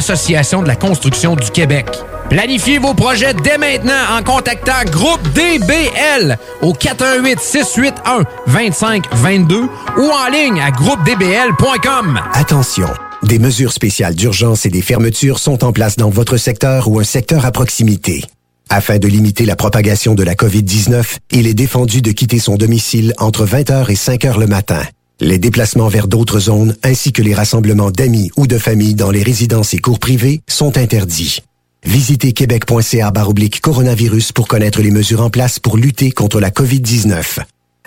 l'Association 0.01 0.63
de 0.63 0.67
la 0.67 0.75
construction 0.75 1.35
du 1.35 1.51
Québec. 1.51 1.85
Planifiez 2.27 2.79
vos 2.79 2.95
projets 2.95 3.35
dès 3.35 3.59
maintenant 3.59 4.17
en 4.17 4.23
contactant 4.23 4.83
Groupe 4.89 5.21
DBL 5.35 6.39
au 6.63 6.73
418-681-2522 6.73 9.67
ou 9.97 10.09
en 10.09 10.27
ligne 10.31 10.59
à 10.59 10.71
groupedbl.com. 10.71 12.19
Attention, 12.33 12.87
des 13.21 13.37
mesures 13.37 13.73
spéciales 13.73 14.15
d'urgence 14.15 14.65
et 14.65 14.71
des 14.71 14.81
fermetures 14.81 15.37
sont 15.37 15.63
en 15.63 15.71
place 15.71 15.97
dans 15.97 16.09
votre 16.09 16.37
secteur 16.37 16.87
ou 16.87 16.99
un 16.99 17.03
secteur 17.03 17.45
à 17.45 17.51
proximité. 17.51 18.25
Afin 18.69 18.97
de 18.97 19.07
limiter 19.07 19.45
la 19.45 19.55
propagation 19.55 20.15
de 20.15 20.23
la 20.23 20.33
COVID-19, 20.33 21.17
il 21.29 21.45
est 21.45 21.53
défendu 21.53 22.01
de 22.01 22.11
quitter 22.11 22.39
son 22.39 22.55
domicile 22.55 23.13
entre 23.19 23.45
20h 23.45 23.91
et 23.91 23.93
5h 23.93 24.39
le 24.39 24.47
matin. 24.47 24.81
Les 25.23 25.37
déplacements 25.37 25.87
vers 25.87 26.07
d'autres 26.07 26.39
zones 26.39 26.75
ainsi 26.81 27.13
que 27.13 27.21
les 27.21 27.35
rassemblements 27.35 27.91
d'amis 27.91 28.31
ou 28.37 28.47
de 28.47 28.57
familles 28.57 28.95
dans 28.95 29.11
les 29.11 29.21
résidences 29.21 29.75
et 29.75 29.77
cours 29.77 29.99
privés 29.99 30.41
sont 30.47 30.79
interdits. 30.79 31.43
Visitez 31.85 32.31
québec.ca 32.31 33.11
baroblique 33.11 33.61
coronavirus 33.61 34.31
pour 34.31 34.47
connaître 34.47 34.81
les 34.81 34.89
mesures 34.89 35.21
en 35.21 35.29
place 35.29 35.59
pour 35.59 35.77
lutter 35.77 36.09
contre 36.09 36.39
la 36.39 36.49
COVID-19. 36.49 37.37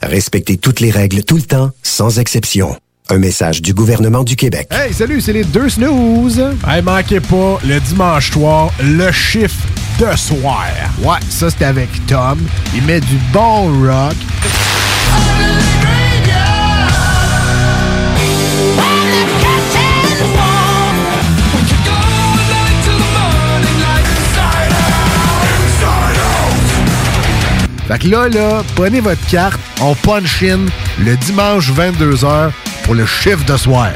Respectez 0.01 0.59
toutes 0.59 0.79
les 0.79 0.93
règles 0.93 1.25
tout 1.25 1.35
le 1.35 1.43
temps, 1.43 1.73
sans 1.83 2.21
exception. 2.21 2.77
Un 3.09 3.19
message 3.19 3.63
du 3.63 3.75
gouvernement 3.75 4.23
du 4.23 4.37
Québec. 4.37 4.69
Hey, 4.71 4.95
salut, 4.95 5.21
c'est 5.21 5.33
les 5.33 5.45
deux 5.45 5.69
snooze. 5.69 6.41
Hey, 6.65 6.83
manquez 6.83 7.21
pas, 7.21 7.59
le 7.67 7.81
dimanche 7.81 8.31
soir, 8.31 8.71
le 8.81 9.11
chiffre 9.11 9.61
de 9.99 10.17
soir. 10.17 10.69
Ouais, 11.03 11.19
ça 11.31 11.51
c'est 11.51 11.65
avec 11.65 11.89
Tom. 12.07 12.39
Il 12.77 12.85
met 12.85 13.01
du 13.01 13.19
bon 13.33 13.87
rock. 13.87 14.15
Fait 27.89 27.99
que 27.99 28.09
là, 28.09 28.29
là, 28.29 28.63
prenez 28.75 29.01
votre 29.01 29.25
carte, 29.27 29.61
on 29.81 29.95
punch 29.95 30.43
in 30.43 30.67
le 30.99 31.17
dimanche 31.17 31.71
22h 31.71 32.51
pour 32.83 32.95
le 32.95 33.07
chiffre 33.07 33.45
de 33.45 33.57
soir. 33.57 33.91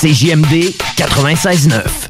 CJMD 0.00 0.74
96.9. 0.96 2.01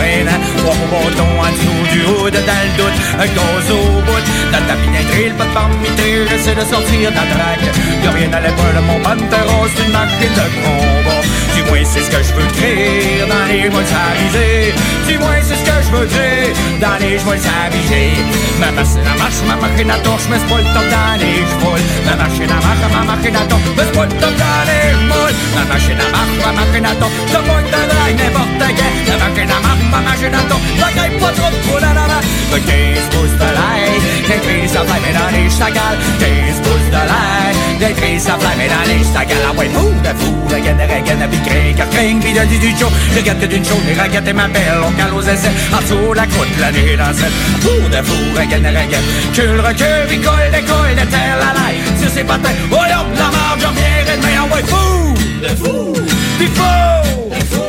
hein. 0.00 0.40
Trois 0.58 0.74
bâtons 0.90 1.36
en 1.40 1.50
dessous 1.52 1.84
du 1.92 2.00
hood, 2.04 2.32
dans 2.32 2.62
le 2.64 2.72
doute, 2.78 2.98
un 3.18 3.26
gaz 3.26 3.70
au 3.70 4.00
bout. 4.06 4.24
Dans 4.52 4.64
ta 4.66 4.74
pinetterie, 4.74 5.30
pas 5.36 5.44
de 5.44 5.54
parmité, 5.54 6.26
j'essaie 6.28 6.54
de 6.54 6.60
sortir 6.60 7.10
la 7.10 7.24
drague. 7.32 7.68
Y'a 8.04 8.10
rien 8.10 8.32
à 8.32 8.40
de 8.40 8.80
mon 8.86 8.98
pantera, 9.00 9.58
c'est 9.74 9.84
une 9.84 9.92
machine 9.92 10.34
de 10.34 10.46
combat. 10.62 11.22
Du 11.54 11.62
moins, 11.64 11.84
c'est 11.84 12.00
ce 12.00 12.10
que 12.10 12.22
je 12.22 12.32
veux 12.32 12.46
créer 12.56 13.20
dans 13.28 13.44
les 13.48 13.68
mois 13.68 13.82
avisés. 13.82 14.72
Du 15.06 15.18
moins, 15.18 15.36
c'est 15.42 15.56
ce 15.56 15.64
que 15.64 15.82
je 15.84 15.90
veux 15.94 16.06
dire 16.06 16.54
dans 16.80 16.96
les 16.98 17.18
mois 17.24 17.34
avisés. 17.34 18.16
Ma 18.58 18.70
machine 18.72 19.04
à 19.04 19.14
marche, 19.18 19.42
ma 19.46 19.56
machine 19.56 19.90
à 19.90 19.98
torche, 19.98 20.22
mais 20.30 20.38
c'est 20.40 20.48
pas 20.48 20.58
le 20.58 20.64
dans 20.72 21.16
les 21.20 21.44
chevaux. 21.50 21.76
Ma 22.06 22.16
machine 22.16 22.50
à 22.50 22.58
marche, 22.64 22.86
ma 22.94 23.02
machine 23.04 23.36
à 23.36 23.44
torche, 23.50 23.62
mais 23.76 23.84
c'est 23.84 23.92
pas 23.92 24.06
le 24.06 24.14
dans 24.20 24.62
les 24.68 24.92
chevaux. 24.96 25.28
Ma 25.54 25.62
machine 25.68 26.00
à 26.00 26.08
marche, 26.14 26.36
ma 26.44 26.52
machine 26.56 26.86
à 26.86 26.94
torche, 26.96 27.18
t'as 27.32 27.42
pas 27.44 27.60
de 27.60 27.68
drague 27.68 28.16
n'importe 28.16 28.64
quel. 28.78 28.94
La 29.08 29.16
machine 29.20 29.52
à 29.52 29.58
marche, 29.60 29.84
ma 29.92 30.00
machine 30.00 30.34
à 30.34 30.42
torche, 30.48 30.68
la 30.80 30.88
gagne 30.96 31.16
pas 31.20 31.32
trop 31.36 31.50
de 31.52 31.80
la 31.82 31.92
la 31.92 32.06
la. 32.12 32.18
Le 32.52 32.58
15 32.60 33.08
pouces 33.12 33.36
de 33.36 33.48
l'ail, 33.56 33.92
des 34.28 34.40
prises 34.44 34.76
à 34.76 34.82
flamme 34.88 35.10
dans 35.12 35.30
les 35.36 35.48
chagales. 35.50 36.00
15 36.16 36.64
pouces 36.64 36.90
de 36.96 37.02
l'ail, 37.10 37.54
des 37.80 37.92
prises 38.00 38.28
à 38.28 38.38
flamme 38.40 38.64
dans 38.72 38.86
les. 38.88 39.02
Ah 39.24 39.24
de 39.24 39.34
bicrée, 41.42 41.74
car 41.76 41.88
cring, 41.90 42.20
puis 42.20 42.32
de 42.32 42.44
du 42.44 42.78
chaud. 42.78 42.90
Regarde 43.16 43.40
que 43.40 43.46
d'une 43.46 43.64
chaude, 43.64 43.84
les 43.86 43.94
raquettes 43.94 44.28
et 44.28 44.32
ma 44.32 44.48
belle, 44.48 44.80
on 44.86 44.92
cale 44.92 45.14
aux 45.14 45.22
essais. 45.22 45.50
En 45.72 45.80
dessous, 45.80 46.12
la 46.14 46.26
croûte, 46.26 46.48
la 46.60 46.72
nuit 46.72 46.96
dans 46.96 47.12
cette. 47.12 47.32
Fou 47.60 47.88
de 47.88 48.02
fou, 48.02 48.34
la 48.34 48.46
gaine. 48.46 48.62
Cul, 49.34 49.60
recul, 49.60 50.06
puis 50.08 50.18
colle, 50.20 50.50
décolle, 50.52 50.94
de 50.94 51.10
terre, 51.10 51.36
la 51.38 51.52
laille. 51.58 51.80
Sur 52.00 52.10
ses 52.10 52.24
patins, 52.24 52.50
oh 52.70 52.74
là, 52.74 53.04
la 53.16 53.30
marge, 53.30 53.60
j'en 53.60 53.72
viens, 53.72 53.84
et 54.00 54.16
demain, 54.16 54.34
ah 54.38 54.54
ouais, 54.54 54.62
fou 54.66 55.14
de 55.42 55.48
fou, 55.56 55.92
puis 56.38 56.46
fou 56.46 57.30
de 57.30 57.44
fou. 57.44 57.61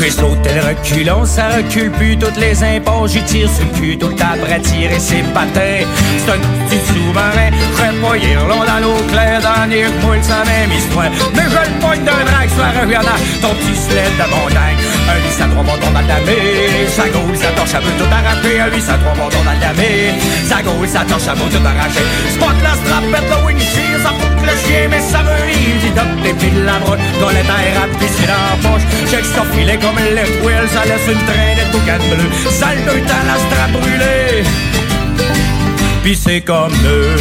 J'ai 0.00 0.10
sauté 0.10 0.48
le 0.54 0.62
reculon, 0.62 1.26
ça 1.26 1.48
recule 1.48 1.90
plus 1.90 2.16
toutes 2.16 2.38
les 2.38 2.64
impôts. 2.64 3.06
J'y 3.06 3.22
tire 3.24 3.50
sur 3.50 3.66
le 3.66 3.78
cul 3.78 3.98
tout 3.98 4.08
le 4.08 4.14
temps 4.14 4.32
tirer 4.62 4.98
ses 4.98 5.22
patins. 5.34 5.84
C'est 6.16 6.32
un 6.32 6.38
petit 6.38 6.80
sous-marin, 6.86 7.50
hier 8.16 8.46
long 8.48 8.64
dans 8.64 8.80
l'eau 8.80 8.96
claire, 9.12 9.42
dans 9.42 9.68
les 9.68 9.84
moule 9.84 10.22
sa 10.22 10.42
même 10.44 10.72
histoire. 10.72 11.10
Mais 11.34 11.42
je 11.42 11.70
le 11.70 11.80
pogne 11.80 12.04
d'un 12.04 12.24
drague 12.24 12.48
sur 12.48 12.62
la 12.62 12.80
reviennant, 12.80 13.20
ton 13.42 13.54
petit 13.54 13.76
sled 13.76 14.16
de 14.16 14.30
montagne. 14.30 14.99
Un 15.10 15.18
8 15.18 15.42
à 15.42 15.48
3 15.48 15.64
bâtons 15.64 15.90
dans 15.90 16.00
le 16.00 16.06
damé, 16.06 16.86
sa 16.86 17.02
sa 17.02 17.50
torche, 17.56 17.74
elle 17.74 17.82
veut 17.82 17.98
tout 17.98 18.10
arracher. 18.14 18.60
Un 18.60 18.70
8 18.70 18.88
à 18.88 18.98
3 18.98 19.14
bâtons 19.18 19.42
dans 19.44 19.52
le 19.52 19.58
damé, 19.58 20.14
sa 20.46 21.02
torche, 21.04 21.26
tout 21.50 21.66
arracher. 21.66 22.06
Spot 22.34 22.56
la 22.62 22.74
strapette, 22.78 23.28
le 23.30 23.46
windshield, 23.46 24.02
ça 24.04 24.10
fout 24.10 24.30
le 24.40 24.88
mais 24.88 25.00
ça 25.00 25.18
rire. 25.18 25.76
Dis 25.82 25.90
donc, 25.90 26.22
des 26.22 26.34
piles 26.34 26.64
la 26.64 26.78
broche, 26.78 27.00
dans 27.20 27.30
les 27.30 27.42
terres 27.42 27.82
à 27.82 27.86
dans 27.90 28.44
la 28.46 28.56
poche. 28.62 28.86
Check 29.10 29.24
ça 29.24 29.42
filet 29.52 29.78
comme 29.78 29.98
le 29.98 30.24
twirl, 30.38 30.68
ça 30.68 30.84
laisse 30.86 31.08
une 31.10 31.22
traînée 31.26 31.58
de 31.58 31.72
boucan 31.72 32.02
bleu. 32.06 32.30
Sale 32.48 32.78
de 32.86 32.94
temps, 33.08 33.24
la 33.26 33.36
strap 33.42 33.70
brûlée. 33.72 34.69
Pis 36.02 36.16
c'est 36.16 36.40
comme 36.40 36.72
eux. 36.86 37.16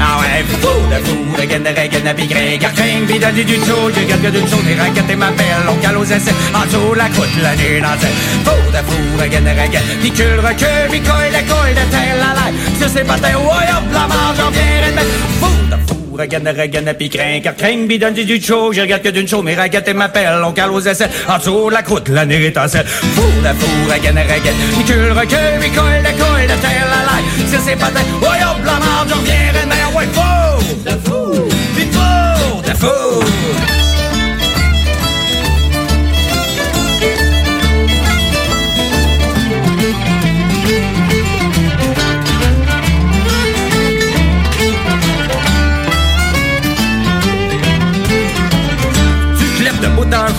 Ah 0.00 0.18
ouais, 0.20 0.44
fou 0.60 0.68
de 0.90 1.04
fou, 1.06 1.16
pis 1.36 2.26
gring, 2.26 2.58
gring, 2.58 3.06
pis 3.06 3.18
donne 3.18 3.34
du 3.34 3.54
chaud, 3.66 3.90
j'ai 3.94 4.04
quelque 4.04 4.28
d'une 4.28 4.48
chaude, 4.48 4.66
les 4.66 4.74
raquettes 4.74 5.10
et 5.10 5.16
ma 5.16 5.30
belle, 5.30 5.66
on 5.68 5.74
cale 5.76 5.96
aux 5.96 6.04
essais, 6.04 6.34
en 6.54 6.64
dessous 6.66 6.94
la 6.94 7.08
croûte, 7.08 7.28
la 7.42 7.54
nuit 7.56 7.80
dans. 7.80 8.08
Fou 8.44 8.70
de 8.70 8.76
fou, 8.88 9.22
regaine 9.22 9.44
de 9.44 9.50
regaine, 9.50 9.98
pis 10.02 10.10
cul, 10.10 10.38
recul, 10.38 11.02
coille, 11.02 11.30
la 11.32 11.42
de 11.42 11.90
terre, 11.90 12.16
la 12.18 12.40
laille, 12.40 12.54
sur 12.78 12.88
ses 12.88 13.04
patins, 13.04 13.34
ouais, 13.34 13.70
hop, 13.70 13.84
la 13.92 14.06
marge, 14.06 14.36
j'en 14.36 14.50
viens, 14.50 14.90
de 14.90 15.00
Fou 15.40 15.52
de 15.70 15.76
fou, 15.88 16.03
regaine, 16.16 16.48
regaine, 16.48 16.94
pis 16.94 17.08
crin, 17.08 17.40
car 17.42 17.54
crin, 17.54 17.86
pis 17.88 17.98
donne 17.98 18.14
du 18.14 18.40
chaud, 18.40 18.72
j'ai 18.72 18.82
regarde 18.82 19.02
que 19.02 19.08
d'une 19.08 19.28
chaude, 19.28 19.44
mes 19.44 19.54
raquettes 19.54 19.88
et 19.88 19.94
ma 19.94 20.08
pelle, 20.08 20.42
on 20.44 20.52
cale 20.52 20.70
aux 20.70 20.80
essais, 20.80 21.08
en 21.28 21.38
dessous 21.38 21.70
la 21.70 21.82
croûte, 21.82 22.08
la 22.08 22.24
nuit 22.26 22.50
dans 22.50 22.68
cette. 22.68 22.86
Fou 22.86 23.22
de 23.22 23.48
fou, 23.58 23.92
regaine, 23.92 24.18
regaine, 24.18 24.54
pis 24.76 24.84
cul, 24.84 25.12
recul, 25.12 25.38
pis 25.60 25.70
coille, 25.70 26.02
la 26.02 26.12
coille, 26.12 26.44
de 26.44 26.60
terre, 26.60 26.86
la 26.90 27.12
laille, 27.12 27.50
sur 27.50 27.60
ses 27.60 27.76
patins, 27.76 28.00
hop, 28.20 28.64
la 28.64 28.72
marge, 28.72 29.08
j'en 29.08 29.22
viens, 29.22 29.52
de 29.52 29.96
ouais, 29.96 30.06
fou! 30.12 30.74
De 30.84 30.90
fou, 31.04 31.48
pis 31.76 31.88
fou! 31.92 32.62
De 32.62 32.76
fou. 32.76 33.83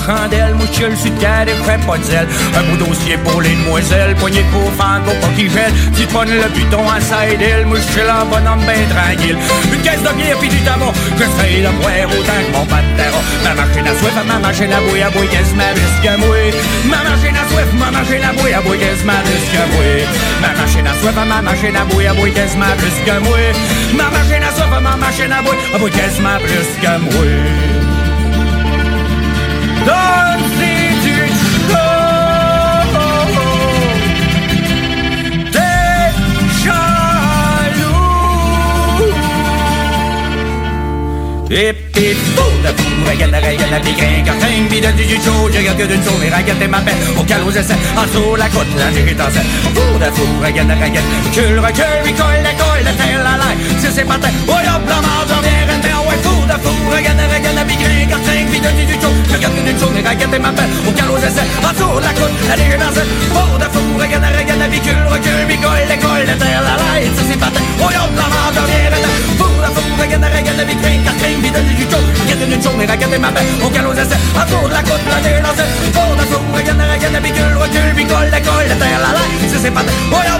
Chandelle, 0.06 0.56
mouchule 0.56 0.96
sur 0.96 1.14
terre 1.18 1.48
et 1.48 1.58
frais 1.64 1.80
pas 1.86 1.98
de 1.98 2.04
zèle. 2.04 2.28
Un 2.58 2.64
bout 2.64 2.78
dossier 2.86 3.18
pour 3.18 3.42
les 3.42 3.56
demoiselles, 3.56 4.16
poignée 4.16 4.46
pour 4.52 4.72
fan 4.74 5.02
pour 5.04 5.16
pas 5.20 5.34
qu'ils 5.36 5.52
gèlent. 5.52 5.74
Tu 5.96 6.06
te 6.06 6.14
pognes 6.14 6.30
le 6.30 6.50
buton 6.54 6.84
à 6.90 7.00
side 7.02 7.42
hill, 7.42 7.66
mouchule 7.66 8.10
en 8.10 8.26
bonhomme 8.26 8.64
ben 8.66 8.84
tranquille. 8.94 9.38
Une 9.74 9.82
caisse 9.82 10.04
de 10.04 10.14
bière 10.18 10.38
pis 10.40 10.50
du 10.50 10.60
tabac, 10.62 10.94
j'essaye 11.18 11.62
de 11.64 11.72
boire 11.82 12.08
autant 12.10 12.42
que 12.46 12.52
mon 12.54 12.66
patera. 12.66 13.20
Ma 13.44 13.54
machine 13.54 13.88
à 13.88 13.94
soif, 14.00 14.16
ma 14.28 14.40
machine 14.40 14.74
à 14.74 14.80
bouille, 14.82 15.02
à 15.02 15.10
bouille, 15.10 15.28
quasiment 15.28 15.72
plus 15.74 15.96
que 16.04 16.14
moi? 16.18 16.38
Ma 16.86 17.02
machine 17.10 17.36
à 17.36 17.46
soif, 17.50 17.70
ma 17.74 17.92
machine 17.92 18.24
à 18.24 18.34
bouille, 18.34 18.54
à 18.54 18.62
bouille, 18.62 18.80
quasiment 18.80 19.22
plus 19.26 19.46
que 19.52 19.64
moi? 19.74 19.86
Ma 20.42 20.52
machine 20.62 20.88
à 20.88 20.94
soif, 21.02 21.16
ma 21.16 21.42
machine 21.42 21.76
à 21.76 21.86
bouille, 21.86 22.08
à 22.08 22.14
bouille, 22.14 22.34
quasiment 22.34 22.76
plus 22.78 22.98
que 23.06 23.20
moi? 23.24 23.38
Ma 23.94 24.10
machine 24.10 24.44
à 24.44 24.52
soif, 24.56 24.70
ma 24.82 24.96
machine 24.96 25.32
à 25.32 25.42
bouille, 25.42 25.58
à 25.74 25.78
bouille, 25.78 25.92
quasiment 25.92 26.38
plus 26.40 26.70
que 26.82 26.94
moi? 27.00 27.26
Donne-y 27.26 27.75
colle, 52.58 52.84
la 52.84 52.92
terre, 52.94 53.22
oh 54.48 54.60
yop, 54.66 54.90
la 54.90 55.02
marge, 55.02 55.30
j'en 55.30 55.42
viens, 55.42 55.66
rentre, 55.70 56.10
ouais, 56.10 56.20
fou 56.24 56.46
de 56.46 56.58
fou, 56.64 56.96
regarde 56.96 57.25
chaude, 60.06 60.22
et 60.22 60.28
tes 60.28 60.40
m'appelles, 60.40 60.70
au 60.88 60.92
calme 60.92 61.12
aux 61.12 61.18
essais, 61.18 61.48
en 61.64 61.72
dessous 61.74 62.00
la 62.00 62.14
côte, 62.14 62.38
la 62.48 62.56
nuit 62.56 62.78
dans 62.78 62.94
cette. 62.94 63.10
De 63.56 63.68
fou, 63.72 63.98
regarde 63.98 64.24
la 64.24 64.38
regarde 64.38 64.60
la 64.60 64.66
recule, 64.66 65.06
recule, 65.10 65.48
il 65.50 65.60
colle, 65.60 65.88
la 65.88 65.96
la 66.26 66.36
terre, 66.36 66.62
la 66.62 66.76
sur 67.16 67.26
ses 67.26 67.38
patins, 67.38 67.62
oh 67.80 67.90
yop, 67.90 68.12
la 68.16 68.28
marge, 68.28 68.56
j'en 68.56 68.66
viens, 68.68 68.90
rentre, 68.92 69.10
fou 69.40 69.48
de 69.64 69.70
fou, 69.76 69.86
regarde 70.02 70.22
la 70.22 70.30
regarde 70.30 70.58
la 70.58 70.66
pigrin, 70.66 71.00
car 71.06 71.16
t'as 71.18 71.42
pis 71.42 71.52
donne 71.52 71.70
du 71.72 71.84
chaud, 71.84 72.06
Regarde 72.22 72.52
une 72.52 72.62
journée, 72.62 72.86
regarde 72.86 73.18
ma 73.18 73.32
belle, 73.32 73.52
au 73.64 73.70
galop 73.70 73.94
essais, 73.94 74.20
à 74.36 74.44
tour 74.46 74.68
de 74.68 74.74
la 74.74 74.84
côte, 74.84 75.06
la 75.10 75.20
terre, 75.24 75.42
dans 75.42 75.56
cette 75.56 75.92
Pour 75.96 76.16
de 76.16 76.26
fou, 76.30 76.42
regarde, 76.54 76.82
regarde, 76.84 77.14
la 77.14 77.20
bicule, 77.20 77.56
recule, 77.58 77.94
bicole, 77.96 78.30
la 78.30 78.42
colle, 78.42 78.68
la 78.70 78.76
terre, 78.76 79.00
la 79.00 79.12
la, 79.16 79.24
c'est 79.48 79.74
oh 80.12 80.35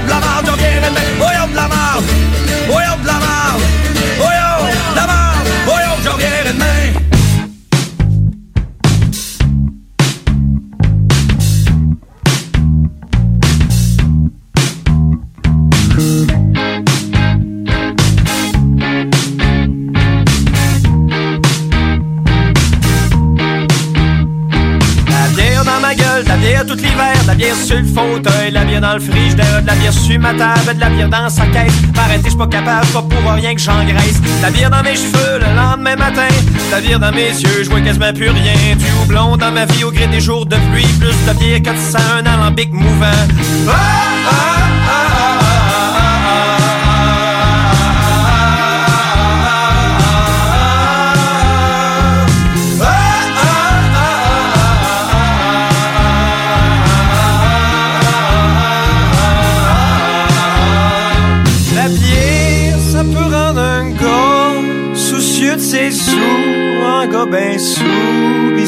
dans 28.82 28.94
le 28.94 29.00
frigidaire, 29.00 29.62
de 29.62 29.68
la 29.68 29.76
bière 29.76 29.94
sur 29.94 30.20
ma 30.20 30.34
table, 30.34 30.76
de 30.76 30.80
la 30.80 30.90
bière 30.90 31.10
dans 31.10 31.30
sa 31.30 31.46
caisse. 31.48 31.74
M'arrêter, 31.96 32.30
je 32.30 32.38
pas 32.38 32.48
capable, 32.48 32.88
pas 32.88 33.02
pour 33.02 33.32
rien 33.34 33.56
que 33.56 33.62
j'engraisse. 33.62 34.22
La 34.42 34.50
bière 34.50 34.70
dans 34.70 34.84
mes 34.84 34.96
cheveux 34.96 35.40
le 35.40 35.56
lendemain 35.56 35.96
matin, 35.96 36.28
la 36.72 36.82
bière 36.82 37.00
dans 37.00 37.12
mes 37.12 37.30
yeux, 37.30 37.64
je 37.64 37.70
vois 37.70 37.82
quasiment 37.82 38.14
plus 38.14 38.30
rien. 38.30 38.76
Du 38.78 38.86
houblon 39.02 39.38
dans 39.38 39.52
ma 39.52 39.66
vie 39.66 39.84
au 39.84 39.92
gré 39.92 40.08
des 40.08 40.22
jours 40.22 40.46
de 40.46 40.58
pluie, 40.72 40.88
plus 41.00 41.16
de 41.28 41.40
bière 41.40 41.60
quand 41.64 41.78
ça 41.78 42.00
un 42.18 42.26
alambic 42.26 42.72
mouvant. 42.72 43.06
Ah, 43.68 43.74
ah, 44.30 44.55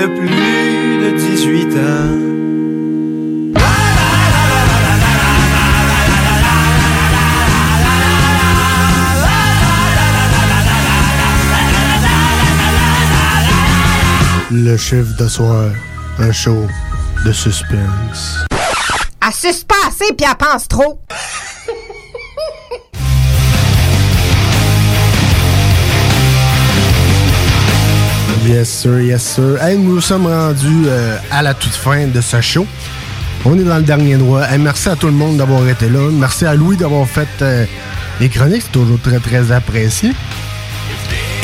de 0.00 0.06
plus 0.06 0.28
de 1.02 1.10
18 1.18 1.76
ans. 1.76 2.30
Le 14.52 14.76
chiffre 14.76 15.16
de 15.18 15.28
soir, 15.28 15.70
un 16.18 16.32
show 16.32 16.66
de 17.26 17.32
suspense. 17.32 18.46
Pas 19.68 19.88
assez 19.88 20.12
puis 20.14 20.26
elle 20.28 20.36
pense 20.36 20.66
trop. 20.68 21.00
Yes 28.50 28.68
sir, 28.68 29.00
yes 29.00 29.22
sir. 29.22 29.62
Hey, 29.62 29.78
nous 29.78 29.94
nous 29.94 30.00
sommes 30.00 30.26
rendus 30.26 30.88
euh, 30.88 31.16
à 31.30 31.40
la 31.40 31.54
toute 31.54 31.72
fin 31.72 32.08
de 32.08 32.20
ce 32.20 32.40
show. 32.40 32.66
On 33.44 33.56
est 33.56 33.62
dans 33.62 33.76
le 33.76 33.84
dernier 33.84 34.16
droit. 34.16 34.42
Merci 34.58 34.88
à 34.88 34.96
tout 34.96 35.06
le 35.06 35.12
monde 35.12 35.36
d'avoir 35.36 35.68
été 35.68 35.88
là. 35.88 36.10
Merci 36.10 36.46
à 36.46 36.54
Louis 36.54 36.76
d'avoir 36.76 37.06
fait 37.06 37.28
euh, 37.42 37.64
les 38.18 38.28
chroniques. 38.28 38.62
C'est 38.62 38.72
toujours 38.72 38.98
très 38.98 39.20
très 39.20 39.52
apprécié. 39.52 40.10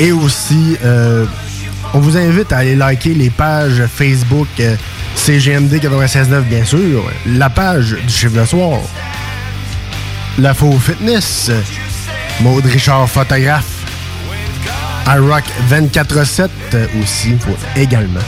Et 0.01 0.11
aussi, 0.11 0.77
euh, 0.85 1.27
on 1.95 2.01
vous 2.01 2.17
invite 2.17 2.53
à 2.53 2.59
aller 2.59 2.75
liker 2.75 3.15
les 3.15 3.31
pages 3.31 3.85
Facebook 3.87 4.49
CGMD 5.15 5.75
96.9 5.75 6.41
bien 6.43 6.65
sûr. 6.65 7.05
La 7.25 7.51
page 7.51 7.97
du 8.05 8.13
chiffre 8.13 8.37
de 8.37 8.45
soir. 8.45 8.81
La 10.39 10.55
Faux 10.55 10.77
Fitness. 10.81 11.53
Maud 12.41 12.67
Richard 12.67 13.09
photographe. 13.09 13.76
iRock 15.07 15.45
24-7 15.71 16.49
euh, 16.75 16.87
aussi, 17.01 17.37
également. 17.77 18.21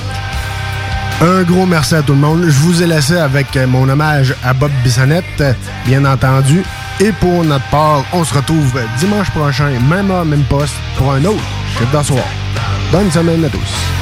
Un 1.20 1.42
gros 1.42 1.66
merci 1.66 1.96
à 1.96 2.02
tout 2.02 2.12
le 2.12 2.20
monde. 2.20 2.44
Je 2.44 2.58
vous 2.60 2.82
ai 2.82 2.86
laissé 2.86 3.16
avec 3.16 3.56
euh, 3.56 3.66
mon 3.66 3.88
hommage 3.88 4.34
à 4.44 4.54
Bob 4.54 4.70
Bissonnette, 4.84 5.42
bien 5.84 6.04
entendu. 6.04 6.62
Et 7.00 7.12
pour 7.12 7.44
notre 7.44 7.68
part, 7.70 8.04
on 8.12 8.24
se 8.24 8.34
retrouve 8.34 8.80
dimanche 8.98 9.30
prochain, 9.30 9.70
même 9.88 10.10
heure, 10.10 10.24
même 10.24 10.44
poste, 10.44 10.74
pour 10.96 11.12
un 11.12 11.24
autre 11.24 11.42
chiffre 11.76 11.98
de 11.98 12.04
soir. 12.04 12.24
Bonne 12.92 13.10
semaine 13.10 13.44
à 13.44 13.48
tous. 13.48 13.97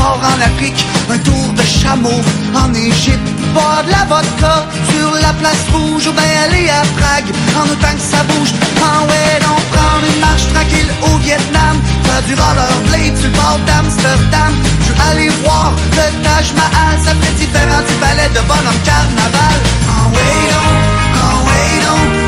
En 0.00 0.40
Afrique. 0.40 0.84
Un 1.10 1.18
tour 1.18 1.52
de 1.54 1.62
chameau 1.62 2.20
en 2.54 2.72
Égypte. 2.74 3.28
Boire 3.54 3.82
de 3.84 3.90
la 3.90 4.04
vodka 4.04 4.66
sur 4.90 5.10
la 5.20 5.32
place 5.34 5.64
rouge. 5.72 6.06
Ou 6.06 6.12
bien 6.12 6.32
aller 6.44 6.68
à 6.68 6.82
Prague 6.98 7.30
en 7.56 7.64
autant 7.64 7.94
que 7.94 8.04
ça 8.12 8.22
bouge. 8.24 8.52
Ah 8.80 9.02
ouais, 9.08 9.38
prendre 9.72 10.04
une 10.12 10.20
marche 10.20 10.46
tranquille 10.52 10.90
au 11.02 11.16
Vietnam. 11.18 11.74
Faire 12.04 12.22
du 12.22 12.34
rollerblade 12.34 13.16
sur 13.18 13.28
le 13.28 13.36
bord 13.36 13.58
d'Amsterdam. 13.66 14.52
Je 14.82 14.92
veux 14.92 15.00
aller 15.10 15.30
voir 15.42 15.72
le 15.96 16.06
Taj 16.24 16.52
Mahal. 16.54 16.94
Ça 17.04 17.12
fait 17.20 17.34
différent 17.34 17.82
du 17.88 17.94
ballet 18.00 18.28
de 18.28 18.40
bonhomme 18.48 18.82
carnaval. 18.84 19.58
Ah 19.88 20.08
ouais, 20.14 20.42
donc, 20.54 22.06
on 22.16 22.19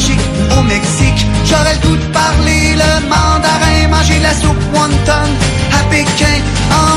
en 0.00 0.58
au 0.58 0.62
Mexique. 0.62 1.26
J'aurais 1.44 1.74
le 1.74 1.88
goût 1.88 1.96
de 1.96 2.12
parler 2.12 2.74
le 2.74 2.90
mandarin, 3.08 3.88
manger 3.90 4.18
la 4.20 4.32
soupe 4.32 4.62
wonton 4.72 5.28
à 5.76 5.82
Pékin. 5.90 6.40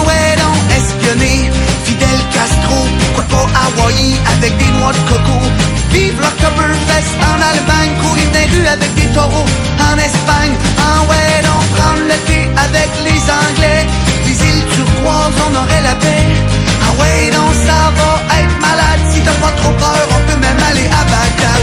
Ouais, 0.08 0.36
donc, 0.38 0.60
espionner 0.72 1.52
Fidel 1.84 2.20
Castro. 2.34 2.88
Pourquoi 3.16 3.26
pas 3.32 3.48
Hawaii 3.64 4.16
avec 4.38 4.58
des 4.58 4.72
noix 4.80 4.94
de 4.94 5.04
coco? 5.10 5.38
Vive 5.92 6.20
l'Octoberfest 6.22 7.14
en 7.30 7.38
Allemagne, 7.52 7.92
courir 8.02 8.30
des 8.32 8.46
rues 8.56 8.68
avec 8.68 8.94
des 8.96 9.08
taureaux 9.14 9.50
en 9.80 9.98
Espagne. 9.98 10.56
Ouais, 11.10 11.42
donc, 11.44 11.64
prendre 11.76 12.04
le 12.08 12.18
thé 12.28 12.50
avec 12.56 12.90
les 13.04 13.22
Anglais. 13.42 13.86
Les 14.26 14.38
îles 14.50 14.66
turquoises, 14.76 15.38
on 15.48 15.56
aurait 15.56 15.84
la 15.84 15.96
paix. 15.96 16.26
Ah 16.86 16.94
ouais, 17.02 17.32
ça 17.68 17.92
va 17.98 18.40
être 18.40 18.58
malade. 18.62 19.02
Si 19.12 19.20
t'as 19.22 19.38
pas 19.44 19.54
trop 19.62 19.74
peur, 19.74 20.08
on 20.16 20.32
peut 20.32 20.40
même 20.40 20.62
aller 20.70 20.88
à 20.88 21.04
Bagdad. 21.12 21.63